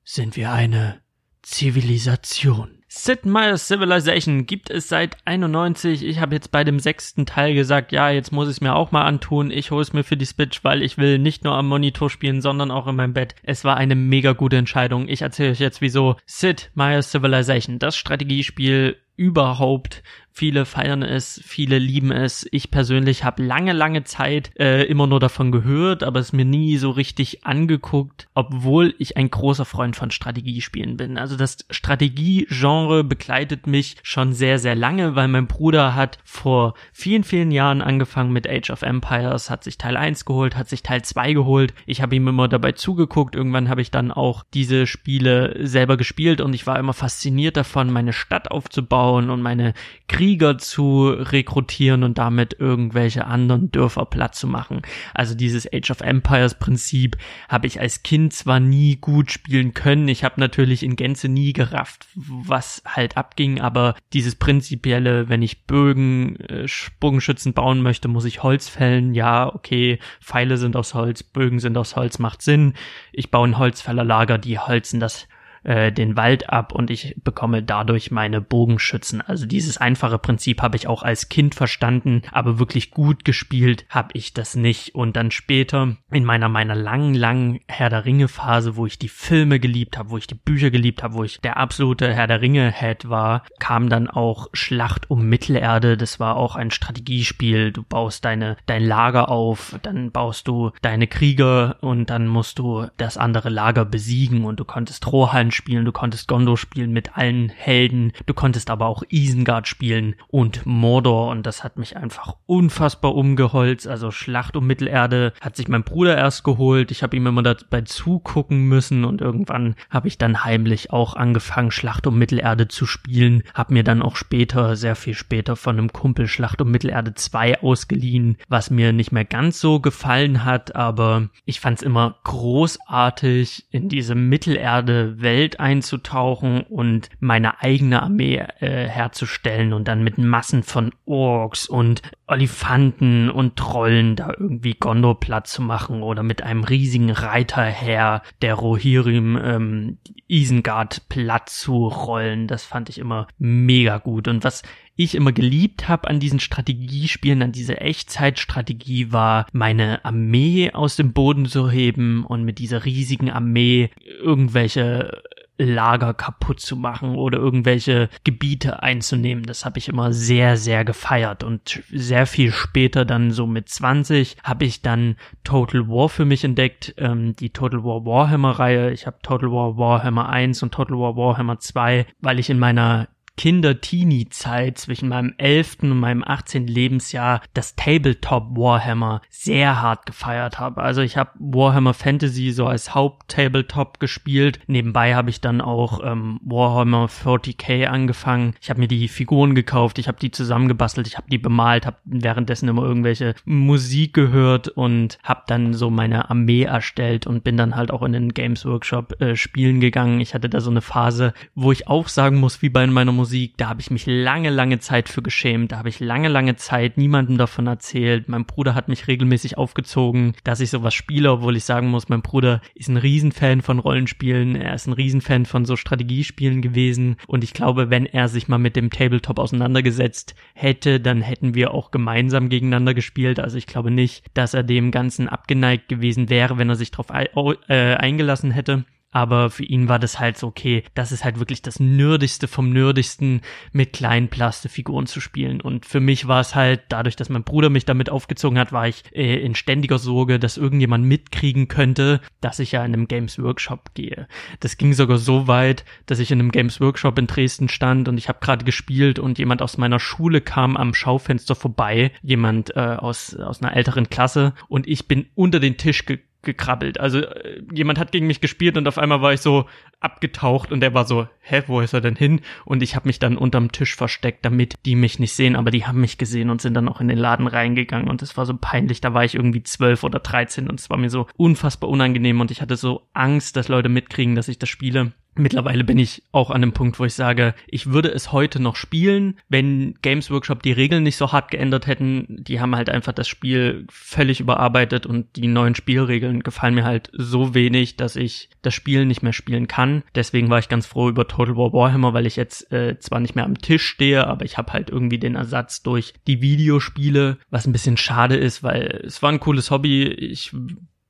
sind 0.04 0.36
wir 0.36 0.52
eine 0.52 1.02
Zivilisation. 1.46 2.80
Sid 2.88 3.26
Meier's 3.26 3.68
Civilization 3.68 4.48
gibt 4.48 4.72
es 4.72 4.90
seit 4.90 5.18
91. 5.26 6.04
Ich 6.04 6.20
habe 6.20 6.34
jetzt 6.34 6.50
bei 6.52 6.64
dem 6.64 6.80
sechsten 6.80 7.28
Teil 7.28 7.54
gesagt, 7.54 7.92
ja, 7.92 8.10
jetzt 8.10 8.32
muss 8.32 8.48
ich 8.48 8.56
es 8.56 8.62
mir 8.62 8.74
auch 8.74 8.92
mal 8.92 9.04
antun. 9.04 9.52
Ich 9.52 9.70
hole 9.70 9.84
es 9.84 9.94
mir 9.94 10.04
für 10.04 10.18
die 10.18 10.26
Switch, 10.26 10.64
weil 10.64 10.82
ich 10.82 10.98
will 10.98 11.20
nicht 11.20 11.44
nur 11.44 11.54
am 11.54 11.68
Monitor 11.68 12.10
spielen, 12.10 12.42
sondern 12.42 12.72
auch 12.72 12.88
in 12.88 12.96
meinem 12.96 13.14
Bett. 13.14 13.36
Es 13.44 13.64
war 13.64 13.78
eine 13.78 13.96
mega 13.96 14.34
gute 14.34 14.58
Entscheidung. 14.58 15.08
Ich 15.08 15.22
erzähle 15.22 15.52
euch 15.52 15.60
jetzt 15.60 15.82
wieso. 15.82 16.16
Sid 16.26 16.72
Meier's 16.74 17.12
Civilization, 17.12 17.78
das 17.78 17.96
Strategiespiel 17.96 18.98
überhaupt 19.16 20.02
Viele 20.38 20.66
feiern 20.66 21.02
es, 21.02 21.40
viele 21.46 21.80
lieben 21.80 22.12
es. 22.12 22.46
Ich 22.52 22.70
persönlich 22.70 23.24
habe 23.24 23.42
lange, 23.42 23.72
lange 23.72 24.04
Zeit 24.04 24.52
äh, 24.60 24.84
immer 24.84 25.08
nur 25.08 25.22
davon 25.22 25.50
gehört, 25.50 26.04
aber 26.04 26.20
es 26.20 26.34
mir 26.34 26.44
nie 26.44 26.76
so 26.76 26.90
richtig 26.90 27.46
angeguckt, 27.46 28.28
obwohl 28.34 28.96
ich 29.00 29.16
ein 29.16 29.30
großer 29.32 29.64
Freund 29.64 29.96
von 29.96 30.12
Strategiespielen 30.12 30.98
bin. 30.98 31.18
Also 31.18 31.38
das 31.38 31.60
Strategiegenre 31.70 33.06
begleitet 33.06 33.66
mich 33.66 33.96
schon 34.04 34.34
sehr, 34.34 34.60
sehr 34.60 34.76
lange, 34.76 35.16
weil 35.16 35.30
mein 35.30 35.48
Bruder 35.48 35.96
hat 35.96 36.20
vor 36.26 36.74
vielen, 36.92 37.24
vielen 37.24 37.52
Jahren 37.52 37.82
angefangen 37.82 38.34
mit 38.34 38.46
Age 38.46 38.72
of 38.72 38.82
Empires, 38.82 39.50
hat 39.50 39.64
sich 39.64 39.78
Teil 39.78 39.96
1 39.96 40.26
geholt, 40.26 40.58
hat 40.58 40.68
sich 40.68 40.84
Teil 40.84 41.02
2 41.02 41.32
geholt. 41.32 41.74
Ich 41.86 42.02
habe 42.02 42.14
ihm 42.14 42.28
immer 42.28 42.50
dabei 42.50 42.74
zugeguckt. 42.74 43.36
Irgendwann 43.38 43.70
habe 43.70 43.82
ich 43.82 43.90
dann 43.90 44.12
auch 44.12 44.44
diese 44.54 44.86
Spiele 44.86 45.66
selber 45.66 45.96
gespielt 45.96 46.42
und 46.42 46.54
ich 46.54 46.68
war 46.68 46.78
immer 46.78 46.92
fasziniert 46.92 47.56
davon, 47.56 47.90
meine 47.90 48.12
Stadt 48.12 48.52
aufzubauen 48.52 49.30
und 49.30 49.42
meine 49.42 49.74
Kriege 50.10 50.25
Krieger 50.26 50.58
zu 50.58 51.10
rekrutieren 51.10 52.04
und 52.04 52.18
damit 52.18 52.56
irgendwelche 52.60 53.28
anderen 53.28 53.70
Dörfer 53.70 54.06
platt 54.06 54.34
zu 54.34 54.48
machen. 54.48 54.82
Also 55.14 55.36
dieses 55.36 55.72
Age 55.72 55.92
of 55.92 56.02
Empires 56.02 56.56
Prinzip 56.56 57.16
habe 57.48 57.68
ich 57.68 57.80
als 57.80 58.02
Kind 58.02 58.34
zwar 58.34 58.60
nie 58.60 58.96
gut 58.96 59.32
spielen 59.32 59.76
können, 59.76 60.08
ich 60.08 60.24
habe 60.24 60.40
natürlich 60.40 60.82
in 60.82 60.96
Gänze 60.96 61.30
nie 61.30 61.54
gerafft, 61.54 62.08
was 62.16 62.82
halt 62.88 63.18
abging, 63.18 63.62
aber 63.62 63.94
dieses 64.14 64.36
prinzipielle, 64.36 65.30
wenn 65.30 65.44
ich 65.44 65.68
Bögen, 65.68 66.38
äh, 66.38 66.66
Bogenschützen 67.00 67.54
bauen 67.54 67.84
möchte, 67.84 68.08
muss 68.08 68.26
ich 68.26 68.42
Holz 68.42 68.68
fällen. 68.68 69.14
Ja, 69.14 69.54
okay, 69.54 70.00
Pfeile 70.22 70.58
sind 70.58 70.76
aus 70.76 70.96
Holz, 70.96 71.22
Bögen 71.22 71.60
sind 71.60 71.78
aus 71.78 71.96
Holz, 71.96 72.18
macht 72.18 72.42
Sinn. 72.42 72.74
Ich 73.12 73.30
baue 73.30 73.48
ein 73.48 73.60
Holzfällerlager, 73.60 74.40
die 74.40 74.58
holzen 74.58 75.00
das 75.00 75.28
äh, 75.66 75.92
den 75.92 76.16
Wald 76.16 76.50
ab 76.50 76.72
und 76.72 76.90
ich 76.90 77.16
bekomme 77.24 77.64
dadurch 77.64 78.12
meine 78.12 78.40
Bogenschützen. 78.40 79.22
Also 79.22 79.46
dieses 79.46 79.78
einfache 79.78 80.20
Prinzip 80.20 80.62
habe 80.62 80.78
ich 80.78 80.88
auch 80.88 81.04
als 81.04 81.30
Kind 81.30 81.56
verstanden, 81.56 82.22
aber 82.32 82.60
wirklich 82.60 82.92
gut 82.92 83.26
gespielt 83.26 83.86
habe 83.90 84.10
ich 84.14 84.34
das 84.34 84.56
nicht. 84.56 84.96
Und 84.96 85.16
dann 85.16 85.32
später 85.32 85.98
in 86.12 86.24
meiner 86.24 86.50
meiner 86.50 86.76
langen, 86.76 87.16
langen 87.16 87.60
Herr 87.68 87.90
der 87.90 88.06
Ringe 88.06 88.28
Phase, 88.28 88.76
wo 88.76 88.86
ich 88.86 89.00
die 89.00 89.10
Filme 89.10 89.60
geliebt 89.60 89.98
habe, 89.98 90.12
wo 90.12 90.18
ich 90.18 90.28
die 90.28 90.36
Bücher 90.36 90.70
geliebt 90.70 91.04
habe, 91.04 91.16
wo 91.16 91.24
ich 91.24 91.40
der 91.42 91.58
absolute 91.58 92.14
Herr 92.14 92.28
der 92.28 92.42
Ringe 92.42 92.72
Head 92.72 93.10
war, 93.10 93.44
kam 93.60 93.90
dann 93.90 94.08
auch 94.08 94.48
Schlacht 94.54 95.10
um 95.10 95.28
Mittelerde. 95.28 95.98
Das 95.98 96.20
war 96.20 96.36
auch 96.36 96.56
ein 96.56 96.72
Strategiespiel. 96.72 97.72
Du 97.72 97.84
baust 97.84 98.24
deine 98.24 98.58
dein 98.68 98.84
Lager 98.84 99.30
auf, 99.30 99.78
dann 99.82 100.12
baust 100.12 100.48
du 100.48 100.72
deine 100.82 101.08
Krieger 101.08 101.78
und 101.82 102.10
dann 102.10 102.28
musst 102.28 102.60
du 102.60 102.88
das 102.98 103.18
andere 103.18 103.50
Lager 103.50 103.86
besiegen 103.86 104.46
und 104.46 104.60
du 104.60 104.66
konntest 104.66 105.12
Rohan 105.12 105.52
spielen, 105.56 105.86
du 105.86 105.92
konntest 105.92 106.28
Gondo 106.28 106.56
spielen 106.56 106.92
mit 106.92 107.18
allen 107.18 107.50
Helden, 107.50 108.12
du 108.26 108.34
konntest 108.34 108.70
aber 108.70 108.86
auch 108.86 109.04
Isengard 109.10 109.68
spielen 109.68 110.16
und 110.28 110.66
Mordor 110.66 111.30
und 111.30 111.46
das 111.46 111.64
hat 111.64 111.78
mich 111.78 111.98
einfach 111.98 112.36
unfassbar 112.46 113.16
umgeholzt. 113.16 113.88
Also 113.88 114.12
Schlacht 114.12 114.56
um 114.56 114.68
Mittelerde 114.68 115.34
hat 115.42 115.56
sich 115.56 115.68
mein 115.68 115.84
Bruder 115.84 116.18
erst 116.18 116.44
geholt, 116.44 116.92
ich 116.92 117.04
habe 117.04 117.16
ihm 117.16 117.28
immer 117.28 117.44
dabei 117.44 117.82
zugucken 117.82 118.68
müssen 118.68 119.06
und 119.06 119.22
irgendwann 119.22 119.76
habe 119.90 120.08
ich 120.08 120.18
dann 120.18 120.44
heimlich 120.44 120.92
auch 120.92 121.16
angefangen 121.16 121.72
Schlacht 121.72 122.08
um 122.08 122.18
Mittelerde 122.18 122.68
zu 122.68 122.86
spielen, 122.86 123.44
habe 123.54 123.74
mir 123.74 123.84
dann 123.84 124.02
auch 124.02 124.16
später, 124.16 124.76
sehr 124.76 124.96
viel 124.96 125.14
später 125.14 125.56
von 125.56 125.78
einem 125.78 125.94
Kumpel 125.94 126.28
Schlacht 126.28 126.62
um 126.62 126.72
Mittelerde 126.72 127.14
2 127.14 127.62
ausgeliehen, 127.62 128.38
was 128.50 128.70
mir 128.70 128.92
nicht 128.92 129.12
mehr 129.12 129.26
ganz 129.26 129.60
so 129.60 129.80
gefallen 129.80 130.44
hat, 130.44 130.76
aber 130.76 131.30
ich 131.46 131.60
fand 131.60 131.78
es 131.78 131.84
immer 131.84 132.16
großartig 132.24 133.66
in 133.70 133.90
diese 133.90 134.16
Mittelerde-Welt 134.16 135.45
Welt 135.46 135.60
einzutauchen 135.60 136.64
und 136.64 137.10
meine 137.20 137.62
eigene 137.62 138.02
Armee 138.02 138.44
äh, 138.60 138.88
herzustellen 138.88 139.74
und 139.74 139.88
dann 139.88 140.04
mit 140.04 140.18
Massen 140.18 140.64
von 140.64 140.92
Orks 141.06 141.70
und 141.70 142.02
Olifanten 142.26 143.30
und 143.30 143.56
Trollen 143.56 144.16
da 144.16 144.32
irgendwie 144.32 144.74
Gondor 144.74 145.20
platt 145.20 145.46
zu 145.46 145.62
machen 145.62 146.02
oder 146.02 146.24
mit 146.24 146.42
einem 146.42 146.64
riesigen 146.64 147.12
Reiterheer 147.12 148.24
der 148.42 148.56
Rohirrim 148.56 149.40
ähm, 149.40 149.98
Isengard 150.28 151.08
platt 151.10 151.50
zu 151.50 151.88
rollen. 151.88 152.48
Das 152.48 152.64
fand 152.66 152.90
ich 152.90 152.98
immer 152.98 153.28
mega 153.38 154.00
gut. 154.00 154.28
Und 154.28 154.44
was 154.44 154.64
ich 154.96 155.16
immer 155.16 155.32
geliebt 155.32 155.88
habe 155.88 156.08
an 156.08 156.20
diesen 156.20 156.40
Strategiespielen, 156.40 157.42
an 157.42 157.52
dieser 157.52 157.82
Echtzeitstrategie 157.82 159.12
war, 159.12 159.46
meine 159.52 160.04
Armee 160.06 160.72
aus 160.72 160.96
dem 160.96 161.14
Boden 161.14 161.46
zu 161.46 161.70
heben 161.70 162.26
und 162.26 162.44
mit 162.44 162.60
dieser 162.60 162.86
riesigen 162.86 163.30
Armee 163.30 163.90
irgendwelche 164.22 165.22
Lager 165.58 166.14
kaputt 166.14 166.60
zu 166.60 166.76
machen 166.76 167.16
oder 167.16 167.38
irgendwelche 167.38 168.10
Gebiete 168.26 168.84
einzunehmen. 168.84 169.46
Das 169.46 169.64
habe 169.64 169.78
ich 169.78 169.88
immer 169.88 170.12
sehr, 170.12 170.58
sehr 170.58 170.84
gefeiert. 170.84 171.46
Und 171.46 171.82
sehr 171.92 172.26
viel 172.26 172.52
später, 172.52 173.06
dann 173.06 173.32
so 173.32 173.48
mit 173.48 173.70
20, 173.70 174.36
habe 174.44 174.66
ich 174.66 174.82
dann 174.82 175.16
Total 175.46 175.88
War 175.88 176.10
für 176.10 176.26
mich 176.26 176.44
entdeckt, 176.44 176.94
ähm, 176.98 177.36
die 177.38 177.52
Total 177.52 177.86
War 177.86 178.06
Warhammer-Reihe. 178.06 178.92
Ich 178.92 179.08
habe 179.08 179.20
Total 179.22 179.50
War 179.50 179.78
Warhammer 179.78 180.28
1 180.28 180.62
und 180.62 180.74
Total 180.74 180.98
War 180.98 181.16
Warhammer 181.16 181.58
2, 181.58 182.06
weil 182.20 182.40
ich 182.40 182.50
in 182.50 182.60
meiner 182.60 183.08
Kinder-Teenie-Zeit 183.38 184.78
zwischen 184.78 185.10
meinem 185.10 185.34
11. 185.38 185.78
und 185.82 186.00
meinem 186.00 186.24
18. 186.26 186.68
Lebensjahr 186.68 187.42
das 187.54 187.76
Tabletop 187.76 188.56
Warhammer 188.58 189.22
sehr 189.30 189.82
hart 189.82 190.06
gefeiert 190.06 190.60
habe. 190.60 190.82
Also 190.82 191.02
ich 191.02 191.18
habe 191.18 191.32
Warhammer 191.40 191.94
Fantasy 191.94 192.52
so 192.52 192.68
als 192.68 192.96
Haupt-Tabletop 192.96 194.00
gespielt. 194.00 194.60
Nebenbei 194.68 195.16
habe 195.16 195.30
ich 195.30 195.42
dann 195.42 195.62
auch 195.62 196.02
ähm, 196.04 196.40
Warhammer 196.44 197.08
40k 197.08 197.86
angefangen. 197.86 198.56
Ich 198.62 198.70
habe 198.70 198.80
mir 198.80 198.88
die 198.88 199.08
Figuren 199.08 199.56
gekauft, 199.56 200.00
ich 200.00 200.08
habe 200.08 200.20
die 200.20 200.32
zusammengebastelt, 200.32 201.08
ich 201.08 201.18
habe 201.18 201.30
die 201.30 201.38
bemalt, 201.38 201.86
habe 201.86 201.98
währenddessen 202.06 202.70
immer 202.70 202.84
irgendwelche 202.84 203.36
Musik 203.46 204.14
gehört 204.14 204.70
und 204.70 205.18
habe 205.24 205.44
dann 205.48 205.74
so 205.74 205.90
meine 205.90 206.30
Armee 206.30 206.64
erstellt 206.64 207.28
und 207.28 207.44
bin 207.44 207.58
dann 207.58 207.76
halt 207.76 207.92
auch 207.92 208.04
in 208.04 208.14
den 208.14 208.34
Games 208.34 208.66
Workshop 208.66 209.22
äh, 209.22 209.36
spielen 209.36 209.80
gegangen. 209.80 210.22
Ich 210.22 210.34
hatte 210.34 210.50
da 210.50 210.62
so 210.62 210.70
eine 210.70 210.82
Phase, 210.82 211.34
wo 211.54 211.72
ich 211.72 211.88
auch 211.88 212.08
sagen 212.08 212.38
muss, 212.38 212.62
wie 212.62 212.70
bei 212.70 212.86
meiner 212.88 213.12
Musik, 213.12 213.25
da 213.58 213.70
habe 213.70 213.82
ich 213.82 213.92
mich 213.92 214.06
lange, 214.06 214.50
lange 214.50 214.80
Zeit 214.80 215.10
für 215.10 215.22
geschämt. 215.22 215.72
Da 215.72 215.78
habe 215.78 215.90
ich 215.90 216.00
lange, 216.00 216.28
lange 216.28 216.56
Zeit 216.56 216.98
niemandem 216.98 217.38
davon 217.38 217.68
erzählt. 217.68 218.30
Mein 218.30 218.46
Bruder 218.46 218.76
hat 218.76 218.88
mich 218.88 219.08
regelmäßig 219.08 219.58
aufgezogen, 219.58 220.34
dass 220.44 220.60
ich 220.60 220.70
sowas 220.70 220.94
spiele, 220.94 221.32
obwohl 221.32 221.56
ich 221.56 221.64
sagen 221.64 221.88
muss, 221.88 222.10
mein 222.10 222.22
Bruder 222.22 222.62
ist 222.74 222.90
ein 222.90 222.98
Riesenfan 222.98 223.62
von 223.62 223.80
Rollenspielen. 223.80 224.56
Er 224.56 224.74
ist 224.74 224.88
ein 224.88 224.94
Riesenfan 224.94 225.46
von 225.46 225.66
so 225.66 225.76
Strategiespielen 225.76 226.62
gewesen. 226.62 227.18
Und 227.28 227.44
ich 227.44 227.54
glaube, 227.54 227.90
wenn 227.90 228.06
er 228.06 228.28
sich 228.28 228.48
mal 228.48 228.58
mit 228.58 228.76
dem 228.76 228.90
Tabletop 228.90 229.40
auseinandergesetzt 229.40 230.36
hätte, 230.54 231.00
dann 231.00 231.22
hätten 231.22 231.56
wir 231.56 231.74
auch 231.74 231.92
gemeinsam 231.92 232.50
gegeneinander 232.50 232.94
gespielt. 232.94 233.40
Also 233.40 233.58
ich 233.58 233.68
glaube 233.68 233.92
nicht, 233.92 234.26
dass 234.34 234.54
er 234.54 234.64
dem 234.64 234.92
Ganzen 234.92 235.28
abgeneigt 235.30 235.90
gewesen 235.90 236.30
wäre, 236.30 236.58
wenn 236.58 236.70
er 236.70 236.76
sich 236.76 236.92
darauf 236.92 237.08
äh, 237.10 237.96
eingelassen 237.96 238.52
hätte 238.52 238.86
aber 239.16 239.50
für 239.50 239.64
ihn 239.64 239.88
war 239.88 239.98
das 239.98 240.20
halt 240.20 240.38
so, 240.38 240.48
okay, 240.48 240.84
das 240.94 241.14
ist 241.14 241.24
halt 241.24 241.40
wirklich 241.40 241.62
das 241.62 241.80
Nördigste 241.80 242.50
vom 242.50 242.72
Nördigsten, 242.72 243.40
mit 243.72 243.94
kleinen 243.94 244.28
Plastefiguren 244.28 245.08
zu 245.08 245.22
spielen. 245.22 245.62
Und 245.62 245.86
für 245.86 246.02
mich 246.02 246.28
war 246.28 246.42
es 246.42 246.54
halt, 246.54 246.82
dadurch, 246.90 247.16
dass 247.16 247.30
mein 247.30 247.46
Bruder 247.46 247.70
mich 247.70 247.86
damit 247.86 248.10
aufgezogen 248.10 248.60
hat, 248.60 248.74
war 248.74 248.90
ich 248.90 249.04
äh, 249.14 249.38
in 249.38 249.56
ständiger 249.56 250.00
Sorge, 250.00 250.38
dass 250.38 250.58
irgendjemand 250.58 251.06
mitkriegen 251.06 251.70
könnte, 251.70 252.20
dass 252.42 252.60
ich 252.60 252.74
ja 252.74 252.84
in 252.84 252.94
einem 252.94 253.08
Games 253.08 253.42
Workshop 253.42 253.94
gehe. 253.94 254.28
Das 254.60 254.76
ging 254.76 254.92
sogar 254.92 255.18
so 255.18 255.48
weit, 255.48 255.86
dass 256.08 256.20
ich 256.20 256.32
in 256.32 256.42
einem 256.42 256.52
Games 256.52 256.82
Workshop 256.82 257.18
in 257.18 257.28
Dresden 257.28 257.70
stand 257.70 258.10
und 258.10 258.18
ich 258.18 258.28
habe 258.28 258.40
gerade 258.42 258.66
gespielt 258.66 259.18
und 259.18 259.40
jemand 259.40 259.62
aus 259.62 259.78
meiner 259.78 260.02
Schule 260.02 260.42
kam 260.42 260.76
am 260.76 260.94
Schaufenster 260.94 261.56
vorbei, 261.56 262.12
jemand 262.22 262.76
äh, 262.76 262.80
aus, 262.80 263.34
aus 263.34 263.62
einer 263.62 263.78
älteren 263.78 264.10
Klasse 264.10 264.54
und 264.68 264.90
ich 264.90 265.08
bin 265.08 265.28
unter 265.36 265.62
den 265.62 265.78
Tisch 265.78 266.06
gekommen 266.06 266.35
gekrabbelt. 266.46 267.00
Also 267.00 267.20
äh, 267.20 267.62
jemand 267.74 268.00
hat 268.00 268.12
gegen 268.12 268.28
mich 268.28 268.40
gespielt 268.40 268.78
und 268.78 268.88
auf 268.88 268.98
einmal 268.98 269.22
war 269.22 269.34
ich 269.34 269.42
so 269.42 269.66
abgetaucht 270.00 270.72
und 270.72 270.80
der 270.80 270.94
war 270.94 271.06
so, 271.06 271.28
hä, 271.42 271.64
wo 271.68 271.82
ist 271.82 271.94
er 271.94 272.02
denn 272.02 272.16
hin? 272.16 272.42
Und 272.64 272.82
ich 272.82 272.96
habe 272.96 273.08
mich 273.08 273.20
dann 273.20 273.38
unterm 273.38 273.72
Tisch 273.72 273.96
versteckt, 273.96 274.46
damit 274.46 274.76
die 274.86 274.96
mich 274.96 275.20
nicht 275.20 275.34
sehen, 275.34 275.56
aber 275.56 275.72
die 275.72 275.86
haben 275.86 276.00
mich 276.00 276.18
gesehen 276.18 276.50
und 276.50 276.62
sind 276.62 276.74
dann 276.74 276.88
auch 276.88 277.02
in 277.02 277.08
den 277.08 277.18
Laden 277.18 277.48
reingegangen 277.48 278.10
und 278.10 278.22
es 278.22 278.38
war 278.38 278.46
so 278.46 278.56
peinlich, 278.56 279.02
da 279.02 279.14
war 279.14 279.26
ich 279.26 279.36
irgendwie 279.36 279.64
zwölf 279.64 280.04
oder 280.04 280.20
dreizehn 280.20 280.70
und 280.70 280.80
es 280.80 280.90
war 280.90 280.98
mir 280.98 281.10
so 281.10 281.28
unfassbar 281.36 281.90
unangenehm 281.90 282.40
und 282.40 282.52
ich 282.52 282.62
hatte 282.62 282.78
so 282.78 283.08
Angst, 283.14 283.58
dass 283.58 283.68
Leute 283.68 283.90
mitkriegen, 283.90 284.36
dass 284.36 284.48
ich 284.48 284.60
das 284.60 284.70
spiele. 284.70 285.12
Mittlerweile 285.36 285.84
bin 285.84 285.98
ich 285.98 286.24
auch 286.32 286.50
an 286.50 286.62
dem 286.62 286.72
Punkt, 286.72 287.00
wo 287.00 287.06
ich 287.06 287.14
sage, 287.14 287.54
ich 287.68 287.88
würde 287.88 288.10
es 288.10 288.32
heute 288.32 288.62
noch 288.62 288.78
spielen, 288.78 289.38
wenn 289.50 289.96
Games 290.02 290.32
Workshop 290.32 290.64
die 290.64 290.72
Regeln 290.72 291.04
nicht 291.04 291.18
so 291.18 291.34
hart 291.34 291.52
geändert 291.52 291.88
hätten. 291.88 292.26
Die 292.30 292.62
haben 292.62 292.76
halt 292.76 292.90
einfach 292.90 293.12
das 293.12 293.28
Spiel 293.28 293.86
völlig 293.90 294.40
überarbeitet 294.40 295.06
und 295.06 295.36
die 295.36 295.48
neuen 295.48 295.76
Spielregeln 295.76 296.42
gefallen 296.42 296.76
mir 296.76 296.86
halt 296.86 297.12
so 297.14 297.54
wenig, 297.54 297.98
dass 297.98 298.16
ich 298.16 298.50
das 298.62 298.74
Spiel 298.74 299.06
nicht 299.06 299.24
mehr 299.24 299.34
spielen 299.34 299.68
kann. 299.68 300.04
Deswegen 300.16 300.50
war 300.50 300.60
ich 300.60 300.70
ganz 300.70 300.86
froh 300.86 301.10
über 301.10 301.28
Total 301.28 301.58
War 301.58 301.74
Warhammer, 301.74 302.14
weil 302.14 302.26
ich 302.26 302.38
jetzt 302.38 302.72
äh, 302.72 302.98
zwar 303.00 303.20
nicht 303.20 303.36
mehr 303.36 303.46
am 303.46 303.58
Tisch 303.58 303.86
stehe, 303.86 304.28
aber 304.28 304.46
ich 304.46 304.58
habe 304.58 304.72
halt 304.72 304.90
irgendwie 304.90 305.20
den 305.20 305.36
Ersatz 305.36 305.84
durch 305.84 306.14
die 306.28 306.42
Videospiele, 306.42 307.38
was 307.50 307.68
ein 307.68 307.74
bisschen 307.74 307.98
schade 307.98 308.36
ist, 308.36 308.64
weil 308.64 309.02
es 309.06 309.22
war 309.22 309.32
ein 309.32 309.40
cooles 309.42 309.70
Hobby. 309.70 310.04
Ich 310.04 310.54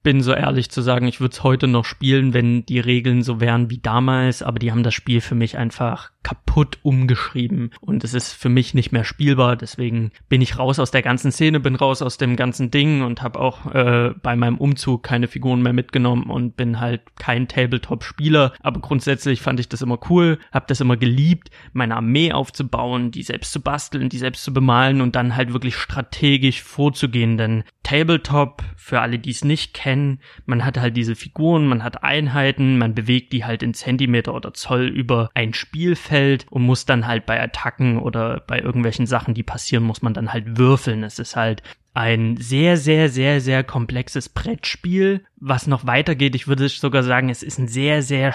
bin 0.05 0.21
so 0.21 0.33
ehrlich 0.33 0.69
zu 0.69 0.81
sagen, 0.81 1.07
ich 1.07 1.19
würde 1.19 1.33
es 1.33 1.41
heute 1.41 1.67
noch 1.67 1.83
spielen, 1.83 2.35
wenn 2.35 2.63
die 2.67 2.79
Regeln 2.79 3.23
so 3.23 3.41
wären 3.41 3.71
wie 3.71 3.79
damals, 3.79 4.43
aber 4.43 4.59
die 4.59 4.71
haben 4.71 4.83
das 4.83 4.93
Spiel 4.93 5.19
für 5.19 5.33
mich 5.33 5.57
einfach 5.57 6.11
kaputt 6.25 6.79
umgeschrieben 6.81 7.69
und 7.81 8.03
es 8.03 8.15
ist 8.15 8.33
für 8.33 8.49
mich 8.49 8.73
nicht 8.73 8.91
mehr 8.91 9.03
spielbar. 9.03 9.55
Deswegen 9.55 10.09
bin 10.27 10.41
ich 10.41 10.57
raus 10.57 10.79
aus 10.79 10.89
der 10.89 11.03
ganzen 11.03 11.31
Szene, 11.31 11.59
bin 11.59 11.75
raus 11.75 12.01
aus 12.01 12.17
dem 12.17 12.35
ganzen 12.35 12.71
Ding 12.71 13.03
und 13.03 13.21
habe 13.21 13.39
auch 13.39 13.71
äh, 13.75 14.11
bei 14.23 14.35
meinem 14.35 14.57
Umzug 14.57 15.03
keine 15.03 15.27
Figuren 15.27 15.61
mehr 15.61 15.71
mitgenommen 15.71 16.23
und 16.23 16.57
bin 16.57 16.79
halt 16.79 17.01
kein 17.15 17.47
Tabletop-Spieler. 17.47 18.53
Aber 18.61 18.81
grundsätzlich 18.81 19.39
fand 19.39 19.59
ich 19.59 19.69
das 19.69 19.83
immer 19.83 19.99
cool, 20.09 20.39
habe 20.51 20.65
das 20.67 20.81
immer 20.81 20.97
geliebt, 20.97 21.51
meine 21.73 21.95
Armee 21.95 22.33
aufzubauen, 22.33 23.11
die 23.11 23.21
selbst 23.21 23.51
zu 23.51 23.61
basteln, 23.61 24.09
die 24.09 24.17
selbst 24.17 24.43
zu 24.43 24.51
bemalen 24.51 25.01
und 25.01 25.15
dann 25.15 25.35
halt 25.35 25.53
wirklich 25.53 25.75
strategisch 25.75 26.63
vorzugehen. 26.63 27.37
Denn 27.37 27.63
Tabletop, 27.83 28.63
für 28.77 28.99
alle, 28.99 29.19
die 29.19 29.29
es 29.29 29.45
nicht 29.45 29.75
kennen, 29.75 30.21
man 30.47 30.65
hat 30.65 30.79
halt 30.79 30.97
diese 30.97 31.13
Figuren, 31.13 31.67
man 31.67 31.83
hat 31.83 32.03
Einheiten, 32.03 32.79
man 32.79 32.95
bewegt 32.95 33.31
die 33.31 33.45
halt 33.45 33.61
in 33.61 33.75
Zentimeter 33.75 34.33
oder 34.33 34.55
Zoll 34.55 34.87
über 34.87 35.29
ein 35.35 35.53
Spielfeld 35.53 36.14
Feld 36.15 36.45
und 36.49 36.61
muss 36.61 36.85
dann 36.85 37.07
halt 37.07 37.25
bei 37.25 37.41
Attacken 37.41 37.99
oder 37.99 38.41
bei 38.47 38.61
irgendwelchen 38.61 39.05
Sachen, 39.05 39.33
die 39.33 39.43
passieren, 39.43 39.83
muss 39.83 40.01
man 40.01 40.13
dann 40.13 40.31
halt 40.31 40.57
würfeln. 40.57 41.03
Es 41.03 41.19
ist 41.19 41.35
halt 41.35 41.61
ein 41.93 42.37
sehr, 42.37 42.77
sehr, 42.77 43.09
sehr, 43.09 43.41
sehr 43.41 43.65
komplexes 43.65 44.29
Brettspiel, 44.29 45.25
was 45.35 45.67
noch 45.67 45.85
weitergeht. 45.85 46.33
Ich 46.33 46.47
würde 46.47 46.69
sogar 46.69 47.03
sagen, 47.03 47.29
es 47.29 47.43
ist 47.43 47.59
ein 47.59 47.67
sehr, 47.67 48.01
sehr 48.01 48.33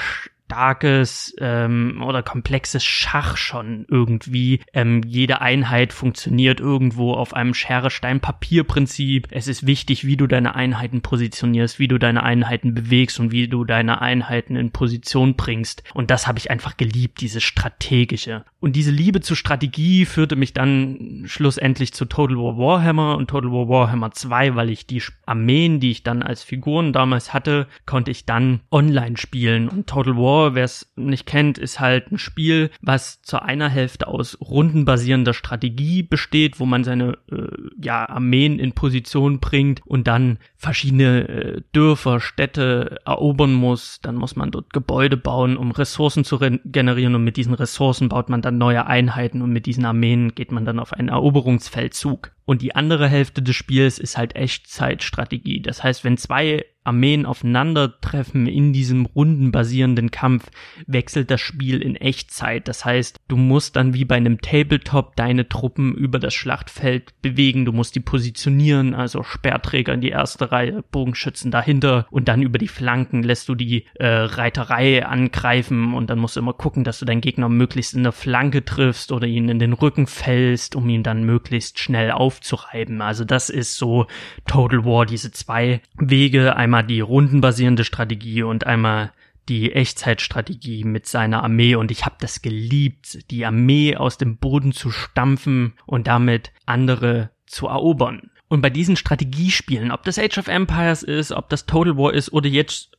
starkes 0.50 1.32
ähm, 1.38 2.02
oder 2.04 2.24
komplexes 2.24 2.84
Schach 2.84 3.36
schon 3.36 3.86
irgendwie. 3.88 4.60
Ähm, 4.72 5.02
jede 5.06 5.40
Einheit 5.40 5.92
funktioniert 5.92 6.58
irgendwo 6.58 7.12
auf 7.12 7.34
einem 7.34 7.54
Schere-Stein-Papier-Prinzip. 7.54 9.28
Es 9.30 9.46
ist 9.46 9.64
wichtig, 9.66 10.04
wie 10.04 10.16
du 10.16 10.26
deine 10.26 10.56
Einheiten 10.56 11.02
positionierst, 11.02 11.78
wie 11.78 11.86
du 11.86 11.98
deine 11.98 12.24
Einheiten 12.24 12.74
bewegst 12.74 13.20
und 13.20 13.30
wie 13.30 13.46
du 13.46 13.64
deine 13.64 14.02
Einheiten 14.02 14.56
in 14.56 14.72
Position 14.72 15.36
bringst. 15.36 15.84
Und 15.94 16.10
das 16.10 16.26
habe 16.26 16.38
ich 16.38 16.50
einfach 16.50 16.76
geliebt, 16.76 17.20
dieses 17.20 17.44
strategische. 17.44 18.44
Und 18.58 18.74
diese 18.74 18.90
Liebe 18.90 19.20
zur 19.20 19.36
Strategie 19.36 20.04
führte 20.04 20.34
mich 20.34 20.52
dann 20.52 21.22
schlussendlich 21.26 21.94
zu 21.94 22.06
Total 22.06 22.36
War 22.36 22.58
Warhammer 22.58 23.16
und 23.16 23.30
Total 23.30 23.52
War 23.52 23.68
Warhammer 23.68 24.10
2, 24.10 24.56
weil 24.56 24.70
ich 24.70 24.86
die 24.86 25.02
Armeen, 25.26 25.78
die 25.78 25.92
ich 25.92 26.02
dann 26.02 26.24
als 26.24 26.42
Figuren 26.42 26.92
damals 26.92 27.32
hatte, 27.32 27.68
konnte 27.86 28.10
ich 28.10 28.26
dann 28.26 28.60
online 28.72 29.16
spielen. 29.16 29.68
Und 29.68 29.86
Total 29.86 30.16
War 30.16 30.39
War, 30.40 30.54
wer 30.54 30.64
es 30.64 30.90
nicht 30.96 31.26
kennt, 31.26 31.58
ist 31.58 31.80
halt 31.80 32.10
ein 32.10 32.18
Spiel, 32.18 32.70
was 32.80 33.20
zu 33.22 33.42
einer 33.42 33.68
Hälfte 33.68 34.06
aus 34.06 34.38
rundenbasierender 34.40 35.34
Strategie 35.34 36.02
besteht, 36.02 36.60
wo 36.60 36.66
man 36.66 36.84
seine 36.84 37.18
äh, 37.30 37.48
ja, 37.80 38.08
Armeen 38.08 38.58
in 38.58 38.72
Position 38.72 39.40
bringt 39.40 39.82
und 39.86 40.06
dann 40.06 40.38
verschiedene 40.56 41.28
äh, 41.28 41.62
Dörfer, 41.72 42.20
Städte 42.20 42.98
erobern 43.04 43.52
muss. 43.52 44.00
Dann 44.02 44.16
muss 44.16 44.36
man 44.36 44.50
dort 44.50 44.72
Gebäude 44.72 45.16
bauen, 45.16 45.56
um 45.56 45.70
Ressourcen 45.70 46.24
zu 46.24 46.38
generieren 46.38 47.14
und 47.14 47.24
mit 47.24 47.36
diesen 47.36 47.54
Ressourcen 47.54 48.08
baut 48.08 48.28
man 48.28 48.42
dann 48.42 48.58
neue 48.58 48.86
Einheiten 48.86 49.42
und 49.42 49.52
mit 49.52 49.66
diesen 49.66 49.84
Armeen 49.84 50.34
geht 50.34 50.52
man 50.52 50.64
dann 50.64 50.80
auf 50.80 50.92
einen 50.92 51.08
Eroberungsfeldzug. 51.08 52.32
Und 52.50 52.62
die 52.62 52.74
andere 52.74 53.08
Hälfte 53.08 53.42
des 53.42 53.54
Spiels 53.54 54.00
ist 54.00 54.18
halt 54.18 54.34
Echtzeitstrategie. 54.34 55.62
Das 55.62 55.84
heißt, 55.84 56.02
wenn 56.02 56.16
zwei 56.16 56.64
Armeen 56.82 57.26
aufeinandertreffen 57.26 58.46
in 58.46 58.72
diesem 58.72 59.06
rundenbasierenden 59.06 60.10
Kampf, 60.10 60.50
wechselt 60.86 61.30
das 61.30 61.40
Spiel 61.40 61.82
in 61.82 61.94
Echtzeit. 61.94 62.68
Das 62.68 62.84
heißt, 62.84 63.20
du 63.28 63.36
musst 63.36 63.76
dann 63.76 63.92
wie 63.92 64.06
bei 64.06 64.16
einem 64.16 64.40
Tabletop 64.40 65.14
deine 65.14 65.48
Truppen 65.48 65.94
über 65.94 66.18
das 66.18 66.32
Schlachtfeld 66.32 67.12
bewegen. 67.20 67.66
Du 67.66 67.72
musst 67.72 67.94
die 67.96 68.00
positionieren, 68.00 68.94
also 68.94 69.22
Speerträger 69.22 69.92
in 69.92 70.00
die 70.00 70.08
erste 70.08 70.52
Reihe, 70.52 70.82
Bogenschützen 70.90 71.50
dahinter 71.50 72.06
und 72.10 72.28
dann 72.28 72.42
über 72.42 72.58
die 72.58 72.68
Flanken 72.68 73.22
lässt 73.22 73.48
du 73.48 73.54
die 73.54 73.84
äh, 73.94 74.06
Reiterei 74.06 75.04
angreifen 75.04 75.92
und 75.94 76.08
dann 76.08 76.18
musst 76.18 76.36
du 76.36 76.40
immer 76.40 76.54
gucken, 76.54 76.84
dass 76.84 76.98
du 76.98 77.04
deinen 77.04 77.20
Gegner 77.20 77.48
möglichst 77.48 77.94
in 77.94 78.02
der 78.02 78.12
Flanke 78.12 78.64
triffst 78.64 79.12
oder 79.12 79.26
ihn 79.26 79.48
in 79.48 79.58
den 79.58 79.74
Rücken 79.74 80.06
fällst, 80.06 80.74
um 80.74 80.88
ihn 80.88 81.02
dann 81.02 81.24
möglichst 81.24 81.78
schnell 81.78 82.10
aufzureiben. 82.40 83.02
Also 83.02 83.24
das 83.24 83.50
ist 83.50 83.76
so 83.76 84.06
Total 84.46 84.84
War, 84.84 85.06
diese 85.06 85.30
zwei 85.30 85.82
Wege, 85.98 86.56
einmal 86.56 86.84
die 86.84 87.00
rundenbasierende 87.00 87.84
Strategie 87.84 88.42
und 88.42 88.66
einmal 88.66 89.12
die 89.48 89.72
Echtzeitstrategie 89.72 90.84
mit 90.84 91.06
seiner 91.06 91.42
Armee 91.42 91.74
und 91.74 91.90
ich 91.90 92.04
habe 92.04 92.16
das 92.20 92.40
geliebt, 92.40 93.30
die 93.30 93.44
Armee 93.44 93.96
aus 93.96 94.16
dem 94.16 94.36
Boden 94.36 94.72
zu 94.72 94.90
stampfen 94.90 95.74
und 95.86 96.06
damit 96.06 96.52
andere 96.66 97.30
zu 97.46 97.66
erobern. 97.66 98.30
Und 98.48 98.62
bei 98.62 98.70
diesen 98.70 98.96
Strategiespielen, 98.96 99.90
ob 99.90 100.04
das 100.04 100.18
Age 100.18 100.38
of 100.38 100.48
Empires 100.48 101.02
ist, 101.02 101.32
ob 101.32 101.48
das 101.48 101.66
Total 101.66 101.96
War 101.96 102.12
ist 102.12 102.32
oder 102.32 102.48
jetzt 102.48 102.89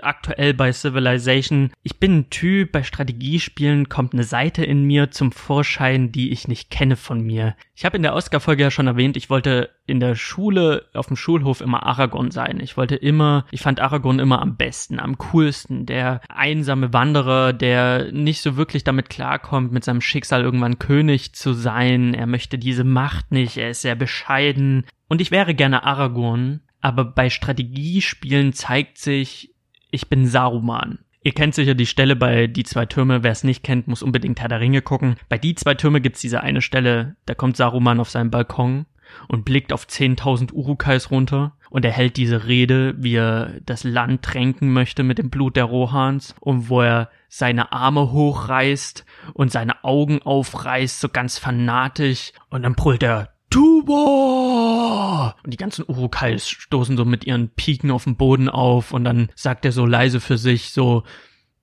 aktuell 0.00 0.54
bei 0.54 0.72
Civilization. 0.72 1.72
Ich 1.82 1.98
bin 1.98 2.18
ein 2.18 2.30
Typ, 2.30 2.72
bei 2.72 2.82
Strategiespielen 2.82 3.88
kommt 3.88 4.14
eine 4.14 4.24
Seite 4.24 4.64
in 4.64 4.84
mir 4.84 5.10
zum 5.10 5.30
Vorschein, 5.30 6.10
die 6.10 6.32
ich 6.32 6.48
nicht 6.48 6.70
kenne 6.70 6.96
von 6.96 7.20
mir. 7.20 7.54
Ich 7.74 7.84
habe 7.84 7.96
in 7.96 8.02
der 8.02 8.14
Oscar-Folge 8.14 8.62
ja 8.62 8.70
schon 8.70 8.86
erwähnt, 8.86 9.16
ich 9.16 9.28
wollte 9.28 9.70
in 9.86 10.00
der 10.00 10.14
Schule, 10.14 10.86
auf 10.94 11.08
dem 11.08 11.16
Schulhof 11.16 11.60
immer 11.60 11.82
Aragorn 11.84 12.30
sein. 12.30 12.60
Ich 12.60 12.76
wollte 12.76 12.96
immer, 12.96 13.44
ich 13.50 13.60
fand 13.60 13.80
Aragorn 13.80 14.20
immer 14.20 14.40
am 14.40 14.56
besten, 14.56 14.98
am 14.98 15.18
coolsten, 15.18 15.84
der 15.84 16.22
einsame 16.28 16.92
Wanderer, 16.92 17.52
der 17.52 18.10
nicht 18.10 18.40
so 18.40 18.56
wirklich 18.56 18.84
damit 18.84 19.10
klarkommt, 19.10 19.72
mit 19.72 19.84
seinem 19.84 20.00
Schicksal 20.00 20.42
irgendwann 20.42 20.78
König 20.78 21.34
zu 21.34 21.52
sein. 21.52 22.14
Er 22.14 22.26
möchte 22.26 22.58
diese 22.58 22.84
Macht 22.84 23.32
nicht, 23.32 23.58
er 23.58 23.70
ist 23.70 23.82
sehr 23.82 23.96
bescheiden. 23.96 24.86
Und 25.08 25.20
ich 25.20 25.30
wäre 25.30 25.54
gerne 25.54 25.84
Aragorn, 25.84 26.60
aber 26.82 27.04
bei 27.04 27.30
Strategiespielen 27.30 28.52
zeigt 28.52 28.98
sich, 28.98 29.54
ich 29.90 30.08
bin 30.08 30.26
Saruman. 30.26 30.98
Ihr 31.24 31.32
kennt 31.32 31.54
sicher 31.54 31.74
die 31.74 31.86
Stelle 31.86 32.16
bei 32.16 32.48
Die 32.48 32.64
zwei 32.64 32.84
Türme. 32.84 33.22
Wer 33.22 33.30
es 33.30 33.44
nicht 33.44 33.62
kennt, 33.62 33.86
muss 33.86 34.02
unbedingt 34.02 34.40
Herr 34.40 34.48
der 34.48 34.60
Ringe 34.60 34.82
gucken. 34.82 35.16
Bei 35.28 35.38
Die 35.38 35.54
zwei 35.54 35.74
Türme 35.74 36.00
gibt's 36.00 36.20
diese 36.20 36.42
eine 36.42 36.60
Stelle, 36.60 37.16
da 37.26 37.34
kommt 37.34 37.56
Saruman 37.56 38.00
auf 38.00 38.10
seinen 38.10 38.30
Balkon 38.30 38.86
und 39.28 39.44
blickt 39.44 39.72
auf 39.72 39.86
10.000 39.86 40.52
Urukais 40.52 41.10
runter 41.10 41.52
und 41.70 41.84
er 41.84 41.92
hält 41.92 42.16
diese 42.16 42.46
Rede, 42.46 42.94
wie 42.98 43.14
er 43.14 43.60
das 43.64 43.84
Land 43.84 44.22
tränken 44.22 44.72
möchte 44.72 45.02
mit 45.02 45.18
dem 45.18 45.30
Blut 45.30 45.56
der 45.56 45.64
Rohans 45.64 46.34
und 46.40 46.68
wo 46.68 46.80
er 46.80 47.10
seine 47.28 47.72
Arme 47.72 48.10
hochreißt 48.10 49.04
und 49.34 49.52
seine 49.52 49.84
Augen 49.84 50.20
aufreißt, 50.22 51.00
so 51.00 51.08
ganz 51.08 51.38
fanatisch 51.38 52.32
und 52.50 52.62
dann 52.62 52.74
brüllt 52.74 53.02
er 53.02 53.32
Tuba! 53.52 55.36
Und 55.44 55.52
die 55.52 55.58
ganzen 55.58 55.84
Urukais 55.86 56.48
stoßen 56.48 56.96
so 56.96 57.04
mit 57.04 57.24
ihren 57.24 57.50
Piken 57.50 57.90
auf 57.90 58.04
den 58.04 58.16
Boden 58.16 58.48
auf 58.48 58.92
und 58.92 59.04
dann 59.04 59.28
sagt 59.34 59.66
er 59.66 59.72
so 59.72 59.84
leise 59.84 60.20
für 60.20 60.38
sich 60.38 60.70
so 60.70 61.02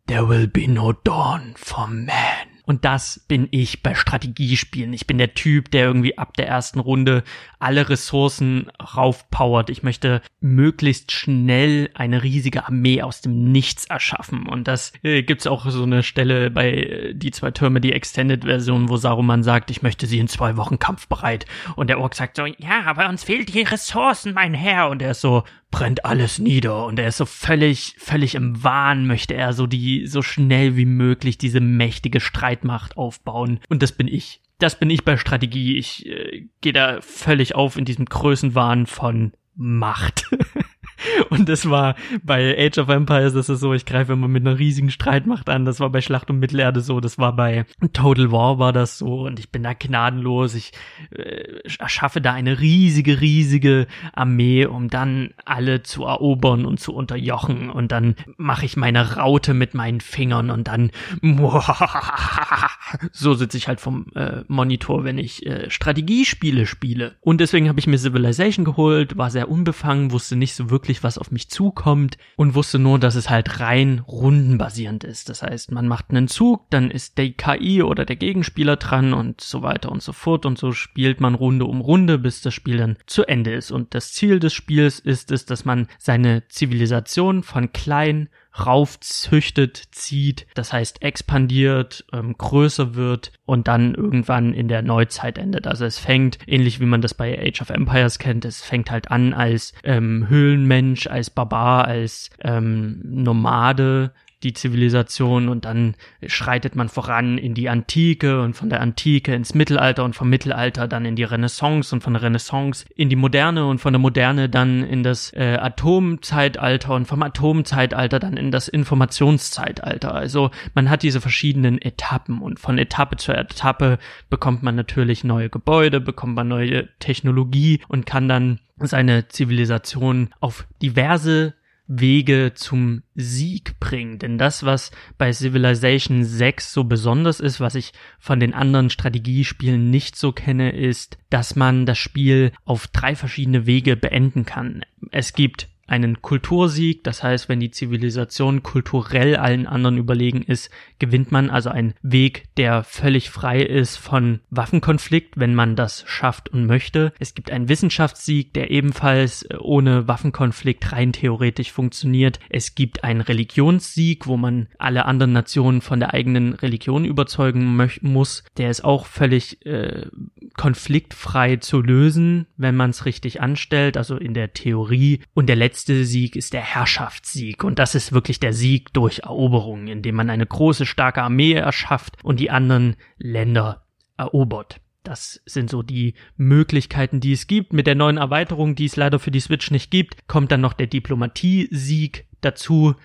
There 0.06 0.30
will 0.30 0.48
be 0.48 0.68
no 0.68 0.94
dawn 0.94 1.54
for 1.56 1.88
man. 1.88 2.49
Und 2.70 2.86
das 2.86 3.26
bin 3.28 3.48
ich 3.50 3.82
bei 3.82 3.96
Strategiespielen. 3.96 4.94
Ich 4.94 5.08
bin 5.08 5.18
der 5.18 5.34
Typ, 5.34 5.72
der 5.72 5.86
irgendwie 5.86 6.20
ab 6.20 6.38
der 6.38 6.48
ersten 6.48 6.80
Runde 6.80 7.24
alle 7.58 7.90
Ressourcen 7.90 8.70
raufpowert. 8.80 9.72
Ich 9.72 9.82
möchte 9.82 10.22
möglichst 10.40 11.12
schnell 11.12 11.90
eine 11.96 12.22
riesige 12.22 12.68
Armee 12.68 13.02
aus 13.02 13.22
dem 13.22 13.52
Nichts 13.52 13.86
erschaffen. 13.86 14.48
Und 14.48 14.68
das 14.68 14.94
äh, 15.02 15.24
gibt's 15.24 15.48
auch 15.48 15.68
so 15.68 15.82
eine 15.82 16.04
Stelle 16.04 16.52
bei 16.52 16.72
äh, 16.72 17.14
die 17.16 17.32
zwei 17.32 17.50
Türme, 17.50 17.82
die 17.82 17.92
Extended-Version, 17.92 18.88
wo 18.88 18.98
Saruman 18.98 19.42
sagt, 19.42 19.72
ich 19.72 19.82
möchte 19.82 20.06
sie 20.06 20.20
in 20.20 20.28
zwei 20.28 20.56
Wochen 20.56 20.78
kampfbereit. 20.78 21.48
Und 21.76 21.90
der 21.90 22.00
Ork 22.00 22.14
sagt 22.14 22.38
so, 22.38 22.46
ja, 22.46 22.84
aber 22.86 23.10
uns 23.10 23.24
fehlt 23.24 23.52
die 23.52 23.64
Ressourcen, 23.64 24.36
mein 24.36 24.54
Herr. 24.54 24.90
Und 24.90 25.02
er 25.02 25.12
ist 25.12 25.22
so, 25.22 25.44
brennt 25.72 26.06
alles 26.06 26.40
nieder 26.40 26.86
und 26.86 27.00
er 27.00 27.08
ist 27.08 27.18
so 27.18 27.26
völlig, 27.26 27.96
völlig 27.98 28.36
im 28.36 28.64
Wahn, 28.64 29.06
möchte 29.06 29.36
er 29.36 29.54
so 29.54 29.68
die, 29.68 30.08
so 30.08 30.22
schnell 30.22 30.76
wie 30.76 30.86
möglich 30.86 31.38
diese 31.38 31.60
mächtige 31.60 32.20
Streitmacht 32.20 32.98
aufbauen. 32.98 33.60
Und 33.70 33.84
das 33.84 33.92
bin 33.92 34.08
ich. 34.08 34.42
Das 34.58 34.78
bin 34.78 34.90
ich 34.90 35.06
bei 35.06 35.16
Strategie. 35.16 35.78
Ich 35.78 36.06
äh, 36.06 36.48
gehe 36.62 36.74
da 36.74 37.00
völlig 37.02 37.56
auf 37.56 37.78
in 37.78 37.86
diesem 37.86 38.06
Größenwahn 38.06 38.88
von 38.88 39.34
Macht. 39.56 40.30
Und 41.30 41.50
das 41.50 41.70
war 41.70 41.96
bei 42.24 42.56
Age 42.58 42.78
of 42.80 42.90
Empires, 42.90 43.34
das 43.34 43.50
ist 43.50 43.60
so, 43.60 43.74
ich 43.74 43.86
greife 43.86 44.14
immer 44.14 44.28
mit 44.28 44.46
einer 44.46 44.60
riesigen 44.60 44.92
Streitmacht 44.92 45.50
an. 45.50 45.66
Das 45.66 45.80
war 45.80 45.90
bei 45.90 46.02
Schlacht 46.02 46.30
um 46.30 46.40
Mittelerde 46.40 46.82
so, 46.82 47.00
das 47.00 47.18
war 47.18 47.36
bei 47.36 47.66
Total 47.94 48.32
War 48.32 48.60
war 48.60 48.74
das 48.74 48.98
so 48.98 49.22
und 49.22 49.40
ich 49.40 49.52
bin 49.52 49.64
da 49.64 49.74
gnadenlos. 49.74 50.56
Ich 50.56 50.72
äh, 51.12 51.60
erschaffe 51.80 52.22
da 52.22 52.34
eine 52.34 52.60
riesige, 52.60 53.22
riesige 53.22 53.88
Armee, 54.14 54.66
um 54.66 54.90
dann 54.90 55.32
alle 55.46 55.84
zu 55.84 56.06
erobern 56.06 56.66
und 56.66 56.80
zu 56.80 56.94
unterjochen. 56.94 57.70
Und 57.70 57.92
dann 57.92 58.16
mache 58.38 58.66
ich 58.66 58.78
meine 58.78 59.16
Raute 59.18 59.54
mit 59.54 59.74
meinen 59.74 60.02
Fingern 60.02 60.50
und 60.50 60.68
dann 60.68 60.92
so 63.12 63.34
sitze 63.34 63.58
ich 63.58 63.68
halt 63.68 63.80
vom 63.80 64.08
äh, 64.16 64.44
Monitor, 64.48 65.04
wenn 65.04 65.18
ich 65.18 65.46
äh, 65.46 65.70
Strategiespiele 65.70 66.66
spiele. 66.66 67.16
Und 67.22 67.42
deswegen 67.42 67.70
habe 67.70 67.80
ich 67.80 67.88
mir 67.88 67.98
Civilization 67.98 68.66
geholt, 68.66 69.18
war 69.18 69.30
sehr 69.30 69.50
unbefangen, 69.50 70.12
wusste 70.12 70.36
nicht 70.36 70.56
so 70.56 70.70
wirklich 70.70 70.89
wirklich, 70.90 71.04
was 71.04 71.20
auf 71.20 71.30
mich 71.30 71.50
zukommt 71.50 72.18
und 72.36 72.56
wusste 72.56 72.80
nur, 72.80 72.98
dass 72.98 73.14
es 73.14 73.30
halt 73.30 73.60
rein 73.60 74.00
rundenbasierend 74.00 75.04
ist. 75.04 75.30
Das 75.30 75.44
heißt, 75.44 75.72
man 75.72 75.88
macht 75.88 76.10
einen 76.10 76.28
Zug, 76.28 76.68
dann 76.72 76.90
ist 76.90 77.20
der 77.20 77.30
KI 77.32 77.84
oder 77.84 78.06
der 78.06 78.16
Gegenspieler 78.16 78.76
dran 78.76 79.14
und 79.14 79.40
so 79.40 79.62
weiter 79.62 79.92
und 79.92 80.02
so 80.02 80.14
fort 80.14 80.48
und 80.48 80.58
so 80.58 80.72
spielt 80.72 81.22
man 81.22 81.36
Runde 81.36 81.66
um 81.66 81.82
Runde, 81.82 82.18
bis 82.18 82.42
das 82.42 82.56
Spiel 82.56 82.78
dann 82.78 82.98
zu 83.06 83.24
Ende 83.24 83.54
ist. 83.54 83.70
Und 83.70 83.94
das 83.94 84.14
Ziel 84.14 84.40
des 84.40 84.52
Spiels 84.52 85.00
ist 85.00 85.30
es, 85.30 85.46
dass 85.46 85.64
man 85.64 85.88
seine 86.00 86.48
Zivilisation 86.48 87.44
von 87.44 87.72
klein 87.72 88.30
raufzüchtet, 88.66 89.84
zieht, 89.92 90.48
das 90.54 90.74
heißt 90.74 91.02
expandiert, 91.02 92.06
ähm, 92.14 92.36
größer 92.38 92.96
wird 92.96 93.32
und 93.46 93.68
dann 93.68 93.96
irgendwann 93.96 94.54
in 94.54 94.68
der 94.68 94.82
Neuzeit 94.82 95.38
endet. 95.38 95.68
Also 95.68 95.86
es 95.86 95.98
fängt, 96.00 96.38
ähnlich 96.48 96.80
wie 96.80 96.86
man 96.86 97.02
das 97.02 97.14
bei 97.14 97.40
Age 97.40 97.62
of 97.62 97.70
Empires 97.70 98.20
kennt, 98.20 98.46
es 98.46 98.62
fängt 98.62 98.92
halt 98.92 99.12
an 99.12 99.34
als 99.34 99.74
ähm, 99.84 100.28
Höhlenmensch, 100.30 101.08
als 101.08 101.30
Barbar, 101.30 101.86
als 101.86 102.30
ähm, 102.42 103.02
Nomade, 103.04 104.12
die 104.44 104.54
Zivilisation 104.54 105.50
und 105.50 105.66
dann 105.66 105.96
schreitet 106.26 106.76
man 106.76 106.88
voran 106.88 107.38
in 107.38 107.54
die 107.54 107.68
Antike 107.68 108.42
und 108.42 108.54
von 108.54 108.70
der 108.70 108.80
Antike 108.80 109.36
ins 109.36 109.54
Mittelalter 109.54 110.06
und 110.06 110.16
vom 110.16 110.30
Mittelalter 110.30 110.88
dann 110.88 111.06
in 111.06 111.16
die 111.16 111.24
Renaissance 111.24 111.94
und 111.94 112.02
von 112.02 112.14
der 112.14 112.24
Renaissance 112.24 112.86
in 112.96 113.10
die 113.10 113.18
Moderne 113.18 113.66
und 113.68 113.80
von 113.80 113.92
der 113.92 114.00
Moderne 114.00 114.48
dann 114.48 114.84
in 114.84 115.04
das 115.04 115.34
äh, 115.34 115.58
Atomzeitalter 115.60 116.96
und 116.96 117.06
vom 117.06 117.22
Atomzeitalter 117.22 118.20
dann 118.20 118.38
in 118.38 118.52
das 118.52 118.70
Informationszeitalter. 118.70 120.14
Also 120.16 120.52
man 120.74 120.90
hat 120.90 121.04
diese 121.04 121.20
verschiedenen 121.20 121.82
Etappen 121.82 122.42
und 122.42 122.60
von 122.60 122.78
Etappe 122.78 123.18
zu 123.18 123.34
Etappe 123.34 124.00
bekommt 124.30 124.64
man 124.64 124.76
natürlich 124.76 125.26
neue 125.26 125.50
Gebäude, 125.50 126.00
bekommt 126.00 126.36
man 126.36 126.48
neue 126.48 126.88
Technologie 127.00 127.82
und 127.90 128.06
kann 128.06 128.30
dann 128.30 128.60
seine 128.78 129.28
Zivilisation 129.28 130.30
auf 130.40 130.66
diverse 130.82 131.56
Wege 131.90 132.52
zum 132.54 133.02
Sieg 133.16 133.80
bringen. 133.80 134.20
Denn 134.20 134.38
das, 134.38 134.64
was 134.64 134.92
bei 135.18 135.34
Civilization 135.34 136.24
6 136.24 136.72
so 136.72 136.84
besonders 136.84 137.40
ist, 137.40 137.60
was 137.60 137.76
ich 137.76 137.94
von 138.20 138.40
den 138.40 138.54
anderen 138.54 138.92
Strategiespielen 138.92 139.90
nicht 139.90 140.16
so 140.16 140.32
kenne, 140.32 140.72
ist, 140.72 141.18
dass 141.32 141.56
man 141.56 141.88
das 141.88 141.98
Spiel 141.98 142.52
auf 142.64 142.88
drei 142.88 143.16
verschiedene 143.16 143.66
Wege 143.66 143.98
beenden 143.98 144.46
kann. 144.46 144.84
Es 145.12 145.34
gibt 145.34 145.69
einen 145.90 146.22
Kultursieg, 146.22 147.04
das 147.04 147.24
heißt, 147.24 147.50
wenn 147.50 147.60
die 147.60 147.72
Zivilisation 147.72 148.64
kulturell 148.64 149.36
allen 149.36 149.68
anderen 149.68 149.98
überlegen 149.98 150.44
ist, 150.44 150.70
gewinnt 151.00 151.32
man 151.32 151.50
also 151.50 151.70
einen 151.70 151.94
Weg, 152.02 152.46
der 152.58 152.84
völlig 152.84 153.30
frei 153.30 153.62
ist 153.62 153.98
von 153.98 154.40
Waffenkonflikt, 154.50 155.40
wenn 155.40 155.56
man 155.56 155.76
das 155.76 156.04
schafft 156.08 156.50
und 156.50 156.66
möchte. 156.66 157.14
Es 157.20 157.34
gibt 157.34 157.52
einen 157.52 157.70
Wissenschaftssieg, 157.70 158.54
der 158.54 158.72
ebenfalls 158.72 159.44
äh, 159.44 159.58
ohne 159.60 160.08
Waffenkonflikt 160.08 160.92
rein 160.92 161.14
theoretisch 161.14 161.72
funktioniert. 161.72 162.40
Es 162.50 162.76
gibt 162.76 163.04
einen 163.04 163.22
Religionssieg, 163.22 164.28
wo 164.28 164.38
man 164.38 164.68
alle 164.78 165.06
anderen 165.06 165.34
Nationen 165.34 165.82
von 165.82 166.00
der 166.00 166.14
eigenen 166.14 166.54
Religion 166.54 167.06
überzeugen 167.06 167.90
muss. 168.02 168.44
Der 168.58 168.70
ist 168.70 168.84
auch 168.84 169.06
völlig 169.06 169.66
äh, 169.66 170.08
konfliktfrei 170.56 171.58
zu 171.58 171.82
lösen, 171.82 172.48
wenn 172.58 172.76
man 172.76 172.90
es 172.92 173.06
richtig 173.06 173.42
anstellt, 173.42 173.98
also 173.98 174.18
in 174.18 174.34
der 174.34 174.54
Theorie. 174.54 175.22
Und 175.34 175.48
der 175.48 175.56
letzte 175.56 175.79
letzte 175.80 176.04
Sieg 176.04 176.36
ist 176.36 176.52
der 176.52 176.62
Herrschaftssieg 176.62 177.64
und 177.64 177.80
das 177.80 177.96
ist 177.96 178.12
wirklich 178.12 178.42
der 178.42 178.52
Sieg 178.52 178.92
durch 178.92 179.20
Eroberung, 179.20 179.88
indem 179.88 180.16
man 180.16 180.30
eine 180.30 180.46
große, 180.46 180.86
starke 180.86 181.22
Armee 181.22 181.54
erschafft 181.54 182.18
und 182.22 182.42
die 182.42 182.52
anderen 182.52 182.98
Länder 183.18 183.86
erobert. 184.18 184.82
Das 185.04 185.42
sind 185.46 185.70
so 185.70 185.82
die 185.82 186.16
Möglichkeiten, 186.36 187.22
die 187.22 187.32
es 187.32 187.48
gibt. 187.48 187.72
Mit 187.72 187.88
der 187.88 187.96
neuen 187.96 188.18
Erweiterung, 188.18 188.76
die 188.76 188.84
es 188.86 188.98
leider 188.98 189.20
für 189.20 189.32
die 189.32 189.40
Switch 189.40 189.72
nicht 189.72 189.90
gibt, 189.90 190.28
kommt 190.28 190.52
dann 190.52 190.60
noch 190.60 190.74
der 190.74 190.88
Diplomatie-Sieg 190.88 192.28
dazu, 192.42 192.96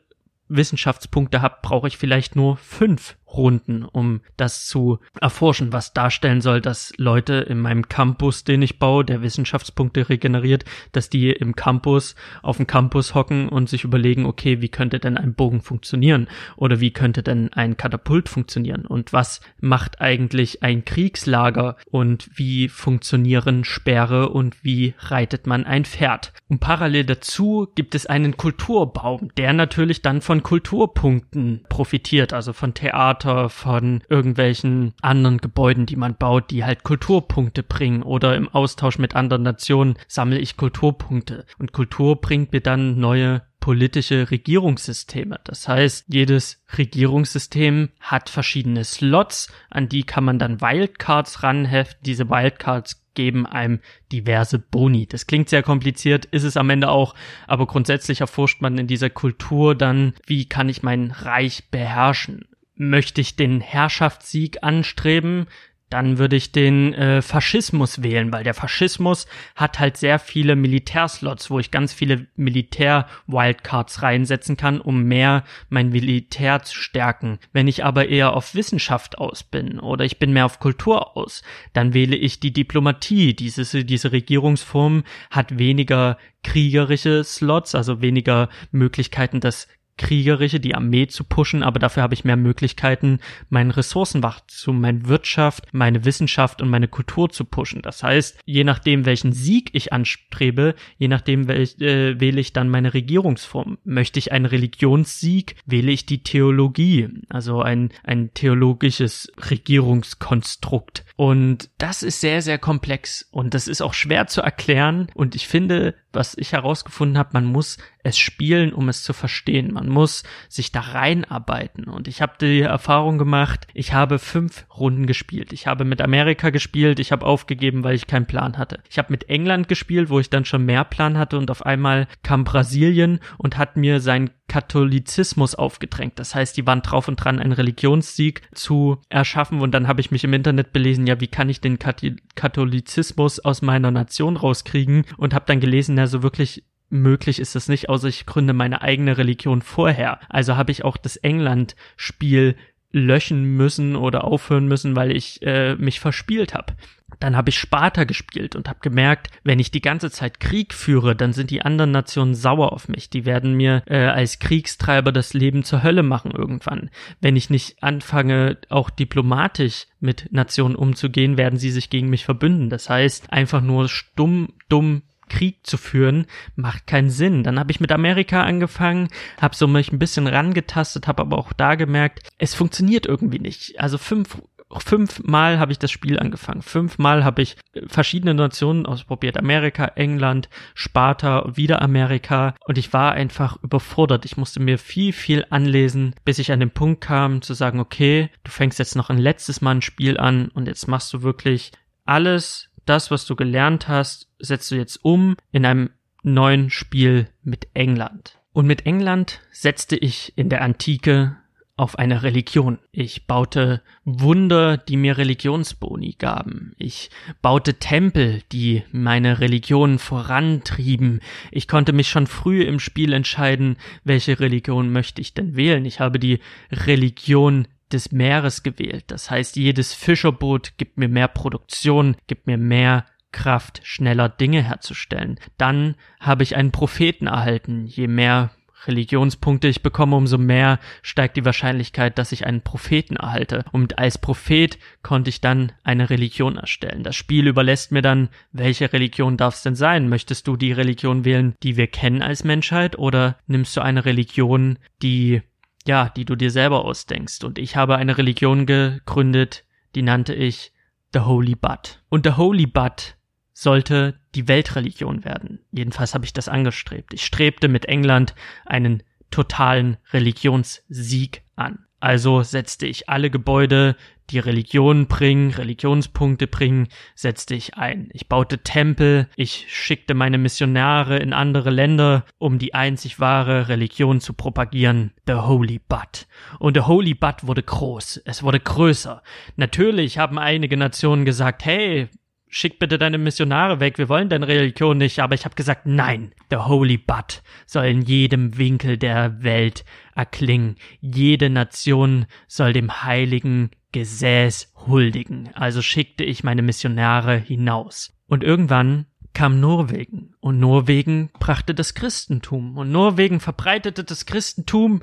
Wissenschaftspunkte 0.47 1.41
habe, 1.41 1.57
brauche 1.61 1.87
ich 1.87 1.97
vielleicht 1.97 2.35
nur 2.35 2.57
fünf 2.57 3.15
Runden, 3.35 3.83
um 3.83 4.21
das 4.37 4.65
zu 4.67 4.99
erforschen, 5.19 5.73
was 5.73 5.93
darstellen 5.93 6.41
soll, 6.41 6.61
dass 6.61 6.93
Leute 6.97 7.33
in 7.33 7.59
meinem 7.59 7.87
Campus, 7.89 8.43
den 8.43 8.61
ich 8.61 8.79
baue, 8.79 9.03
der 9.03 9.21
Wissenschaftspunkte 9.21 10.09
regeneriert, 10.09 10.65
dass 10.91 11.09
die 11.09 11.31
im 11.31 11.55
Campus, 11.55 12.15
auf 12.41 12.57
dem 12.57 12.67
Campus 12.67 13.15
hocken 13.15 13.49
und 13.49 13.69
sich 13.69 13.83
überlegen, 13.83 14.25
okay, 14.25 14.61
wie 14.61 14.69
könnte 14.69 14.99
denn 14.99 15.17
ein 15.17 15.33
Bogen 15.33 15.61
funktionieren? 15.61 16.27
Oder 16.55 16.79
wie 16.79 16.91
könnte 16.91 17.23
denn 17.23 17.51
ein 17.53 17.77
Katapult 17.77 18.29
funktionieren? 18.29 18.85
Und 18.85 19.13
was 19.13 19.41
macht 19.59 20.01
eigentlich 20.01 20.63
ein 20.63 20.85
Kriegslager? 20.85 21.77
Und 21.89 22.29
wie 22.35 22.69
funktionieren 22.69 23.63
Sperre 23.63 24.29
und 24.29 24.63
wie 24.63 24.93
reitet 24.99 25.47
man 25.47 25.65
ein 25.65 25.85
Pferd? 25.85 26.33
Und 26.49 26.59
parallel 26.59 27.05
dazu 27.05 27.67
gibt 27.75 27.95
es 27.95 28.05
einen 28.05 28.37
Kulturbaum, 28.37 29.29
der 29.37 29.53
natürlich 29.53 30.01
dann 30.01 30.21
von 30.21 30.43
Kulturpunkten 30.43 31.65
profitiert, 31.69 32.33
also 32.33 32.53
von 32.53 32.73
Theater, 32.73 33.22
Theater, 33.23 33.49
von 33.49 34.01
irgendwelchen 34.09 34.93
anderen 35.01 35.37
Gebäuden, 35.37 35.85
die 35.85 35.95
man 35.95 36.15
baut, 36.15 36.51
die 36.51 36.65
halt 36.65 36.83
Kulturpunkte 36.83 37.63
bringen 37.63 38.03
oder 38.03 38.35
im 38.35 38.49
Austausch 38.49 38.99
mit 38.99 39.15
anderen 39.15 39.43
Nationen 39.43 39.95
sammle 40.07 40.39
ich 40.39 40.57
Kulturpunkte. 40.57 41.45
Und 41.57 41.71
Kultur 41.71 42.19
bringt 42.19 42.51
mir 42.51 42.61
dann 42.61 42.99
neue 42.99 43.41
politische 43.59 44.29
Regierungssysteme. 44.29 45.39
Das 45.45 45.69
heißt, 45.69 46.05
jedes 46.09 46.61
Regierungssystem 46.77 47.89
hat 48.01 48.29
verschiedene 48.29 48.83
Slots, 48.83 49.49
an 49.69 49.87
die 49.87 50.03
kann 50.03 50.25
man 50.25 50.37
dann 50.37 50.59
Wildcards 50.59 51.43
ranheften. 51.43 52.01
Diese 52.05 52.29
Wildcards 52.29 53.05
geben 53.13 53.45
einem 53.45 53.79
diverse 54.11 54.59
Boni. 54.59 55.07
Das 55.07 55.27
klingt 55.27 55.47
sehr 55.47 55.63
kompliziert, 55.63 56.25
ist 56.25 56.43
es 56.43 56.57
am 56.57 56.69
Ende 56.71 56.89
auch, 56.89 57.15
aber 57.47 57.67
grundsätzlich 57.67 58.19
erforscht 58.21 58.61
man 58.61 58.77
in 58.77 58.87
dieser 58.87 59.11
Kultur 59.11 59.75
dann, 59.75 60.13
wie 60.25 60.49
kann 60.49 60.67
ich 60.67 60.83
mein 60.83 61.11
Reich 61.11 61.69
beherrschen? 61.69 62.45
Möchte 62.75 63.21
ich 63.21 63.35
den 63.35 63.61
Herrschaftssieg 63.61 64.63
anstreben, 64.63 65.47
dann 65.93 66.17
würde 66.17 66.35
ich 66.35 66.51
den 66.51 66.95
äh, 66.95 67.21
Faschismus 67.21 68.01
wählen, 68.01 68.33
weil 68.33 68.43
der 68.43 68.55
Faschismus 68.55 69.27
hat 69.55 69.77
halt 69.77 69.95
sehr 69.95 70.17
viele 70.17 70.55
Militärslots, 70.55 71.51
wo 71.51 71.59
ich 71.59 71.69
ganz 71.69 71.93
viele 71.93 72.25
Militär-Wildcards 72.35 74.01
reinsetzen 74.01 74.57
kann, 74.57 74.81
um 74.81 75.03
mehr 75.03 75.43
mein 75.69 75.89
Militär 75.89 76.63
zu 76.63 76.75
stärken. 76.75 77.37
Wenn 77.51 77.67
ich 77.67 77.85
aber 77.85 78.09
eher 78.09 78.33
auf 78.33 78.55
Wissenschaft 78.55 79.19
aus 79.19 79.43
bin 79.43 79.79
oder 79.79 80.03
ich 80.03 80.17
bin 80.17 80.33
mehr 80.33 80.47
auf 80.47 80.59
Kultur 80.59 81.15
aus, 81.15 81.43
dann 81.73 81.93
wähle 81.93 82.15
ich 82.15 82.39
die 82.39 82.53
Diplomatie. 82.53 83.35
Diese, 83.35 83.85
diese 83.85 84.11
Regierungsform 84.11 85.03
hat 85.29 85.59
weniger 85.59 86.17
kriegerische 86.43 87.23
Slots, 87.23 87.75
also 87.75 88.01
weniger 88.01 88.49
Möglichkeiten, 88.71 89.41
das 89.41 89.67
Kriegerische, 89.97 90.59
die 90.59 90.75
Armee 90.75 91.07
zu 91.07 91.23
pushen, 91.23 91.63
aber 91.63 91.79
dafür 91.79 92.03
habe 92.03 92.13
ich 92.13 92.25
mehr 92.25 92.35
Möglichkeiten, 92.35 93.19
meinen 93.49 93.71
Ressourcenwachstum, 93.71 94.81
meine 94.81 95.07
Wirtschaft, 95.07 95.65
meine 95.71 96.03
Wissenschaft 96.05 96.61
und 96.61 96.69
meine 96.69 96.87
Kultur 96.87 97.29
zu 97.29 97.45
pushen. 97.45 97.81
Das 97.81 98.01
heißt, 98.03 98.39
je 98.45 98.63
nachdem, 98.63 99.05
welchen 99.05 99.33
Sieg 99.33 99.69
ich 99.73 99.93
anstrebe, 99.93 100.75
je 100.97 101.07
nachdem, 101.07 101.47
welch, 101.47 101.79
äh, 101.79 102.19
wähle 102.19 102.41
ich 102.41 102.53
dann 102.53 102.69
meine 102.69 102.93
Regierungsform. 102.93 103.77
Möchte 103.83 104.19
ich 104.19 104.31
einen 104.31 104.45
Religionssieg, 104.45 105.55
wähle 105.65 105.91
ich 105.91 106.05
die 106.05 106.23
Theologie, 106.23 107.09
also 107.29 107.61
ein, 107.61 107.89
ein 108.03 108.33
theologisches 108.33 109.31
Regierungskonstrukt. 109.49 111.05
Und 111.15 111.69
das 111.77 112.01
ist 112.01 112.21
sehr, 112.21 112.41
sehr 112.41 112.57
komplex 112.57 113.27
und 113.29 113.53
das 113.53 113.67
ist 113.67 113.81
auch 113.81 113.93
schwer 113.93 114.25
zu 114.27 114.41
erklären. 114.41 115.07
Und 115.13 115.35
ich 115.35 115.47
finde, 115.47 115.93
was 116.11 116.35
ich 116.37 116.53
herausgefunden 116.53 117.17
habe, 117.19 117.29
man 117.33 117.45
muss 117.45 117.77
es 118.03 118.17
spielen, 118.17 118.73
um 118.73 118.89
es 118.89 119.03
zu 119.03 119.13
verstehen. 119.13 119.73
Man 119.73 119.89
muss 119.89 120.23
sich 120.49 120.71
da 120.71 120.79
reinarbeiten. 120.79 121.85
Und 121.85 122.07
ich 122.07 122.21
habe 122.21 122.33
die 122.41 122.61
Erfahrung 122.61 123.17
gemacht, 123.19 123.67
ich 123.73 123.93
habe 123.93 124.17
fünf 124.17 124.65
Runden 124.75 125.05
gespielt. 125.05 125.53
Ich 125.53 125.67
habe 125.67 125.85
mit 125.85 126.01
Amerika 126.01 126.49
gespielt, 126.49 126.99
ich 126.99 127.11
habe 127.11 127.25
aufgegeben, 127.25 127.83
weil 127.83 127.95
ich 127.95 128.07
keinen 128.07 128.25
Plan 128.25 128.57
hatte. 128.57 128.81
Ich 128.89 128.97
habe 128.97 129.11
mit 129.11 129.29
England 129.29 129.67
gespielt, 129.67 130.09
wo 130.09 130.19
ich 130.19 130.31
dann 130.31 130.45
schon 130.45 130.65
mehr 130.65 130.83
Plan 130.83 131.17
hatte 131.17 131.37
und 131.37 131.51
auf 131.51 131.65
einmal 131.65 132.07
kam 132.23 132.43
Brasilien 132.43 133.19
und 133.37 133.57
hat 133.57 133.77
mir 133.77 133.99
seinen 133.99 134.31
Katholizismus 134.53 135.55
aufgedrängt. 135.55 136.19
Das 136.19 136.35
heißt, 136.35 136.55
die 136.55 136.67
waren 136.67 136.83
drauf 136.83 137.07
und 137.07 137.15
dran, 137.15 137.39
einen 137.39 137.53
Religionssieg 137.53 138.43
zu 138.53 139.01
erschaffen. 139.09 139.61
Und 139.61 139.71
dann 139.71 139.87
habe 139.87 139.99
ich 139.99 140.11
mich 140.11 140.23
im 140.23 140.33
Internet 140.33 140.71
belesen, 140.73 141.07
ja, 141.07 141.19
wie 141.19 141.27
kann 141.27 141.49
ich 141.49 141.59
den 141.59 141.79
Katholizismus 141.79 143.39
aus 143.39 143.63
meiner 143.63 143.89
Nation 143.89 144.37
rauskriegen? 144.37 145.05
Und 145.17 145.33
habe 145.33 145.45
dann 145.47 145.59
gelesen, 145.59 145.97
ja, 145.97 146.05
so 146.05 146.21
wirklich 146.21 146.65
möglich 146.91 147.39
ist 147.39 147.55
das 147.55 147.67
nicht, 147.67 147.89
außer 147.89 148.07
ich 148.07 148.27
gründe 148.27 148.53
meine 148.53 148.83
eigene 148.83 149.17
Religion 149.17 149.63
vorher. 149.63 150.19
Also 150.29 150.55
habe 150.55 150.71
ich 150.71 150.85
auch 150.85 150.97
das 150.97 151.15
England-Spiel 151.15 152.55
löschen 152.93 153.57
müssen 153.57 153.95
oder 153.95 154.23
aufhören 154.23 154.67
müssen, 154.67 154.95
weil 154.95 155.11
ich 155.11 155.41
äh, 155.41 155.75
mich 155.75 155.99
verspielt 155.99 156.53
habe. 156.53 156.73
Dann 157.19 157.35
habe 157.35 157.49
ich 157.49 157.59
Sparta 157.59 158.05
gespielt 158.05 158.55
und 158.55 158.69
habe 158.69 158.79
gemerkt, 158.81 159.29
wenn 159.43 159.59
ich 159.59 159.71
die 159.71 159.81
ganze 159.81 160.09
Zeit 160.09 160.39
Krieg 160.39 160.73
führe, 160.73 161.15
dann 161.15 161.33
sind 161.33 161.51
die 161.51 161.61
anderen 161.61 161.91
Nationen 161.91 162.35
sauer 162.35 162.71
auf 162.71 162.87
mich. 162.87 163.09
Die 163.09 163.25
werden 163.25 163.53
mir 163.53 163.83
äh, 163.87 163.97
als 164.05 164.39
Kriegstreiber 164.39 165.11
das 165.11 165.33
Leben 165.33 165.63
zur 165.63 165.83
Hölle 165.83 166.03
machen 166.03 166.31
irgendwann. 166.31 166.89
Wenn 167.21 167.35
ich 167.35 167.49
nicht 167.49 167.81
anfange, 167.83 168.57
auch 168.69 168.89
diplomatisch 168.89 169.87
mit 169.99 170.29
Nationen 170.31 170.75
umzugehen, 170.75 171.37
werden 171.37 171.59
sie 171.59 171.71
sich 171.71 171.89
gegen 171.89 172.09
mich 172.09 172.25
verbünden. 172.25 172.69
Das 172.69 172.89
heißt, 172.89 173.31
einfach 173.31 173.61
nur 173.61 173.89
stumm, 173.89 174.53
dumm 174.69 175.03
Krieg 175.33 175.65
zu 175.65 175.77
führen, 175.77 176.27
macht 176.55 176.85
keinen 176.85 177.09
Sinn. 177.09 177.43
Dann 177.43 177.59
habe 177.59 177.71
ich 177.71 177.79
mit 177.79 177.91
Amerika 177.91 178.43
angefangen, 178.43 179.07
habe 179.41 179.55
so 179.55 179.67
mich 179.67 179.91
ein 179.91 179.97
bisschen 179.97 180.27
rangetastet, 180.27 181.07
habe 181.07 181.23
aber 181.23 181.39
auch 181.39 181.53
da 181.53 181.73
gemerkt, 181.73 182.19
es 182.37 182.53
funktioniert 182.53 183.07
irgendwie 183.07 183.39
nicht. 183.39 183.79
Also 183.79 183.97
fünf 183.97 184.37
fünfmal 184.77 185.59
habe 185.59 185.71
ich 185.71 185.79
das 185.79 185.91
Spiel 185.91 186.19
angefangen. 186.19 186.61
Fünfmal 186.61 187.23
habe 187.23 187.41
ich 187.41 187.57
verschiedene 187.87 188.33
Nationen 188.33 188.85
ausprobiert. 188.85 189.37
Amerika, 189.37 189.85
England, 189.95 190.49
Sparta, 190.73 191.55
wieder 191.55 191.81
Amerika. 191.81 192.55
Und 192.65 192.77
ich 192.77 192.93
war 192.93 193.13
einfach 193.13 193.61
überfordert. 193.61 194.25
Ich 194.25 194.37
musste 194.37 194.59
mir 194.59 194.77
viel, 194.77 195.13
viel 195.13 195.45
anlesen, 195.49 196.15
bis 196.25 196.39
ich 196.39 196.51
an 196.51 196.59
den 196.59 196.71
Punkt 196.71 197.01
kam 197.01 197.41
zu 197.41 197.53
sagen, 197.53 197.79
okay, 197.79 198.29
du 198.43 198.51
fängst 198.51 198.79
jetzt 198.79 198.95
noch 198.95 199.09
ein 199.09 199.17
letztes 199.17 199.61
Mal 199.61 199.75
ein 199.75 199.81
Spiel 199.81 200.17
an 200.17 200.49
und 200.49 200.67
jetzt 200.67 200.87
machst 200.87 201.13
du 201.13 201.21
wirklich 201.21 201.71
alles, 202.05 202.69
das, 202.85 203.11
was 203.11 203.25
du 203.25 203.35
gelernt 203.35 203.87
hast, 203.87 204.29
setzt 204.39 204.71
du 204.71 204.75
jetzt 204.75 205.03
um 205.03 205.35
in 205.51 205.65
einem 205.65 205.89
neuen 206.23 206.69
Spiel 206.69 207.27
mit 207.43 207.67
England. 207.73 208.39
Und 208.53 208.67
mit 208.67 208.85
England 208.85 209.41
setzte 209.51 209.95
ich 209.95 210.33
in 210.35 210.49
der 210.49 210.61
Antike 210.61 211.37
auf 211.75 211.97
eine 211.97 212.21
Religion. 212.21 212.77
Ich 212.91 213.25
baute 213.25 213.81
Wunder, 214.05 214.77
die 214.77 214.95
mir 214.95 215.17
Religionsboni 215.17 216.15
gaben. 216.19 216.73
Ich 216.77 217.09
baute 217.41 217.75
Tempel, 217.75 218.43
die 218.51 218.83
meine 218.91 219.39
Religion 219.39 219.97
vorantrieben. 219.97 221.19
Ich 221.51 221.67
konnte 221.67 221.91
mich 221.91 222.09
schon 222.09 222.27
früh 222.27 222.61
im 222.61 222.79
Spiel 222.79 223.11
entscheiden, 223.11 223.77
welche 224.03 224.39
Religion 224.39 224.91
möchte 224.91 225.19
ich 225.19 225.33
denn 225.33 225.55
wählen. 225.55 225.85
Ich 225.85 225.99
habe 225.99 226.19
die 226.19 226.39
Religion 226.71 227.67
des 227.93 228.11
Meeres 228.11 228.63
gewählt. 228.63 229.05
Das 229.07 229.31
heißt, 229.31 229.55
jedes 229.55 229.93
Fischerboot 229.93 230.73
gibt 230.77 230.97
mir 230.97 231.07
mehr 231.07 231.27
Produktion, 231.27 232.15
gibt 232.27 232.47
mir 232.47 232.57
mehr 232.57 233.05
Kraft, 233.31 233.81
schneller 233.83 234.29
Dinge 234.29 234.63
herzustellen. 234.63 235.39
Dann 235.57 235.95
habe 236.19 236.43
ich 236.43 236.55
einen 236.55 236.71
Propheten 236.71 237.27
erhalten. 237.27 237.85
Je 237.85 238.07
mehr 238.07 238.51
Religionspunkte 238.87 239.67
ich 239.67 239.81
bekomme, 239.81 240.15
umso 240.15 240.37
mehr 240.37 240.79
steigt 241.01 241.37
die 241.37 241.45
Wahrscheinlichkeit, 241.45 242.17
dass 242.17 242.31
ich 242.31 242.45
einen 242.45 242.61
Propheten 242.61 243.15
erhalte. 243.15 243.65
Und 243.71 243.97
als 243.97 244.17
Prophet 244.17 244.77
konnte 245.01 245.29
ich 245.29 245.41
dann 245.41 245.71
eine 245.83 246.09
Religion 246.09 246.57
erstellen. 246.57 247.03
Das 247.03 247.15
Spiel 247.15 247.47
überlässt 247.47 247.91
mir 247.91 248.01
dann, 248.01 248.29
welche 248.51 248.91
Religion 248.93 249.37
darf 249.37 249.55
es 249.55 249.63
denn 249.63 249.75
sein? 249.75 250.09
Möchtest 250.09 250.47
du 250.47 250.55
die 250.55 250.71
Religion 250.71 251.25
wählen, 251.25 251.55
die 251.63 251.77
wir 251.77 251.87
kennen 251.87 252.21
als 252.21 252.43
Menschheit, 252.43 252.97
oder 252.97 253.37
nimmst 253.47 253.75
du 253.77 253.81
eine 253.81 254.05
Religion, 254.05 254.77
die 255.01 255.41
ja, 255.87 256.09
die 256.09 256.25
du 256.25 256.35
dir 256.35 256.51
selber 256.51 256.85
ausdenkst. 256.85 257.43
Und 257.43 257.57
ich 257.57 257.75
habe 257.75 257.97
eine 257.97 258.17
Religion 258.17 258.65
gegründet, 258.65 259.65
die 259.95 260.01
nannte 260.01 260.33
ich 260.33 260.71
The 261.13 261.21
Holy 261.21 261.55
Bud. 261.55 262.01
Und 262.09 262.25
The 262.25 262.33
Holy 262.33 262.65
Bud 262.65 263.15
sollte 263.53 264.19
die 264.35 264.47
Weltreligion 264.47 265.23
werden. 265.23 265.59
Jedenfalls 265.71 266.13
habe 266.13 266.25
ich 266.25 266.33
das 266.33 266.49
angestrebt. 266.49 267.13
Ich 267.13 267.23
strebte 267.23 267.67
mit 267.67 267.85
England 267.85 268.33
einen 268.65 269.03
totalen 269.29 269.97
Religionssieg 270.11 271.43
an. 271.55 271.85
Also 272.03 272.43
setzte 272.43 272.85
ich 272.85 273.07
alle 273.07 273.29
Gebäude, 273.29 273.95
die 274.29 274.39
Religion 274.39 275.07
bringen, 275.07 275.51
Religionspunkte 275.51 276.47
bringen, 276.47 276.89
setzte 277.15 277.55
ich 277.55 277.75
ein. 277.75 278.09
Ich 278.11 278.27
baute 278.27 278.57
Tempel, 278.57 279.29
ich 279.37 279.67
schickte 279.69 280.13
meine 280.13 280.37
Missionare 280.37 281.15
in 281.15 281.31
andere 281.31 281.69
Länder, 281.69 282.25
um 282.39 282.59
die 282.59 282.73
einzig 282.73 283.21
wahre 283.21 283.69
Religion 283.69 284.19
zu 284.19 284.33
propagieren, 284.33 285.13
the 285.27 285.35
Holy 285.35 285.79
Bud. 285.79 286.27
Und 286.59 286.75
der 286.75 286.87
Holy 286.87 287.13
Bud 287.13 287.47
wurde 287.47 287.63
groß, 287.63 288.23
es 288.25 288.43
wurde 288.43 288.59
größer. 288.59 289.23
Natürlich 289.55 290.17
haben 290.17 290.37
einige 290.37 290.75
Nationen 290.75 291.23
gesagt, 291.23 291.63
hey, 291.63 292.09
schick 292.53 292.77
bitte 292.77 292.99
deine 292.99 293.17
Missionare 293.17 293.79
weg, 293.79 293.97
wir 293.97 294.09
wollen 294.09 294.29
deine 294.29 294.47
Religion 294.47 294.99
nicht, 294.99 295.19
aber 295.19 295.33
ich 295.33 295.43
habe 295.43 295.55
gesagt, 295.55 295.87
nein, 295.87 296.33
der 296.51 296.67
Holy 296.67 296.97
Bud 296.97 297.41
soll 297.65 297.85
in 297.85 298.03
jedem 298.03 298.57
Winkel 298.57 298.97
der 298.97 299.41
Welt 299.41 299.83
erklingen. 300.15 300.75
Jede 301.01 301.49
Nation 301.49 302.27
soll 302.47 302.71
dem 302.71 303.03
heiligen 303.03 303.71
Gesäß 303.91 304.71
huldigen. 304.85 305.49
Also 305.55 305.81
schickte 305.81 306.23
ich 306.23 306.43
meine 306.43 306.61
Missionare 306.61 307.37
hinaus. 307.37 308.13
Und 308.27 308.43
irgendwann 308.43 309.07
kam 309.33 309.59
Norwegen 309.59 310.35
und 310.39 310.59
Norwegen 310.59 311.31
brachte 311.39 311.73
das 311.73 311.95
Christentum 311.95 312.77
und 312.77 312.91
Norwegen 312.91 313.39
verbreitete 313.39 314.03
das 314.03 314.27
Christentum 314.27 315.01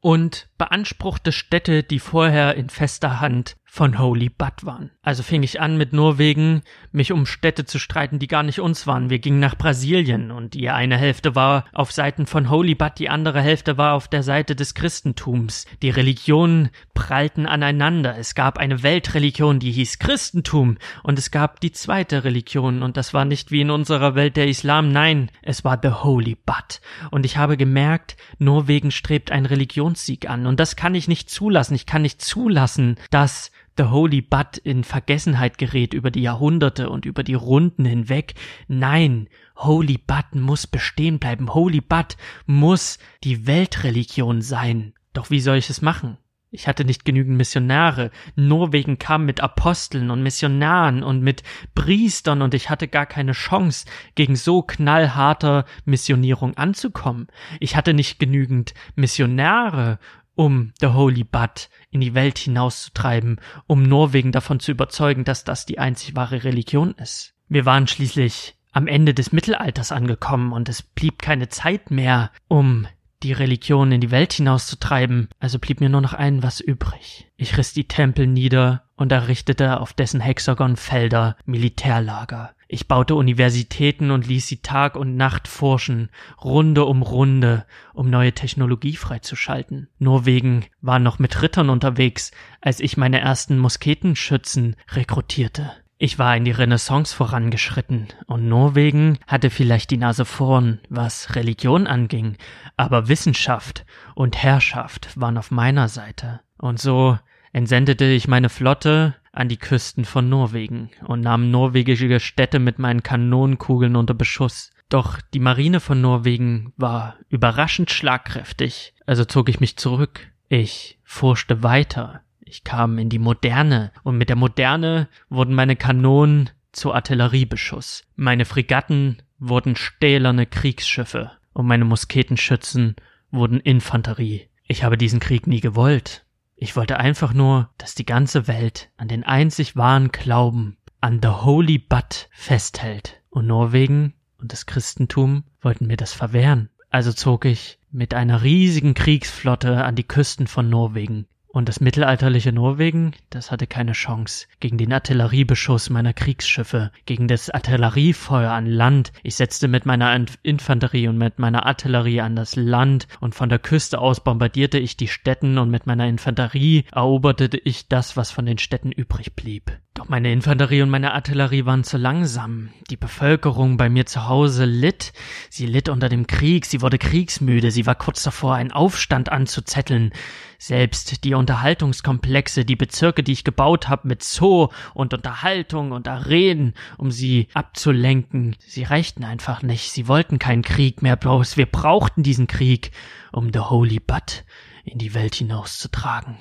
und 0.00 0.48
beanspruchte 0.58 1.30
Städte, 1.30 1.84
die 1.84 2.00
vorher 2.00 2.56
in 2.56 2.70
fester 2.70 3.20
Hand 3.20 3.56
von 3.78 4.00
Holy 4.00 4.28
Bud 4.28 4.64
waren. 4.64 4.90
Also 5.02 5.22
fing 5.22 5.44
ich 5.44 5.60
an 5.60 5.78
mit 5.78 5.92
Norwegen, 5.92 6.62
mich 6.90 7.12
um 7.12 7.26
Städte 7.26 7.64
zu 7.64 7.78
streiten, 7.78 8.18
die 8.18 8.26
gar 8.26 8.42
nicht 8.42 8.58
uns 8.58 8.88
waren. 8.88 9.08
Wir 9.08 9.20
gingen 9.20 9.38
nach 9.38 9.56
Brasilien 9.56 10.32
und 10.32 10.54
die 10.54 10.68
eine 10.68 10.96
Hälfte 10.96 11.36
war 11.36 11.64
auf 11.72 11.92
Seiten 11.92 12.26
von 12.26 12.50
Holy 12.50 12.74
Bud, 12.74 12.94
die 12.98 13.08
andere 13.08 13.40
Hälfte 13.40 13.78
war 13.78 13.94
auf 13.94 14.08
der 14.08 14.24
Seite 14.24 14.56
des 14.56 14.74
Christentums. 14.74 15.64
Die 15.80 15.90
Religionen 15.90 16.70
prallten 16.92 17.46
aneinander. 17.46 18.18
Es 18.18 18.34
gab 18.34 18.58
eine 18.58 18.82
Weltreligion, 18.82 19.60
die 19.60 19.70
hieß 19.70 20.00
Christentum 20.00 20.78
und 21.04 21.16
es 21.16 21.30
gab 21.30 21.60
die 21.60 21.70
zweite 21.70 22.24
Religion 22.24 22.82
und 22.82 22.96
das 22.96 23.14
war 23.14 23.24
nicht 23.24 23.52
wie 23.52 23.60
in 23.60 23.70
unserer 23.70 24.16
Welt 24.16 24.36
der 24.36 24.48
Islam, 24.48 24.90
nein, 24.90 25.30
es 25.40 25.62
war 25.64 25.78
the 25.80 25.90
Holy 26.02 26.34
Bud. 26.34 26.80
Und 27.12 27.24
ich 27.24 27.36
habe 27.36 27.56
gemerkt, 27.56 28.16
Norwegen 28.40 28.90
strebt 28.90 29.30
einen 29.30 29.46
Religionssieg 29.46 30.28
an 30.28 30.48
und 30.48 30.58
das 30.58 30.74
kann 30.74 30.96
ich 30.96 31.06
nicht 31.06 31.30
zulassen. 31.30 31.76
Ich 31.76 31.86
kann 31.86 32.02
nicht 32.02 32.20
zulassen, 32.20 32.96
dass 33.12 33.52
The 33.78 33.84
Holy 33.84 34.22
Bud 34.22 34.58
in 34.64 34.82
Vergessenheit 34.82 35.56
gerät 35.56 35.94
über 35.94 36.10
die 36.10 36.22
Jahrhunderte 36.22 36.90
und 36.90 37.06
über 37.06 37.22
die 37.22 37.34
Runden 37.34 37.84
hinweg. 37.84 38.34
Nein, 38.66 39.28
Holy 39.54 39.98
Bud 39.98 40.34
muss 40.34 40.66
bestehen 40.66 41.20
bleiben. 41.20 41.54
Holy 41.54 41.80
Bud 41.80 42.16
muss 42.46 42.98
die 43.22 43.46
Weltreligion 43.46 44.42
sein. 44.42 44.94
Doch 45.12 45.30
wie 45.30 45.38
soll 45.38 45.58
ich 45.58 45.70
es 45.70 45.80
machen? 45.80 46.18
Ich 46.50 46.66
hatte 46.66 46.84
nicht 46.84 47.04
genügend 47.04 47.36
Missionare. 47.36 48.10
Norwegen 48.34 48.98
kam 48.98 49.24
mit 49.26 49.40
Aposteln 49.40 50.10
und 50.10 50.24
Missionaren 50.24 51.04
und 51.04 51.22
mit 51.22 51.44
Priestern 51.76 52.42
und 52.42 52.54
ich 52.54 52.70
hatte 52.70 52.88
gar 52.88 53.06
keine 53.06 53.32
Chance, 53.32 53.86
gegen 54.16 54.34
so 54.34 54.62
knallharter 54.62 55.66
Missionierung 55.84 56.56
anzukommen. 56.56 57.28
Ich 57.60 57.76
hatte 57.76 57.94
nicht 57.94 58.18
genügend 58.18 58.74
Missionare 58.96 60.00
um 60.38 60.72
The 60.78 60.86
Holy 60.88 61.24
Bud 61.24 61.68
in 61.90 62.00
die 62.00 62.14
Welt 62.14 62.38
hinauszutreiben, 62.38 63.40
um 63.66 63.82
Norwegen 63.82 64.30
davon 64.30 64.60
zu 64.60 64.70
überzeugen, 64.70 65.24
dass 65.24 65.42
das 65.42 65.66
die 65.66 65.80
einzig 65.80 66.14
wahre 66.14 66.44
Religion 66.44 66.92
ist. 66.92 67.34
Wir 67.48 67.66
waren 67.66 67.88
schließlich 67.88 68.54
am 68.70 68.86
Ende 68.86 69.14
des 69.14 69.32
Mittelalters 69.32 69.90
angekommen 69.90 70.52
und 70.52 70.68
es 70.68 70.82
blieb 70.82 71.18
keine 71.18 71.48
Zeit 71.48 71.90
mehr, 71.90 72.30
um 72.46 72.86
die 73.22 73.32
Religion 73.32 73.92
in 73.92 74.00
die 74.00 74.10
Welt 74.10 74.32
hinauszutreiben, 74.32 75.28
also 75.40 75.58
blieb 75.58 75.80
mir 75.80 75.88
nur 75.88 76.00
noch 76.00 76.14
ein 76.14 76.42
was 76.42 76.60
übrig. 76.60 77.30
Ich 77.36 77.56
riss 77.56 77.72
die 77.72 77.88
Tempel 77.88 78.26
nieder 78.26 78.84
und 78.96 79.12
errichtete 79.12 79.80
auf 79.80 79.92
dessen 79.92 80.20
Hexagon 80.20 80.76
Felder 80.76 81.36
Militärlager. 81.44 82.52
Ich 82.70 82.86
baute 82.86 83.14
Universitäten 83.14 84.10
und 84.10 84.26
ließ 84.26 84.46
sie 84.46 84.58
Tag 84.58 84.94
und 84.94 85.16
Nacht 85.16 85.48
forschen, 85.48 86.10
Runde 86.44 86.84
um 86.84 87.00
Runde, 87.00 87.64
um 87.94 88.10
neue 88.10 88.34
Technologie 88.34 88.94
freizuschalten. 88.94 89.88
Norwegen 89.98 90.66
war 90.82 90.98
noch 90.98 91.18
mit 91.18 91.40
Rittern 91.40 91.70
unterwegs, 91.70 92.30
als 92.60 92.80
ich 92.80 92.98
meine 92.98 93.20
ersten 93.20 93.58
Musketenschützen 93.58 94.76
rekrutierte. 94.90 95.72
Ich 96.00 96.16
war 96.16 96.36
in 96.36 96.44
die 96.44 96.52
Renaissance 96.52 97.14
vorangeschritten, 97.14 98.06
und 98.26 98.48
Norwegen 98.48 99.18
hatte 99.26 99.50
vielleicht 99.50 99.90
die 99.90 99.96
Nase 99.96 100.24
vorn, 100.24 100.78
was 100.88 101.34
Religion 101.34 101.88
anging, 101.88 102.36
aber 102.76 103.08
Wissenschaft 103.08 103.84
und 104.14 104.36
Herrschaft 104.36 105.20
waren 105.20 105.36
auf 105.36 105.50
meiner 105.50 105.88
Seite. 105.88 106.40
Und 106.56 106.78
so 106.78 107.18
entsendete 107.52 108.04
ich 108.04 108.28
meine 108.28 108.48
Flotte 108.48 109.16
an 109.32 109.48
die 109.48 109.56
Küsten 109.56 110.04
von 110.04 110.28
Norwegen 110.28 110.90
und 111.04 111.20
nahm 111.20 111.50
norwegische 111.50 112.20
Städte 112.20 112.60
mit 112.60 112.78
meinen 112.78 113.02
Kanonenkugeln 113.02 113.96
unter 113.96 114.14
Beschuss. 114.14 114.70
Doch 114.88 115.20
die 115.34 115.40
Marine 115.40 115.80
von 115.80 116.00
Norwegen 116.00 116.72
war 116.76 117.16
überraschend 117.28 117.90
schlagkräftig, 117.90 118.94
also 119.04 119.24
zog 119.24 119.48
ich 119.48 119.58
mich 119.58 119.76
zurück. 119.76 120.30
Ich 120.48 121.00
forschte 121.02 121.64
weiter. 121.64 122.22
Ich 122.50 122.64
kam 122.64 122.98
in 122.98 123.10
die 123.10 123.18
Moderne, 123.18 123.92
und 124.02 124.16
mit 124.16 124.30
der 124.30 124.36
Moderne 124.36 125.08
wurden 125.28 125.54
meine 125.54 125.76
Kanonen 125.76 126.50
zu 126.72 126.94
Artilleriebeschuss. 126.94 128.04
Meine 128.16 128.46
Fregatten 128.46 129.22
wurden 129.38 129.76
stählerne 129.76 130.46
Kriegsschiffe, 130.46 131.32
und 131.52 131.66
meine 131.66 131.84
Musketenschützen 131.84 132.96
wurden 133.30 133.60
Infanterie. 133.60 134.48
Ich 134.64 134.82
habe 134.82 134.96
diesen 134.96 135.20
Krieg 135.20 135.46
nie 135.46 135.60
gewollt, 135.60 136.24
ich 136.60 136.74
wollte 136.74 136.98
einfach 136.98 137.34
nur, 137.34 137.70
dass 137.78 137.94
die 137.94 138.04
ganze 138.04 138.48
Welt 138.48 138.90
an 138.96 139.06
den 139.06 139.22
einzig 139.22 139.76
wahren 139.76 140.10
Glauben, 140.10 140.76
an 141.00 141.20
the 141.22 141.28
Holy 141.28 141.78
Butt 141.78 142.28
festhält. 142.32 143.22
Und 143.30 143.46
Norwegen 143.46 144.14
und 144.38 144.52
das 144.52 144.66
Christentum 144.66 145.44
wollten 145.60 145.86
mir 145.86 145.96
das 145.96 146.12
verwehren. 146.12 146.70
Also 146.90 147.12
zog 147.12 147.44
ich 147.44 147.78
mit 147.92 148.12
einer 148.12 148.42
riesigen 148.42 148.94
Kriegsflotte 148.94 149.84
an 149.84 149.94
die 149.94 150.08
Küsten 150.08 150.48
von 150.48 150.68
Norwegen 150.68 151.26
und 151.58 151.68
das 151.68 151.80
mittelalterliche 151.80 152.52
Norwegen, 152.52 153.14
das 153.30 153.50
hatte 153.50 153.66
keine 153.66 153.90
Chance 153.90 154.46
gegen 154.60 154.78
den 154.78 154.92
Artilleriebeschuss 154.92 155.90
meiner 155.90 156.12
Kriegsschiffe, 156.12 156.92
gegen 157.04 157.26
das 157.26 157.50
Artilleriefeuer 157.50 158.52
an 158.52 158.66
Land. 158.66 159.12
Ich 159.24 159.34
setzte 159.34 159.66
mit 159.66 159.84
meiner 159.84 160.24
Infanterie 160.44 161.08
und 161.08 161.18
mit 161.18 161.40
meiner 161.40 161.66
Artillerie 161.66 162.20
an 162.20 162.36
das 162.36 162.54
Land 162.54 163.08
und 163.18 163.34
von 163.34 163.48
der 163.48 163.58
Küste 163.58 163.98
aus 163.98 164.22
bombardierte 164.22 164.78
ich 164.78 164.96
die 164.96 165.08
Städten 165.08 165.58
und 165.58 165.68
mit 165.68 165.84
meiner 165.84 166.06
Infanterie 166.06 166.84
eroberte 166.92 167.58
ich 167.64 167.88
das, 167.88 168.16
was 168.16 168.30
von 168.30 168.46
den 168.46 168.58
Städten 168.58 168.92
übrig 168.92 169.34
blieb. 169.34 169.72
Doch 169.98 170.08
meine 170.08 170.32
Infanterie 170.32 170.82
und 170.82 170.90
meine 170.90 171.12
Artillerie 171.12 171.64
waren 171.64 171.82
zu 171.82 171.96
langsam. 171.96 172.68
Die 172.88 172.96
Bevölkerung 172.96 173.76
bei 173.76 173.88
mir 173.88 174.06
zu 174.06 174.28
Hause 174.28 174.64
litt. 174.64 175.12
Sie 175.50 175.66
litt 175.66 175.88
unter 175.88 176.08
dem 176.08 176.28
Krieg, 176.28 176.66
sie 176.66 176.82
wurde 176.82 176.98
kriegsmüde, 176.98 177.72
sie 177.72 177.84
war 177.84 177.96
kurz 177.96 178.22
davor, 178.22 178.54
einen 178.54 178.70
Aufstand 178.70 179.32
anzuzetteln. 179.32 180.12
Selbst 180.60 181.22
die 181.22 181.34
Unterhaltungskomplexe, 181.34 182.64
die 182.64 182.74
Bezirke, 182.74 183.22
die 183.22 183.30
ich 183.30 183.44
gebaut 183.44 183.88
habe 183.88 184.08
mit 184.08 184.24
Zoo 184.24 184.68
und 184.92 185.14
Unterhaltung 185.14 185.92
und 185.92 186.08
Arenen, 186.08 186.74
um 186.96 187.12
sie 187.12 187.46
abzulenken, 187.54 188.56
sie 188.66 188.82
reichten 188.82 189.22
einfach 189.22 189.62
nicht. 189.62 189.92
Sie 189.92 190.08
wollten 190.08 190.40
keinen 190.40 190.62
Krieg 190.62 191.00
mehr, 191.00 191.14
bloß 191.14 191.56
wir 191.56 191.66
brauchten 191.66 192.24
diesen 192.24 192.48
Krieg, 192.48 192.90
um 193.30 193.52
The 193.52 193.60
Holy 193.60 194.00
Butt 194.00 194.44
in 194.84 194.98
die 194.98 195.14
Welt 195.14 195.36
hinauszutragen. 195.36 196.38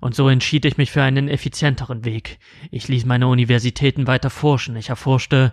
Und 0.00 0.16
so 0.16 0.28
entschied 0.28 0.64
ich 0.64 0.76
mich 0.76 0.90
für 0.90 1.04
einen 1.04 1.28
effizienteren 1.28 2.04
Weg. 2.04 2.40
Ich 2.72 2.88
ließ 2.88 3.04
meine 3.04 3.28
Universitäten 3.28 4.08
weiter 4.08 4.30
forschen. 4.30 4.74
Ich 4.74 4.88
erforschte 4.88 5.52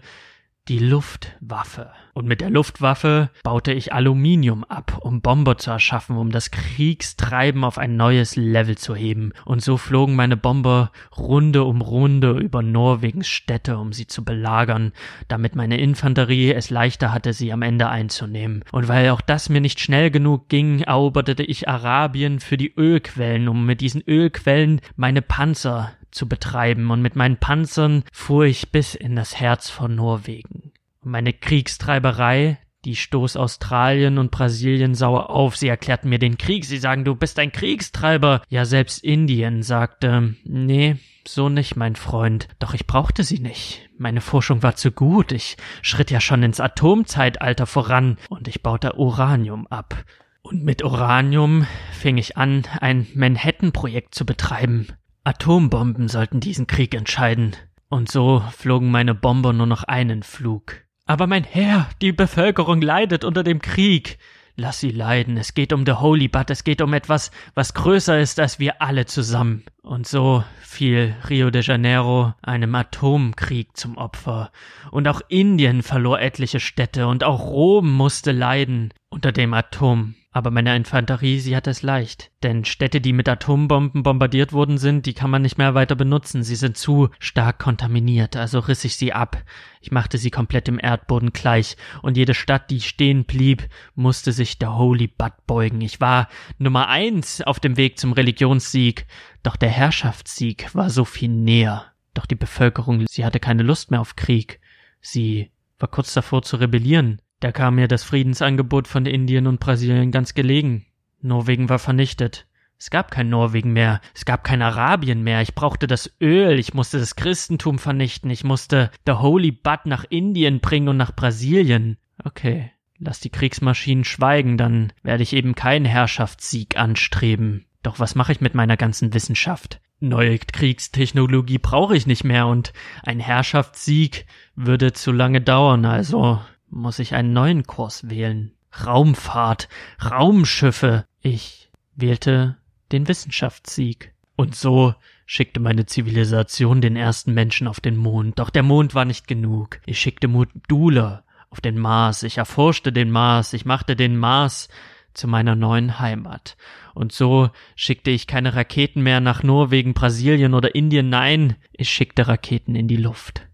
die 0.68 0.80
Luftwaffe. 0.80 1.92
Und 2.14 2.28
mit 2.28 2.42
der 2.42 2.50
Luftwaffe 2.50 3.30
baute 3.44 3.74
ich 3.74 3.94
Aluminium 3.94 4.64
ab, 4.64 5.00
um 5.02 5.22
Bomber 5.22 5.58
zu 5.58 5.72
erschaffen, 5.72 6.18
um 6.18 6.32
das 6.32 6.52
Kriegstreiben 6.52 7.64
auf 7.64 7.78
ein 7.78 7.96
neues 7.96 8.36
Level 8.36 8.78
zu 8.78 8.96
heben. 8.96 9.34
Und 9.46 9.64
so 9.64 9.78
flogen 9.78 10.16
meine 10.16 10.38
Bomber 10.38 10.92
Runde 11.18 11.64
um 11.64 11.82
Runde 11.82 12.32
über 12.32 12.62
Norwegens 12.62 13.28
Städte, 13.28 13.78
um 13.78 13.92
sie 13.92 14.08
zu 14.08 14.24
belagern, 14.24 14.92
damit 15.28 15.56
meine 15.56 15.78
Infanterie 15.78 16.54
es 16.54 16.70
leichter 16.70 17.12
hatte, 17.12 17.34
sie 17.34 17.52
am 17.52 17.64
Ende 17.64 17.90
einzunehmen. 17.90 18.64
Und 18.72 18.88
weil 18.88 19.10
auch 19.10 19.22
das 19.22 19.50
mir 19.50 19.62
nicht 19.62 19.80
schnell 19.80 20.12
genug 20.12 20.48
ging, 20.48 20.82
eroberte 20.82 21.44
ich 21.44 21.68
Arabien 21.68 22.40
für 22.40 22.58
die 22.58 22.74
Ölquellen, 22.76 23.48
um 23.48 23.66
mit 23.66 23.82
diesen 23.82 24.04
Ölquellen 24.08 24.82
meine 24.96 25.22
Panzer 25.22 25.92
zu 26.12 26.28
betreiben, 26.28 26.92
und 26.92 27.02
mit 27.02 27.16
meinen 27.16 27.38
Panzern 27.38 28.04
fuhr 28.12 28.46
ich 28.46 28.72
bis 28.72 28.96
in 28.96 29.16
das 29.16 29.40
Herz 29.40 29.70
von 29.70 29.96
Norwegen. 29.96 30.72
Und 31.02 31.12
meine 31.12 31.34
Kriegstreiberei, 31.34 32.60
die 32.86 32.96
stoß 32.96 33.38
Australien 33.38 34.18
und 34.18 34.32
Brasilien 34.32 34.96
sauer 34.96 35.30
auf. 35.30 35.56
Sie 35.56 35.68
erklärten 35.68 36.10
mir 36.10 36.20
den 36.20 36.38
Krieg. 36.38 36.66
Sie 36.66 36.78
sagen, 36.78 37.06
du 37.06 37.16
bist 37.16 37.38
ein 37.38 37.52
Kriegstreiber. 37.52 38.42
Ja, 38.50 38.66
selbst 38.66 39.04
Indien 39.04 39.62
sagte, 39.62 40.36
nee, 40.44 40.98
so 41.28 41.50
nicht, 41.50 41.76
mein 41.76 41.96
Freund. 41.96 42.48
Doch 42.58 42.74
ich 42.74 42.88
brauchte 42.88 43.24
sie 43.24 43.40
nicht. 43.40 43.90
Meine 43.98 44.22
Forschung 44.22 44.64
war 44.64 44.76
zu 44.76 44.92
gut. 44.92 45.32
Ich 45.32 45.58
schritt 45.84 46.10
ja 46.10 46.20
schon 46.20 46.42
ins 46.42 46.60
Atomzeitalter 46.60 47.68
voran 47.68 48.18
und 48.30 48.48
ich 48.48 48.64
baute 48.64 48.96
Uranium 48.96 49.68
ab. 49.68 50.04
Und 50.42 50.64
mit 50.64 50.84
Uranium 50.84 51.68
fing 51.92 52.18
ich 52.18 52.36
an, 52.36 52.64
ein 52.80 53.06
Manhattan-Projekt 53.14 54.16
zu 54.16 54.26
betreiben. 54.26 54.88
Atombomben 55.24 56.08
sollten 56.08 56.40
diesen 56.40 56.68
Krieg 56.68 56.96
entscheiden. 56.96 57.56
Und 57.90 58.10
so 58.10 58.44
flogen 58.58 58.90
meine 58.90 59.14
Bomber 59.14 59.54
nur 59.54 59.68
noch 59.68 59.84
einen 59.84 60.24
Flug. 60.24 60.78
Aber 61.06 61.28
mein 61.28 61.44
Herr, 61.44 61.90
die 62.02 62.12
Bevölkerung 62.12 62.82
leidet 62.82 63.24
unter 63.24 63.44
dem 63.44 63.62
Krieg. 63.62 64.18
Lass 64.56 64.80
sie 64.80 64.92
leiden, 64.92 65.38
es 65.38 65.54
geht 65.54 65.74
um 65.74 65.86
the 65.86 65.94
Holy 65.94 66.28
Butt, 66.28 66.50
es 66.50 66.64
geht 66.64 66.82
um 66.82 66.94
etwas, 66.94 67.32
was 67.54 67.74
größer 67.74 68.20
ist 68.20 68.40
als 68.40 68.60
wir 68.60 68.82
alle 68.82 69.06
zusammen. 69.06 69.64
Und 69.82 70.08
so 70.08 70.44
fiel 70.62 71.16
Rio 71.30 71.52
de 71.52 71.62
Janeiro 71.62 72.34
einem 72.42 72.74
Atomkrieg 72.76 73.76
zum 73.76 73.98
Opfer. 73.98 74.52
Und 74.92 75.08
auch 75.08 75.22
Indien 75.30 75.84
verlor 75.84 76.20
etliche 76.20 76.60
Städte 76.60 77.08
und 77.08 77.24
auch 77.24 77.42
Rom 77.46 77.92
musste 77.92 78.32
leiden 78.32 78.94
unter 79.10 79.32
dem 79.32 79.54
Atom. 79.54 80.16
Aber 80.34 80.50
meine 80.50 80.74
Infanterie, 80.78 81.40
sie 81.40 81.58
hat 81.58 81.68
es 81.68 81.82
leicht. 81.82 82.32
Denn 82.42 82.64
Städte, 82.64 83.02
die 83.02 83.12
mit 83.12 83.28
Atombomben 83.28 84.02
bombardiert 84.02 84.54
worden 84.54 84.78
sind, 84.78 85.06
die 85.06 85.14
kann 85.14 85.30
man 85.30 85.42
nicht 85.42 85.58
mehr 85.58 85.76
weiter 85.76 85.96
benutzen. 85.96 86.42
Sie 86.42 86.56
sind 86.56 86.78
zu 86.78 87.10
stark 87.20 87.60
kontaminiert. 87.60 88.38
Also 88.38 88.60
riss 88.60 88.86
ich 88.86 88.96
sie 88.96 89.12
ab. 89.12 89.44
Ich 89.82 89.92
machte 89.92 90.18
sie 90.18 90.32
komplett 90.32 90.70
im 90.70 90.80
Erdboden 90.80 91.34
gleich. 91.34 91.76
Und 92.02 92.16
jede 92.16 92.34
Stadt, 92.34 92.70
die 92.72 92.80
stehen 92.80 93.26
blieb, 93.26 93.68
musste 93.94 94.32
sich 94.32 94.58
der 94.58 94.78
Holy 94.78 95.08
Butt 95.08 95.34
beugen. 95.48 95.82
Ich 95.82 96.00
war 96.00 96.30
Nummer 96.58 96.88
eins 96.88 97.42
auf 97.42 97.60
dem 97.60 97.76
Weg 97.76 98.00
zum 98.00 98.14
Religionssieg. 98.14 99.08
Doch 99.44 99.58
der 99.58 99.70
Herrschaftssieg 99.70 100.74
war 100.74 100.90
so 100.90 101.04
viel 101.04 101.30
näher. 101.30 101.92
Doch 102.14 102.26
die 102.26 102.36
Bevölkerung, 102.36 103.06
sie 103.06 103.26
hatte 103.26 103.42
keine 103.42 103.64
Lust 103.64 103.92
mehr 103.92 104.00
auf 104.00 104.16
Krieg. 104.16 104.62
Sie 105.02 105.52
war 105.78 105.90
kurz 105.90 106.14
davor 106.14 106.42
zu 106.42 106.56
rebellieren. 106.56 107.22
Da 107.42 107.52
kam 107.52 107.76
mir 107.76 107.88
das 107.88 108.04
Friedensangebot 108.04 108.88
von 108.88 109.08
Indien 109.08 109.48
und 109.48 109.60
Brasilien 109.60 110.12
ganz 110.12 110.36
gelegen. 110.36 110.86
Norwegen 111.22 111.70
war 111.70 111.80
vernichtet. 111.80 112.46
Es 112.78 112.92
gab 112.92 113.10
kein 113.10 113.30
Norwegen 113.30 113.74
mehr, 113.74 114.00
es 114.16 114.26
gab 114.26 114.44
kein 114.44 114.62
Arabien 114.62 115.24
mehr, 115.24 115.42
ich 115.42 115.54
brauchte 115.54 115.88
das 115.88 116.12
Öl, 116.22 116.58
ich 116.58 116.74
musste 116.74 117.00
das 117.00 117.16
Christentum 117.16 117.80
vernichten, 117.80 118.30
ich 118.30 118.44
musste 118.44 118.90
the 119.06 119.14
Holy 119.14 119.52
Butt 119.52 119.86
nach 119.86 120.04
Indien 120.10 120.60
bringen 120.60 120.88
und 120.88 120.98
nach 120.98 121.16
Brasilien. 121.16 121.98
Okay, 122.24 122.72
lass 123.00 123.20
die 123.20 123.30
Kriegsmaschinen 123.30 124.04
schweigen, 124.04 124.58
dann 124.58 124.94
werde 125.02 125.24
ich 125.24 125.34
eben 125.34 125.56
keinen 125.56 125.86
Herrschaftssieg 125.86 126.78
anstreben. 126.78 127.66
Doch 127.82 128.00
was 128.00 128.14
mache 128.14 128.32
ich 128.32 128.42
mit 128.42 128.54
meiner 128.54 128.78
ganzen 128.78 129.14
Wissenschaft? 129.16 129.82
Neue 130.00 130.38
Kriegstechnologie 130.38 131.60
brauche 131.60 131.96
ich 131.96 132.08
nicht 132.08 132.24
mehr 132.24 132.48
und 132.48 132.74
ein 133.04 133.20
Herrschaftssieg 133.20 134.26
würde 134.56 134.94
zu 134.94 135.12
lange 135.12 135.42
dauern, 135.42 135.86
also 135.86 136.40
muss 136.72 137.00
ich 137.00 137.14
einen 137.14 137.34
neuen 137.34 137.64
Kurs 137.64 138.10
wählen. 138.10 138.54
Raumfahrt, 138.86 139.68
Raumschiffe. 140.04 141.06
Ich 141.22 141.70
wählte 141.96 142.58
den 142.92 143.08
Wissenschaftssieg. 143.08 144.14
Und 144.36 144.56
so 144.56 144.96
schickte 145.26 145.60
meine 145.60 145.86
Zivilisation 145.86 146.82
den 146.82 146.96
ersten 146.96 147.34
Menschen 147.34 147.68
auf 147.68 147.80
den 147.80 147.98
Mond. 147.98 148.40
Doch 148.40 148.50
der 148.50 148.64
Mond 148.64 148.96
war 148.96 149.06
nicht 149.06 149.28
genug. 149.28 149.80
Ich 149.86 150.00
schickte 150.00 150.28
Module 150.28 151.24
auf 151.50 151.62
den 151.62 151.78
Mars. 151.78 152.24
Ich 152.24 152.38
erforschte 152.38 152.92
den 152.92 153.12
Mars. 153.12 153.54
Ich 153.54 153.66
machte 153.66 153.96
den 153.96 154.18
Mars 154.18 154.70
zu 155.14 155.28
meiner 155.28 155.56
neuen 155.56 156.00
Heimat. 156.00 156.56
Und 156.94 157.12
so 157.12 157.50
schickte 157.76 158.12
ich 158.12 158.28
keine 158.28 158.56
Raketen 158.56 159.04
mehr 159.04 159.20
nach 159.20 159.44
Norwegen, 159.44 159.94
Brasilien 159.94 160.54
oder 160.54 160.74
Indien. 160.74 161.10
Nein, 161.10 161.56
ich 161.74 161.90
schickte 161.90 162.28
Raketen 162.28 162.76
in 162.76 162.88
die 162.88 162.98
Luft. 162.98 163.48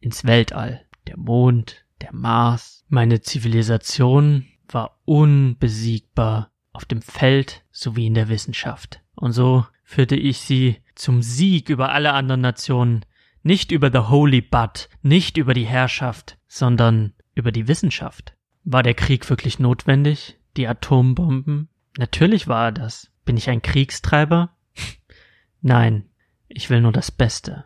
Ins 0.00 0.24
Weltall. 0.24 0.82
Der 1.06 1.16
Mond, 1.16 1.85
der 2.00 2.14
Mars. 2.14 2.84
Meine 2.88 3.20
Zivilisation 3.20 4.46
war 4.68 4.98
unbesiegbar 5.04 6.50
auf 6.72 6.84
dem 6.84 7.02
Feld 7.02 7.64
sowie 7.70 8.06
in 8.06 8.14
der 8.14 8.28
Wissenschaft. 8.28 9.00
Und 9.14 9.32
so 9.32 9.64
führte 9.84 10.16
ich 10.16 10.40
sie 10.40 10.76
zum 10.94 11.22
Sieg 11.22 11.68
über 11.68 11.92
alle 11.92 12.12
anderen 12.12 12.40
Nationen, 12.40 13.04
nicht 13.42 13.70
über 13.70 13.90
the 13.92 14.08
Holy 14.08 14.40
Bud, 14.40 14.88
nicht 15.02 15.36
über 15.36 15.54
die 15.54 15.66
Herrschaft, 15.66 16.38
sondern 16.48 17.12
über 17.34 17.52
die 17.52 17.68
Wissenschaft. 17.68 18.34
War 18.64 18.82
der 18.82 18.94
Krieg 18.94 19.28
wirklich 19.30 19.58
notwendig? 19.58 20.38
Die 20.56 20.66
Atombomben? 20.66 21.68
Natürlich 21.96 22.48
war 22.48 22.66
er 22.66 22.72
das. 22.72 23.10
Bin 23.24 23.36
ich 23.36 23.48
ein 23.48 23.62
Kriegstreiber? 23.62 24.56
Nein, 25.60 26.08
ich 26.48 26.68
will 26.70 26.80
nur 26.80 26.92
das 26.92 27.10
Beste 27.10 27.64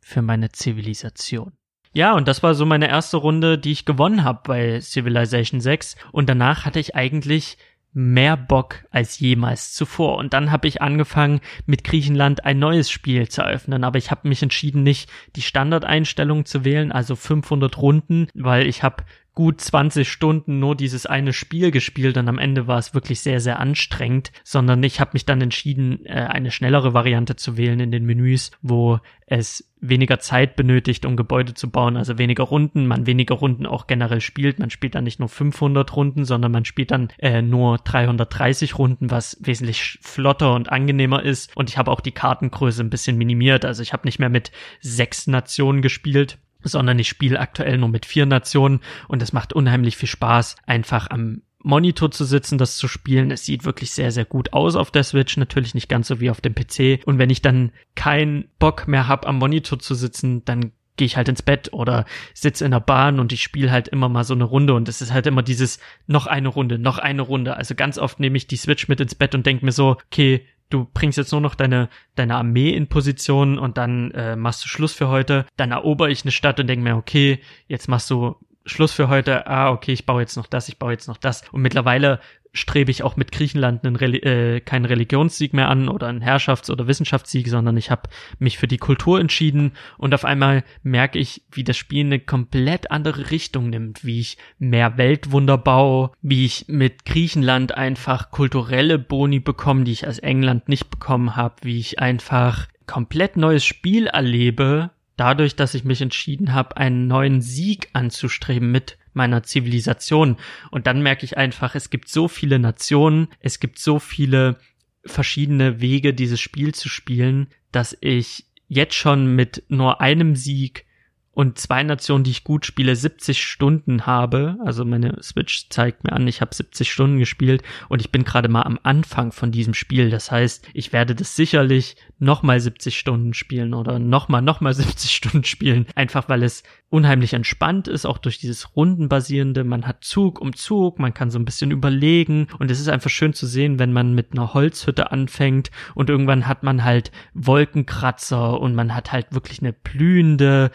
für 0.00 0.22
meine 0.22 0.50
Zivilisation. 0.52 1.52
Ja, 1.94 2.14
und 2.14 2.26
das 2.26 2.42
war 2.42 2.54
so 2.54 2.64
meine 2.64 2.88
erste 2.88 3.18
Runde, 3.18 3.58
die 3.58 3.72
ich 3.72 3.84
gewonnen 3.84 4.24
habe 4.24 4.40
bei 4.44 4.80
Civilization 4.80 5.60
6. 5.60 5.96
Und 6.10 6.28
danach 6.28 6.64
hatte 6.64 6.80
ich 6.80 6.94
eigentlich 6.96 7.58
mehr 7.94 8.38
Bock 8.38 8.86
als 8.90 9.18
jemals 9.20 9.74
zuvor. 9.74 10.16
Und 10.16 10.32
dann 10.32 10.50
habe 10.50 10.66
ich 10.66 10.80
angefangen, 10.80 11.40
mit 11.66 11.84
Griechenland 11.84 12.44
ein 12.44 12.58
neues 12.58 12.90
Spiel 12.90 13.28
zu 13.28 13.42
eröffnen. 13.42 13.84
Aber 13.84 13.98
ich 13.98 14.10
habe 14.10 14.28
mich 14.28 14.42
entschieden, 14.42 14.82
nicht 14.82 15.10
die 15.36 15.42
Standardeinstellung 15.42 16.46
zu 16.46 16.64
wählen, 16.64 16.92
also 16.92 17.16
500 17.16 17.76
Runden, 17.76 18.28
weil 18.34 18.66
ich 18.66 18.82
habe 18.82 19.04
gut 19.34 19.60
20 19.60 20.10
Stunden 20.10 20.58
nur 20.58 20.76
dieses 20.76 21.06
eine 21.06 21.32
Spiel 21.32 21.70
gespielt 21.70 22.18
und 22.18 22.28
am 22.28 22.38
Ende 22.38 22.66
war 22.66 22.78
es 22.78 22.94
wirklich 22.94 23.20
sehr, 23.20 23.40
sehr 23.40 23.58
anstrengend, 23.58 24.30
sondern 24.44 24.82
ich 24.82 25.00
habe 25.00 25.12
mich 25.14 25.24
dann 25.24 25.40
entschieden, 25.40 26.04
äh, 26.04 26.10
eine 26.10 26.50
schnellere 26.50 26.92
Variante 26.92 27.36
zu 27.36 27.56
wählen 27.56 27.80
in 27.80 27.90
den 27.90 28.04
Menüs, 28.04 28.50
wo 28.60 28.98
es 29.26 29.72
weniger 29.80 30.20
Zeit 30.20 30.54
benötigt, 30.54 31.06
um 31.06 31.16
Gebäude 31.16 31.54
zu 31.54 31.70
bauen, 31.70 31.96
also 31.96 32.18
weniger 32.18 32.44
Runden, 32.44 32.86
man 32.86 33.06
weniger 33.06 33.34
Runden 33.34 33.64
auch 33.64 33.86
generell 33.86 34.20
spielt. 34.20 34.58
Man 34.58 34.70
spielt 34.70 34.94
dann 34.94 35.04
nicht 35.04 35.18
nur 35.18 35.30
500 35.30 35.96
Runden, 35.96 36.24
sondern 36.26 36.52
man 36.52 36.66
spielt 36.66 36.90
dann 36.90 37.08
äh, 37.18 37.40
nur 37.40 37.78
330 37.78 38.78
Runden, 38.78 39.10
was 39.10 39.38
wesentlich 39.40 39.98
flotter 40.02 40.54
und 40.54 40.70
angenehmer 40.70 41.22
ist. 41.22 41.56
Und 41.56 41.70
ich 41.70 41.78
habe 41.78 41.90
auch 41.90 42.00
die 42.00 42.12
Kartengröße 42.12 42.82
ein 42.82 42.90
bisschen 42.90 43.16
minimiert. 43.16 43.64
Also 43.64 43.82
ich 43.82 43.94
habe 43.94 44.06
nicht 44.06 44.18
mehr 44.18 44.28
mit 44.28 44.52
sechs 44.80 45.26
Nationen 45.26 45.80
gespielt, 45.80 46.38
sondern 46.64 46.98
ich 46.98 47.08
spiele 47.08 47.40
aktuell 47.40 47.78
nur 47.78 47.88
mit 47.88 48.06
vier 48.06 48.26
Nationen 48.26 48.80
und 49.08 49.22
es 49.22 49.32
macht 49.32 49.52
unheimlich 49.52 49.96
viel 49.96 50.08
Spaß, 50.08 50.56
einfach 50.66 51.10
am 51.10 51.42
Monitor 51.64 52.10
zu 52.10 52.24
sitzen, 52.24 52.58
das 52.58 52.76
zu 52.76 52.88
spielen. 52.88 53.30
Es 53.30 53.44
sieht 53.44 53.64
wirklich 53.64 53.92
sehr, 53.92 54.10
sehr 54.10 54.24
gut 54.24 54.52
aus 54.52 54.74
auf 54.74 54.90
der 54.90 55.04
Switch, 55.04 55.36
natürlich 55.36 55.74
nicht 55.74 55.88
ganz 55.88 56.08
so 56.08 56.20
wie 56.20 56.30
auf 56.30 56.40
dem 56.40 56.54
PC. 56.54 57.06
Und 57.06 57.18
wenn 57.18 57.30
ich 57.30 57.42
dann 57.42 57.72
keinen 57.94 58.48
Bock 58.58 58.88
mehr 58.88 59.08
habe, 59.08 59.28
am 59.28 59.38
Monitor 59.38 59.78
zu 59.78 59.94
sitzen, 59.94 60.44
dann 60.44 60.72
gehe 60.96 61.06
ich 61.06 61.16
halt 61.16 61.28
ins 61.28 61.42
Bett 61.42 61.72
oder 61.72 62.04
sitze 62.34 62.64
in 62.64 62.70
der 62.70 62.80
Bahn 62.80 63.18
und 63.18 63.32
ich 63.32 63.42
spiele 63.42 63.70
halt 63.70 63.88
immer 63.88 64.08
mal 64.08 64.24
so 64.24 64.34
eine 64.34 64.44
Runde 64.44 64.74
und 64.74 64.88
es 64.88 65.00
ist 65.00 65.12
halt 65.12 65.26
immer 65.26 65.42
dieses 65.42 65.78
noch 66.06 66.26
eine 66.26 66.48
Runde, 66.48 66.78
noch 66.78 66.98
eine 66.98 67.22
Runde. 67.22 67.56
Also 67.56 67.74
ganz 67.74 67.98
oft 67.98 68.20
nehme 68.20 68.36
ich 68.36 68.46
die 68.46 68.56
Switch 68.56 68.88
mit 68.88 69.00
ins 69.00 69.14
Bett 69.14 69.34
und 69.34 69.46
denke 69.46 69.64
mir 69.64 69.72
so, 69.72 69.96
okay, 70.06 70.46
du 70.70 70.86
bringst 70.92 71.18
jetzt 71.18 71.32
nur 71.32 71.40
noch 71.40 71.54
deine, 71.54 71.88
deine 72.14 72.36
Armee 72.36 72.70
in 72.70 72.88
Position 72.88 73.58
und 73.58 73.78
dann 73.78 74.10
äh, 74.12 74.36
machst 74.36 74.64
du 74.64 74.68
Schluss 74.68 74.92
für 74.92 75.08
heute. 75.08 75.46
Dann 75.56 75.72
erober 75.72 76.08
ich 76.08 76.22
eine 76.22 76.32
Stadt 76.32 76.60
und 76.60 76.66
denke 76.66 76.84
mir, 76.84 76.96
okay, 76.96 77.40
jetzt 77.68 77.88
machst 77.88 78.10
du 78.10 78.36
Schluss 78.64 78.92
für 78.92 79.08
heute. 79.08 79.46
Ah, 79.46 79.70
okay, 79.70 79.92
ich 79.92 80.06
baue 80.06 80.20
jetzt 80.20 80.36
noch 80.36 80.46
das, 80.46 80.68
ich 80.68 80.78
baue 80.78 80.92
jetzt 80.92 81.08
noch 81.08 81.16
das. 81.16 81.42
Und 81.52 81.62
mittlerweile 81.62 82.20
strebe 82.54 82.90
ich 82.90 83.02
auch 83.02 83.16
mit 83.16 83.32
Griechenland 83.32 83.84
einen 83.84 83.96
Reli 83.96 84.18
äh, 84.18 84.60
keinen 84.60 84.84
Religionssieg 84.84 85.54
mehr 85.54 85.68
an 85.68 85.88
oder 85.88 86.08
einen 86.08 86.22
Herrschafts- 86.22 86.70
oder 86.70 86.86
Wissenschaftssieg, 86.86 87.48
sondern 87.48 87.76
ich 87.76 87.90
habe 87.90 88.10
mich 88.38 88.58
für 88.58 88.68
die 88.68 88.78
Kultur 88.78 89.20
entschieden 89.20 89.72
und 89.96 90.14
auf 90.14 90.24
einmal 90.24 90.62
merke 90.82 91.18
ich, 91.18 91.42
wie 91.50 91.64
das 91.64 91.76
Spiel 91.76 92.04
eine 92.04 92.20
komplett 92.20 92.90
andere 92.90 93.30
Richtung 93.30 93.70
nimmt, 93.70 94.04
wie 94.04 94.20
ich 94.20 94.36
mehr 94.58 94.98
Weltwunder 94.98 95.56
baue, 95.56 96.10
wie 96.20 96.44
ich 96.44 96.66
mit 96.68 97.04
Griechenland 97.06 97.74
einfach 97.74 98.30
kulturelle 98.30 98.98
Boni 98.98 99.40
bekomme, 99.40 99.84
die 99.84 99.92
ich 99.92 100.06
als 100.06 100.18
England 100.18 100.68
nicht 100.68 100.90
bekommen 100.90 101.36
habe, 101.36 101.56
wie 101.62 101.78
ich 101.78 102.00
einfach 102.00 102.68
komplett 102.86 103.36
neues 103.36 103.64
Spiel 103.64 104.08
erlebe, 104.08 104.90
dadurch, 105.16 105.56
dass 105.56 105.74
ich 105.74 105.84
mich 105.84 106.00
entschieden 106.00 106.52
habe, 106.52 106.76
einen 106.76 107.06
neuen 107.06 107.40
Sieg 107.40 107.88
anzustreben 107.92 108.70
mit 108.70 108.98
meiner 109.12 109.42
Zivilisation. 109.42 110.36
Und 110.70 110.86
dann 110.86 111.02
merke 111.02 111.24
ich 111.24 111.36
einfach, 111.36 111.74
es 111.74 111.90
gibt 111.90 112.08
so 112.08 112.28
viele 112.28 112.58
Nationen, 112.58 113.28
es 113.40 113.60
gibt 113.60 113.78
so 113.78 113.98
viele 113.98 114.58
verschiedene 115.04 115.80
Wege, 115.80 116.14
dieses 116.14 116.40
Spiel 116.40 116.74
zu 116.74 116.88
spielen, 116.88 117.48
dass 117.72 117.96
ich 118.00 118.46
jetzt 118.68 118.94
schon 118.94 119.34
mit 119.34 119.64
nur 119.68 120.00
einem 120.00 120.36
Sieg 120.36 120.86
und 121.34 121.58
zwei 121.58 121.82
Nationen, 121.82 122.24
die 122.24 122.30
ich 122.30 122.44
gut 122.44 122.66
spiele, 122.66 122.94
70 122.94 123.42
Stunden 123.42 124.06
habe. 124.06 124.56
Also 124.64 124.84
meine 124.84 125.22
Switch 125.22 125.68
zeigt 125.70 126.04
mir 126.04 126.12
an, 126.12 126.28
ich 126.28 126.40
habe 126.40 126.54
70 126.54 126.92
Stunden 126.92 127.18
gespielt 127.18 127.62
und 127.88 128.00
ich 128.00 128.12
bin 128.12 128.24
gerade 128.24 128.48
mal 128.48 128.62
am 128.62 128.78
Anfang 128.82 129.32
von 129.32 129.50
diesem 129.50 129.74
Spiel. 129.74 130.10
Das 130.10 130.30
heißt, 130.30 130.68
ich 130.74 130.92
werde 130.92 131.14
das 131.14 131.34
sicherlich 131.34 131.96
nochmal 132.18 132.60
70 132.60 132.98
Stunden 132.98 133.34
spielen 133.34 133.72
oder 133.74 133.98
nochmal, 133.98 134.42
nochmal 134.42 134.74
70 134.74 135.10
Stunden 135.14 135.44
spielen. 135.44 135.86
Einfach 135.94 136.28
weil 136.28 136.42
es 136.42 136.62
unheimlich 136.92 137.32
entspannt 137.32 137.88
ist, 137.88 138.04
auch 138.04 138.18
durch 138.18 138.38
dieses 138.38 138.76
rundenbasierende. 138.76 139.64
Man 139.64 139.86
hat 139.86 140.04
Zug 140.04 140.38
um 140.38 140.54
Zug, 140.54 140.98
man 140.98 141.14
kann 141.14 141.30
so 141.30 141.38
ein 141.38 141.46
bisschen 141.46 141.70
überlegen 141.70 142.48
und 142.58 142.70
es 142.70 142.80
ist 142.80 142.90
einfach 142.90 143.08
schön 143.08 143.32
zu 143.32 143.46
sehen, 143.46 143.78
wenn 143.78 143.94
man 143.94 144.14
mit 144.14 144.32
einer 144.32 144.52
Holzhütte 144.52 145.10
anfängt 145.10 145.70
und 145.94 146.10
irgendwann 146.10 146.46
hat 146.46 146.62
man 146.62 146.84
halt 146.84 147.10
Wolkenkratzer 147.32 148.60
und 148.60 148.74
man 148.74 148.94
hat 148.94 149.10
halt 149.10 149.32
wirklich 149.32 149.60
eine 149.62 149.72
blühende 149.72 150.70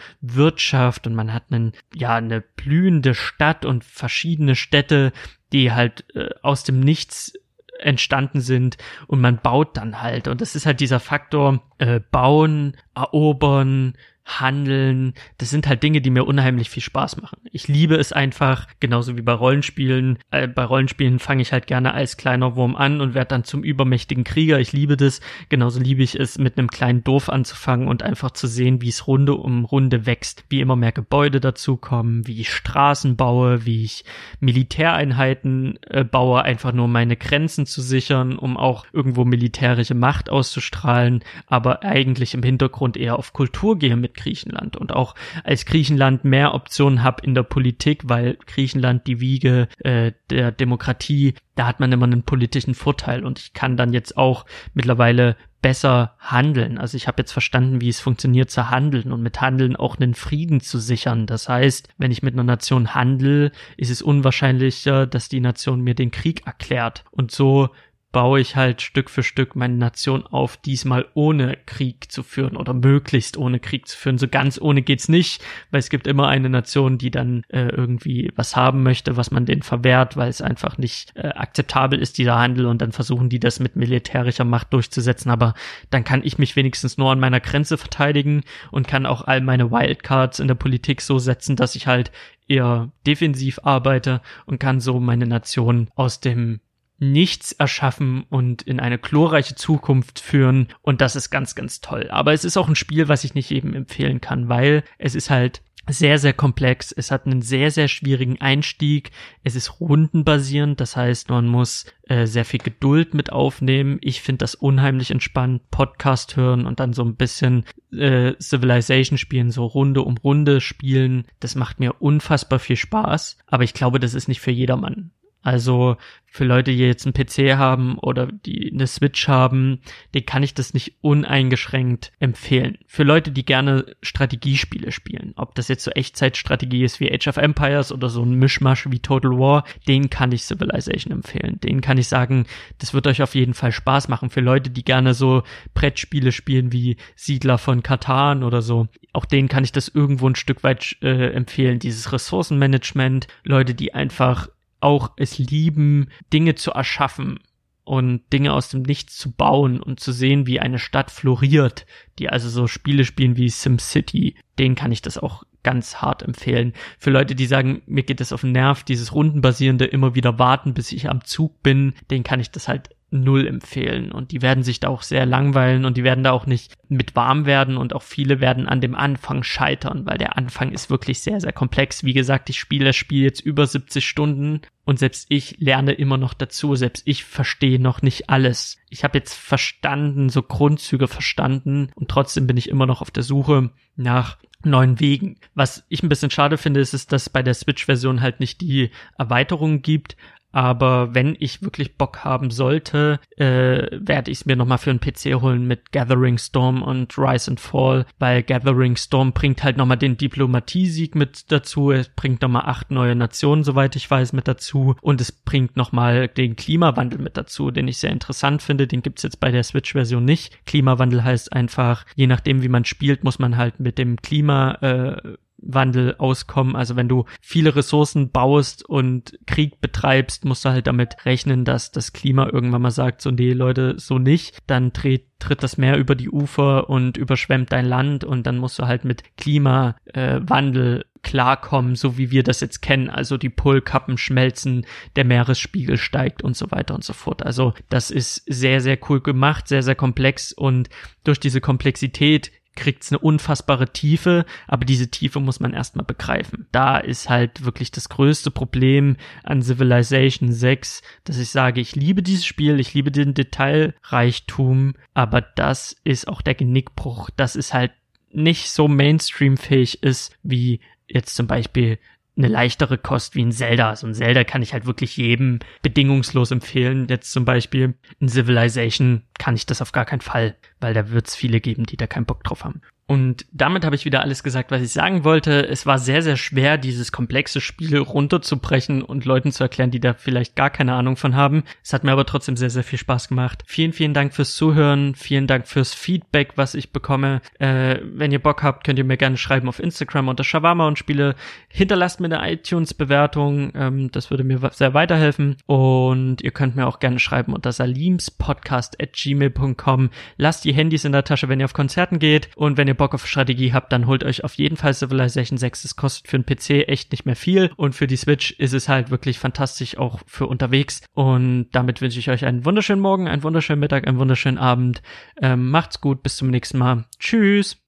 Wirtschaft 0.48 1.06
und 1.06 1.14
man 1.14 1.34
hat 1.34 1.44
einen, 1.50 1.72
ja, 1.94 2.14
eine 2.14 2.40
blühende 2.40 3.14
Stadt 3.14 3.66
und 3.66 3.84
verschiedene 3.84 4.56
Städte, 4.56 5.12
die 5.52 5.72
halt 5.72 6.06
äh, 6.14 6.30
aus 6.42 6.64
dem 6.64 6.80
Nichts 6.80 7.34
entstanden 7.80 8.40
sind 8.40 8.78
und 9.08 9.20
man 9.20 9.40
baut 9.40 9.76
dann 9.76 10.00
halt. 10.00 10.26
Und 10.26 10.40
das 10.40 10.56
ist 10.56 10.64
halt 10.64 10.80
dieser 10.80 11.00
Faktor 11.00 11.62
äh, 11.76 12.00
bauen, 12.00 12.76
erobern, 12.94 13.92
Handeln, 14.28 15.14
das 15.38 15.50
sind 15.50 15.66
halt 15.66 15.82
Dinge, 15.82 16.00
die 16.02 16.10
mir 16.10 16.24
unheimlich 16.24 16.68
viel 16.68 16.82
Spaß 16.82 17.20
machen. 17.20 17.40
Ich 17.50 17.66
liebe 17.66 17.96
es 17.96 18.12
einfach, 18.12 18.66
genauso 18.78 19.16
wie 19.16 19.22
bei 19.22 19.32
Rollenspielen. 19.32 20.18
Äh, 20.30 20.46
bei 20.46 20.64
Rollenspielen 20.64 21.18
fange 21.18 21.42
ich 21.42 21.52
halt 21.52 21.66
gerne 21.66 21.94
als 21.94 22.18
kleiner 22.18 22.54
Wurm 22.54 22.76
an 22.76 23.00
und 23.00 23.14
werde 23.14 23.28
dann 23.28 23.44
zum 23.44 23.64
übermächtigen 23.64 24.24
Krieger. 24.24 24.60
Ich 24.60 24.72
liebe 24.72 24.98
das. 24.98 25.20
Genauso 25.48 25.80
liebe 25.80 26.02
ich 26.02 26.14
es, 26.14 26.38
mit 26.38 26.58
einem 26.58 26.68
kleinen 26.68 27.02
Dorf 27.02 27.30
anzufangen 27.30 27.88
und 27.88 28.02
einfach 28.02 28.30
zu 28.32 28.46
sehen, 28.46 28.82
wie 28.82 28.90
es 28.90 29.06
Runde 29.06 29.34
um 29.34 29.64
Runde 29.64 30.04
wächst, 30.04 30.44
wie 30.50 30.60
immer 30.60 30.76
mehr 30.76 30.92
Gebäude 30.92 31.40
dazukommen, 31.40 32.26
wie 32.26 32.40
ich 32.40 32.52
Straßen 32.52 33.16
baue, 33.16 33.64
wie 33.64 33.84
ich 33.84 34.04
Militäreinheiten 34.40 35.78
äh, 35.86 36.04
baue, 36.04 36.42
einfach 36.42 36.72
nur 36.72 36.88
meine 36.88 37.16
Grenzen 37.16 37.64
zu 37.64 37.80
sichern, 37.80 38.36
um 38.36 38.58
auch 38.58 38.84
irgendwo 38.92 39.24
militärische 39.24 39.94
Macht 39.94 40.28
auszustrahlen, 40.28 41.24
aber 41.46 41.82
eigentlich 41.82 42.34
im 42.34 42.42
Hintergrund 42.42 42.96
eher 42.96 43.18
auf 43.18 43.32
Kultur 43.32 43.78
gehe 43.78 43.96
mit 43.96 44.17
Griechenland 44.18 44.76
und 44.76 44.92
auch 44.92 45.14
als 45.44 45.64
Griechenland 45.64 46.24
mehr 46.24 46.54
Optionen 46.54 47.02
habe 47.02 47.24
in 47.24 47.34
der 47.34 47.44
Politik, 47.44 48.02
weil 48.04 48.36
Griechenland 48.46 49.06
die 49.06 49.20
Wiege 49.20 49.68
äh, 49.78 50.12
der 50.30 50.52
Demokratie, 50.52 51.34
da 51.54 51.66
hat 51.66 51.80
man 51.80 51.92
immer 51.92 52.06
einen 52.06 52.22
politischen 52.22 52.74
Vorteil 52.74 53.24
und 53.24 53.38
ich 53.38 53.52
kann 53.52 53.76
dann 53.76 53.92
jetzt 53.92 54.16
auch 54.16 54.44
mittlerweile 54.74 55.36
besser 55.60 56.14
handeln. 56.18 56.78
Also 56.78 56.96
ich 56.96 57.08
habe 57.08 57.20
jetzt 57.20 57.32
verstanden, 57.32 57.80
wie 57.80 57.88
es 57.88 58.00
funktioniert 58.00 58.50
zu 58.50 58.70
handeln 58.70 59.12
und 59.12 59.22
mit 59.22 59.40
Handeln 59.40 59.74
auch 59.74 59.96
einen 59.96 60.14
Frieden 60.14 60.60
zu 60.60 60.78
sichern. 60.78 61.26
Das 61.26 61.48
heißt, 61.48 61.88
wenn 61.98 62.12
ich 62.12 62.22
mit 62.22 62.34
einer 62.34 62.44
Nation 62.44 62.94
handel, 62.94 63.50
ist 63.76 63.90
es 63.90 64.02
unwahrscheinlicher, 64.02 65.06
dass 65.06 65.28
die 65.28 65.40
Nation 65.40 65.80
mir 65.80 65.94
den 65.94 66.12
Krieg 66.12 66.46
erklärt. 66.46 67.04
Und 67.10 67.32
so 67.32 67.70
baue 68.10 68.40
ich 68.40 68.56
halt 68.56 68.80
Stück 68.80 69.10
für 69.10 69.22
Stück 69.22 69.54
meine 69.54 69.76
Nation 69.76 70.26
auf, 70.26 70.56
diesmal 70.56 71.06
ohne 71.12 71.58
Krieg 71.66 72.10
zu 72.10 72.22
führen 72.22 72.56
oder 72.56 72.72
möglichst 72.72 73.36
ohne 73.36 73.60
Krieg 73.60 73.86
zu 73.86 73.98
führen. 73.98 74.16
So 74.16 74.28
ganz 74.28 74.58
ohne 74.58 74.80
geht's 74.80 75.10
nicht, 75.10 75.44
weil 75.70 75.80
es 75.80 75.90
gibt 75.90 76.06
immer 76.06 76.26
eine 76.26 76.48
Nation, 76.48 76.96
die 76.96 77.10
dann 77.10 77.44
äh, 77.48 77.68
irgendwie 77.68 78.32
was 78.34 78.56
haben 78.56 78.82
möchte, 78.82 79.18
was 79.18 79.30
man 79.30 79.44
denen 79.44 79.62
verwehrt, 79.62 80.16
weil 80.16 80.30
es 80.30 80.40
einfach 80.40 80.78
nicht 80.78 81.14
äh, 81.16 81.28
akzeptabel 81.28 81.98
ist, 81.98 82.16
dieser 82.16 82.38
Handel 82.38 82.66
und 82.66 82.80
dann 82.80 82.92
versuchen 82.92 83.28
die 83.28 83.40
das 83.40 83.60
mit 83.60 83.76
militärischer 83.76 84.44
Macht 84.44 84.72
durchzusetzen, 84.72 85.30
aber 85.30 85.52
dann 85.90 86.04
kann 86.04 86.22
ich 86.24 86.38
mich 86.38 86.56
wenigstens 86.56 86.96
nur 86.96 87.12
an 87.12 87.20
meiner 87.20 87.40
Grenze 87.40 87.76
verteidigen 87.76 88.42
und 88.70 88.88
kann 88.88 89.04
auch 89.04 89.26
all 89.26 89.42
meine 89.42 89.70
Wildcards 89.70 90.40
in 90.40 90.48
der 90.48 90.54
Politik 90.54 91.02
so 91.02 91.18
setzen, 91.18 91.56
dass 91.56 91.74
ich 91.74 91.86
halt 91.86 92.10
eher 92.46 92.90
defensiv 93.06 93.60
arbeite 93.62 94.22
und 94.46 94.58
kann 94.58 94.80
so 94.80 94.98
meine 94.98 95.26
Nation 95.26 95.90
aus 95.94 96.20
dem 96.20 96.60
nichts 96.98 97.52
erschaffen 97.52 98.24
und 98.28 98.62
in 98.62 98.80
eine 98.80 98.98
glorreiche 98.98 99.54
Zukunft 99.54 100.18
führen. 100.18 100.68
Und 100.82 101.00
das 101.00 101.16
ist 101.16 101.30
ganz, 101.30 101.54
ganz 101.54 101.80
toll. 101.80 102.08
Aber 102.10 102.32
es 102.32 102.44
ist 102.44 102.56
auch 102.56 102.68
ein 102.68 102.76
Spiel, 102.76 103.08
was 103.08 103.24
ich 103.24 103.34
nicht 103.34 103.50
eben 103.50 103.74
empfehlen 103.74 104.20
kann, 104.20 104.48
weil 104.48 104.84
es 104.98 105.14
ist 105.14 105.30
halt 105.30 105.62
sehr, 105.90 106.18
sehr 106.18 106.32
komplex. 106.32 106.92
Es 106.92 107.10
hat 107.10 107.26
einen 107.26 107.42
sehr, 107.42 107.70
sehr 107.70 107.88
schwierigen 107.88 108.40
Einstieg. 108.40 109.10
Es 109.42 109.54
ist 109.54 109.80
rundenbasierend. 109.80 110.80
Das 110.80 110.96
heißt, 110.96 111.30
man 111.30 111.46
muss 111.46 111.86
äh, 112.08 112.26
sehr 112.26 112.44
viel 112.44 112.60
Geduld 112.60 113.14
mit 113.14 113.32
aufnehmen. 113.32 113.98
Ich 114.00 114.20
finde 114.20 114.38
das 114.38 114.54
unheimlich 114.54 115.10
entspannt. 115.10 115.70
Podcast 115.70 116.36
hören 116.36 116.66
und 116.66 116.80
dann 116.80 116.92
so 116.92 117.02
ein 117.04 117.16
bisschen 117.16 117.64
äh, 117.92 118.34
Civilization 118.40 119.18
spielen, 119.18 119.50
so 119.50 119.64
Runde 119.64 120.02
um 120.02 120.16
Runde 120.18 120.60
spielen. 120.60 121.24
Das 121.40 121.54
macht 121.54 121.80
mir 121.80 122.02
unfassbar 122.02 122.58
viel 122.58 122.76
Spaß. 122.76 123.38
Aber 123.46 123.64
ich 123.64 123.74
glaube, 123.74 123.98
das 123.98 124.14
ist 124.14 124.28
nicht 124.28 124.40
für 124.40 124.50
jedermann. 124.50 125.12
Also 125.48 125.96
für 126.26 126.44
Leute, 126.44 126.72
die 126.72 126.78
jetzt 126.78 127.06
einen 127.06 127.14
PC 127.14 127.56
haben 127.56 127.96
oder 127.98 128.26
die 128.26 128.70
eine 128.70 128.86
Switch 128.86 129.28
haben, 129.28 129.80
den 130.14 130.26
kann 130.26 130.42
ich 130.42 130.52
das 130.52 130.74
nicht 130.74 130.96
uneingeschränkt 131.00 132.12
empfehlen. 132.20 132.76
Für 132.86 133.02
Leute, 133.02 133.30
die 133.30 133.46
gerne 133.46 133.96
Strategiespiele 134.02 134.92
spielen, 134.92 135.32
ob 135.36 135.54
das 135.54 135.68
jetzt 135.68 135.84
so 135.84 135.90
Echtzeitstrategie 135.90 136.84
ist 136.84 137.00
wie 137.00 137.10
Age 137.10 137.28
of 137.28 137.38
Empires 137.38 137.92
oder 137.92 138.10
so 138.10 138.22
ein 138.22 138.34
Mischmasch 138.34 138.90
wie 138.90 138.98
Total 138.98 139.38
War, 139.38 139.64
den 139.88 140.10
kann 140.10 140.30
ich 140.30 140.44
Civilization 140.44 141.12
empfehlen. 141.12 141.58
Den 141.60 141.80
kann 141.80 141.96
ich 141.96 142.08
sagen, 142.08 142.44
das 142.76 142.92
wird 142.92 143.06
euch 143.06 143.22
auf 143.22 143.34
jeden 143.34 143.54
Fall 143.54 143.72
Spaß 143.72 144.08
machen. 144.08 144.28
Für 144.28 144.42
Leute, 144.42 144.68
die 144.68 144.84
gerne 144.84 145.14
so 145.14 145.44
Brettspiele 145.72 146.30
spielen 146.30 146.72
wie 146.72 146.98
Siedler 147.16 147.56
von 147.56 147.82
Katan 147.82 148.44
oder 148.44 148.60
so, 148.60 148.86
auch 149.14 149.24
denen 149.24 149.48
kann 149.48 149.64
ich 149.64 149.72
das 149.72 149.88
irgendwo 149.88 150.28
ein 150.28 150.36
Stück 150.36 150.62
weit 150.62 150.98
äh, 151.00 151.32
empfehlen. 151.32 151.78
Dieses 151.78 152.12
Ressourcenmanagement, 152.12 153.28
Leute, 153.44 153.74
die 153.74 153.94
einfach 153.94 154.48
auch 154.80 155.12
es 155.16 155.38
lieben, 155.38 156.08
Dinge 156.32 156.54
zu 156.54 156.72
erschaffen 156.72 157.40
und 157.84 158.20
Dinge 158.32 158.52
aus 158.52 158.68
dem 158.68 158.82
Nichts 158.82 159.16
zu 159.16 159.32
bauen 159.32 159.80
und 159.80 159.98
zu 159.98 160.12
sehen, 160.12 160.46
wie 160.46 160.60
eine 160.60 160.78
Stadt 160.78 161.10
floriert, 161.10 161.86
die 162.18 162.28
also 162.28 162.48
so 162.50 162.66
Spiele 162.66 163.04
spielen 163.04 163.36
wie 163.36 163.48
SimCity, 163.48 164.34
denen 164.58 164.74
kann 164.74 164.92
ich 164.92 165.00
das 165.00 165.16
auch 165.16 165.44
ganz 165.62 165.96
hart 165.96 166.22
empfehlen. 166.22 166.74
Für 166.98 167.10
Leute, 167.10 167.34
die 167.34 167.46
sagen, 167.46 167.82
mir 167.86 168.02
geht 168.02 168.20
das 168.20 168.32
auf 168.32 168.42
den 168.42 168.52
Nerv, 168.52 168.84
dieses 168.84 169.14
rundenbasierende 169.14 169.86
immer 169.86 170.14
wieder 170.14 170.38
warten, 170.38 170.74
bis 170.74 170.92
ich 170.92 171.08
am 171.08 171.24
Zug 171.24 171.62
bin, 171.62 171.94
denen 172.10 172.24
kann 172.24 172.40
ich 172.40 172.50
das 172.50 172.68
halt 172.68 172.90
null 173.10 173.46
empfehlen 173.46 174.12
und 174.12 174.32
die 174.32 174.42
werden 174.42 174.62
sich 174.62 174.80
da 174.80 174.88
auch 174.88 175.02
sehr 175.02 175.24
langweilen 175.24 175.84
und 175.84 175.96
die 175.96 176.04
werden 176.04 176.24
da 176.24 176.32
auch 176.32 176.46
nicht 176.46 176.74
mit 176.88 177.16
warm 177.16 177.46
werden 177.46 177.76
und 177.76 177.94
auch 177.94 178.02
viele 178.02 178.40
werden 178.40 178.68
an 178.68 178.80
dem 178.80 178.94
Anfang 178.94 179.42
scheitern, 179.42 180.04
weil 180.04 180.18
der 180.18 180.36
Anfang 180.36 180.72
ist 180.72 180.90
wirklich 180.90 181.20
sehr, 181.20 181.40
sehr 181.40 181.52
komplex. 181.52 182.04
Wie 182.04 182.12
gesagt, 182.12 182.50
ich 182.50 182.58
spiele 182.58 182.86
das 182.86 182.96
Spiel 182.96 183.22
jetzt 183.22 183.40
über 183.40 183.66
70 183.66 184.06
Stunden 184.06 184.60
und 184.84 184.98
selbst 184.98 185.26
ich 185.30 185.56
lerne 185.58 185.92
immer 185.92 186.18
noch 186.18 186.34
dazu, 186.34 186.74
selbst 186.74 187.02
ich 187.06 187.24
verstehe 187.24 187.80
noch 187.80 188.02
nicht 188.02 188.28
alles. 188.28 188.78
Ich 188.90 189.04
habe 189.04 189.18
jetzt 189.18 189.34
verstanden, 189.34 190.28
so 190.28 190.42
Grundzüge 190.42 191.08
verstanden 191.08 191.90
und 191.94 192.10
trotzdem 192.10 192.46
bin 192.46 192.56
ich 192.58 192.68
immer 192.68 192.86
noch 192.86 193.00
auf 193.00 193.10
der 193.10 193.22
Suche 193.22 193.70
nach 193.96 194.36
neuen 194.64 195.00
Wegen. 195.00 195.36
Was 195.54 195.84
ich 195.88 196.02
ein 196.02 196.08
bisschen 196.08 196.30
schade 196.30 196.58
finde, 196.58 196.80
ist, 196.80 196.94
ist 196.94 197.12
dass 197.12 197.30
bei 197.30 197.42
der 197.42 197.54
Switch-Version 197.54 198.20
halt 198.20 198.40
nicht 198.40 198.60
die 198.60 198.90
Erweiterung 199.16 199.82
gibt, 199.82 200.16
aber 200.52 201.14
wenn 201.14 201.36
ich 201.38 201.62
wirklich 201.62 201.96
Bock 201.96 202.24
haben 202.24 202.50
sollte, 202.50 203.20
äh, 203.36 203.86
werde 203.92 204.30
ich 204.30 204.38
es 204.38 204.46
mir 204.46 204.56
nochmal 204.56 204.78
für 204.78 204.90
einen 204.90 205.00
PC 205.00 205.40
holen 205.40 205.66
mit 205.66 205.92
Gathering 205.92 206.38
Storm 206.38 206.82
und 206.82 207.16
Rise 207.18 207.50
and 207.50 207.60
Fall, 207.60 208.06
weil 208.18 208.42
Gathering 208.42 208.96
Storm 208.96 209.32
bringt 209.32 209.62
halt 209.62 209.76
nochmal 209.76 209.98
den 209.98 210.16
Diplomatiesieg 210.16 211.14
mit 211.14 211.52
dazu, 211.52 211.90
es 211.90 212.08
bringt 212.08 212.42
nochmal 212.42 212.64
acht 212.66 212.90
neue 212.90 213.14
Nationen, 213.14 213.64
soweit 213.64 213.96
ich 213.96 214.10
weiß, 214.10 214.32
mit 214.32 214.48
dazu. 214.48 214.96
Und 215.00 215.20
es 215.20 215.32
bringt 215.32 215.76
nochmal 215.76 216.28
den 216.28 216.56
Klimawandel 216.56 217.20
mit 217.20 217.36
dazu, 217.36 217.70
den 217.70 217.88
ich 217.88 217.98
sehr 217.98 218.10
interessant 218.10 218.62
finde, 218.62 218.86
den 218.86 219.02
gibt's 219.02 219.22
jetzt 219.22 219.40
bei 219.40 219.50
der 219.50 219.62
Switch-Version 219.62 220.24
nicht. 220.24 220.64
Klimawandel 220.66 221.24
heißt 221.24 221.52
einfach, 221.52 222.04
je 222.14 222.26
nachdem 222.26 222.62
wie 222.62 222.68
man 222.68 222.84
spielt, 222.84 223.24
muss 223.24 223.38
man 223.38 223.56
halt 223.56 223.80
mit 223.80 223.98
dem 223.98 224.16
Klima 224.16 224.72
äh, 224.80 225.36
Wandel 225.58 226.14
auskommen. 226.18 226.76
Also 226.76 226.96
wenn 226.96 227.08
du 227.08 227.24
viele 227.40 227.74
Ressourcen 227.76 228.30
baust 228.30 228.84
und 228.88 229.38
Krieg 229.46 229.80
betreibst, 229.80 230.44
musst 230.44 230.64
du 230.64 230.70
halt 230.70 230.86
damit 230.86 231.24
rechnen, 231.24 231.64
dass 231.64 231.90
das 231.90 232.12
Klima 232.12 232.48
irgendwann 232.48 232.82
mal 232.82 232.90
sagt, 232.90 233.20
so 233.20 233.30
nee 233.30 233.52
Leute, 233.52 233.94
so 233.98 234.18
nicht. 234.18 234.58
Dann 234.66 234.92
tritt, 234.92 235.26
tritt 235.38 235.62
das 235.62 235.76
Meer 235.76 235.96
über 235.96 236.14
die 236.14 236.30
Ufer 236.30 236.88
und 236.88 237.16
überschwemmt 237.16 237.72
dein 237.72 237.86
Land 237.86 238.24
und 238.24 238.46
dann 238.46 238.58
musst 238.58 238.78
du 238.78 238.86
halt 238.86 239.04
mit 239.04 239.36
Klimawandel 239.36 241.00
äh, 241.00 241.04
klarkommen, 241.22 241.96
so 241.96 242.16
wie 242.16 242.30
wir 242.30 242.42
das 242.42 242.60
jetzt 242.60 242.80
kennen. 242.80 243.10
Also 243.10 243.36
die 243.36 243.50
Polkappen 243.50 244.18
schmelzen, 244.18 244.86
der 245.16 245.24
Meeresspiegel 245.24 245.96
steigt 245.96 246.42
und 246.42 246.56
so 246.56 246.70
weiter 246.70 246.94
und 246.94 247.04
so 247.04 247.12
fort. 247.12 247.44
Also 247.44 247.74
das 247.88 248.10
ist 248.10 248.42
sehr, 248.46 248.80
sehr 248.80 248.98
cool 249.08 249.20
gemacht, 249.20 249.68
sehr, 249.68 249.82
sehr 249.82 249.96
komplex 249.96 250.52
und 250.52 250.88
durch 251.24 251.40
diese 251.40 251.60
Komplexität 251.60 252.50
kriegt's 252.78 253.10
eine 253.10 253.18
unfassbare 253.18 253.92
Tiefe, 253.92 254.46
aber 254.66 254.84
diese 254.84 255.10
Tiefe 255.10 255.40
muss 255.40 255.60
man 255.60 255.74
erstmal 255.74 256.04
begreifen. 256.04 256.66
Da 256.72 256.96
ist 256.96 257.28
halt 257.28 257.64
wirklich 257.64 257.90
das 257.90 258.08
größte 258.08 258.50
Problem 258.50 259.16
an 259.42 259.62
Civilization 259.62 260.52
6, 260.52 261.02
dass 261.24 261.38
ich 261.38 261.50
sage, 261.50 261.80
ich 261.80 261.96
liebe 261.96 262.22
dieses 262.22 262.46
Spiel, 262.46 262.78
ich 262.78 262.94
liebe 262.94 263.10
den 263.10 263.34
Detailreichtum, 263.34 264.94
aber 265.12 265.40
das 265.40 265.96
ist 266.04 266.28
auch 266.28 266.40
der 266.40 266.54
Genickbruch, 266.54 267.30
dass 267.30 267.56
es 267.56 267.74
halt 267.74 267.92
nicht 268.30 268.70
so 268.70 268.88
Mainstream-fähig 268.88 270.02
ist 270.02 270.36
wie 270.42 270.80
jetzt 271.08 271.34
zum 271.34 271.46
Beispiel 271.46 271.98
eine 272.38 272.48
leichtere 272.48 272.96
Kost 272.96 273.34
wie 273.34 273.44
ein 273.44 273.52
Zelda. 273.52 273.96
So 273.96 274.06
ein 274.06 274.14
Zelda 274.14 274.44
kann 274.44 274.62
ich 274.62 274.72
halt 274.72 274.86
wirklich 274.86 275.16
jedem 275.16 275.58
bedingungslos 275.82 276.52
empfehlen. 276.52 277.06
Jetzt 277.08 277.32
zum 277.32 277.44
Beispiel 277.44 277.94
in 278.20 278.28
Civilization 278.28 279.22
kann 279.38 279.56
ich 279.56 279.66
das 279.66 279.82
auf 279.82 279.92
gar 279.92 280.04
keinen 280.04 280.20
Fall, 280.20 280.56
weil 280.80 280.94
da 280.94 281.10
wird 281.10 281.26
es 281.26 281.34
viele 281.34 281.60
geben, 281.60 281.84
die 281.84 281.96
da 281.96 282.06
keinen 282.06 282.26
Bock 282.26 282.44
drauf 282.44 282.64
haben. 282.64 282.80
Und 283.08 283.46
damit 283.52 283.86
habe 283.86 283.96
ich 283.96 284.04
wieder 284.04 284.20
alles 284.20 284.42
gesagt, 284.42 284.70
was 284.70 284.82
ich 284.82 284.92
sagen 284.92 285.24
wollte. 285.24 285.66
Es 285.66 285.86
war 285.86 285.98
sehr, 285.98 286.20
sehr 286.20 286.36
schwer, 286.36 286.76
dieses 286.76 287.10
komplexe 287.10 287.58
Spiel 287.58 287.96
runterzubrechen 287.96 289.00
und 289.00 289.24
Leuten 289.24 289.50
zu 289.50 289.64
erklären, 289.64 289.90
die 289.90 289.98
da 289.98 290.12
vielleicht 290.12 290.56
gar 290.56 290.68
keine 290.68 290.92
Ahnung 290.92 291.16
von 291.16 291.34
haben. 291.34 291.64
Es 291.82 291.94
hat 291.94 292.04
mir 292.04 292.12
aber 292.12 292.26
trotzdem 292.26 292.58
sehr, 292.58 292.68
sehr 292.68 292.84
viel 292.84 292.98
Spaß 292.98 293.28
gemacht. 293.28 293.64
Vielen, 293.66 293.94
vielen 293.94 294.12
Dank 294.12 294.34
fürs 294.34 294.54
Zuhören. 294.54 295.14
Vielen 295.14 295.46
Dank 295.46 295.66
fürs 295.66 295.94
Feedback, 295.94 296.52
was 296.56 296.74
ich 296.74 296.92
bekomme. 296.92 297.40
Äh, 297.58 297.96
wenn 298.02 298.30
ihr 298.30 298.42
Bock 298.42 298.62
habt, 298.62 298.84
könnt 298.84 298.98
ihr 298.98 299.06
mir 299.06 299.16
gerne 299.16 299.38
schreiben 299.38 299.70
auf 299.70 299.78
Instagram 299.78 300.28
unter 300.28 300.44
Shawarma 300.44 300.86
und 300.86 300.98
Spiele. 300.98 301.34
Hinterlasst 301.68 302.20
mir 302.20 302.26
eine 302.26 302.52
iTunes-Bewertung. 302.52 303.72
Ähm, 303.74 304.12
das 304.12 304.28
würde 304.28 304.44
mir 304.44 304.60
sehr 304.74 304.92
weiterhelfen. 304.92 305.56
Und 305.64 306.42
ihr 306.42 306.50
könnt 306.50 306.76
mir 306.76 306.86
auch 306.86 306.98
gerne 306.98 307.20
schreiben 307.20 307.54
unter 307.54 307.72
salimspodcast 307.72 309.00
at 309.00 309.14
gmail.com. 309.14 310.10
Lasst 310.36 310.66
die 310.66 310.74
Handys 310.74 311.06
in 311.06 311.12
der 311.12 311.24
Tasche, 311.24 311.48
wenn 311.48 311.58
ihr 311.58 311.64
auf 311.64 311.72
Konzerten 311.72 312.18
geht. 312.18 312.50
Und 312.54 312.76
wenn 312.76 312.86
ihr 312.86 312.97
Bock 312.98 313.14
auf 313.14 313.26
Strategie 313.26 313.72
habt, 313.72 313.92
dann 313.92 314.06
holt 314.06 314.24
euch 314.24 314.44
auf 314.44 314.54
jeden 314.54 314.76
Fall 314.76 314.92
Civilization 314.92 315.56
6. 315.56 315.84
Es 315.84 315.96
kostet 315.96 316.28
für 316.28 316.36
einen 316.36 316.44
PC 316.44 316.86
echt 316.86 317.12
nicht 317.12 317.24
mehr 317.24 317.36
viel 317.36 317.70
und 317.76 317.94
für 317.94 318.06
die 318.06 318.16
Switch 318.16 318.50
ist 318.58 318.74
es 318.74 318.88
halt 318.90 319.10
wirklich 319.10 319.38
fantastisch 319.38 319.96
auch 319.96 320.20
für 320.26 320.46
unterwegs. 320.46 321.00
Und 321.14 321.68
damit 321.72 322.02
wünsche 322.02 322.18
ich 322.18 322.28
euch 322.28 322.44
einen 322.44 322.66
wunderschönen 322.66 323.00
Morgen, 323.00 323.26
einen 323.26 323.42
wunderschönen 323.42 323.80
Mittag, 323.80 324.06
einen 324.06 324.18
wunderschönen 324.18 324.58
Abend. 324.58 325.00
Ähm, 325.40 325.70
macht's 325.70 326.02
gut, 326.02 326.22
bis 326.22 326.36
zum 326.36 326.50
nächsten 326.50 326.76
Mal. 326.76 327.06
Tschüss. 327.18 327.78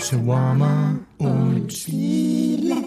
Shawarma 0.00 0.98
und 1.18 1.72
Spiele. 1.72 2.79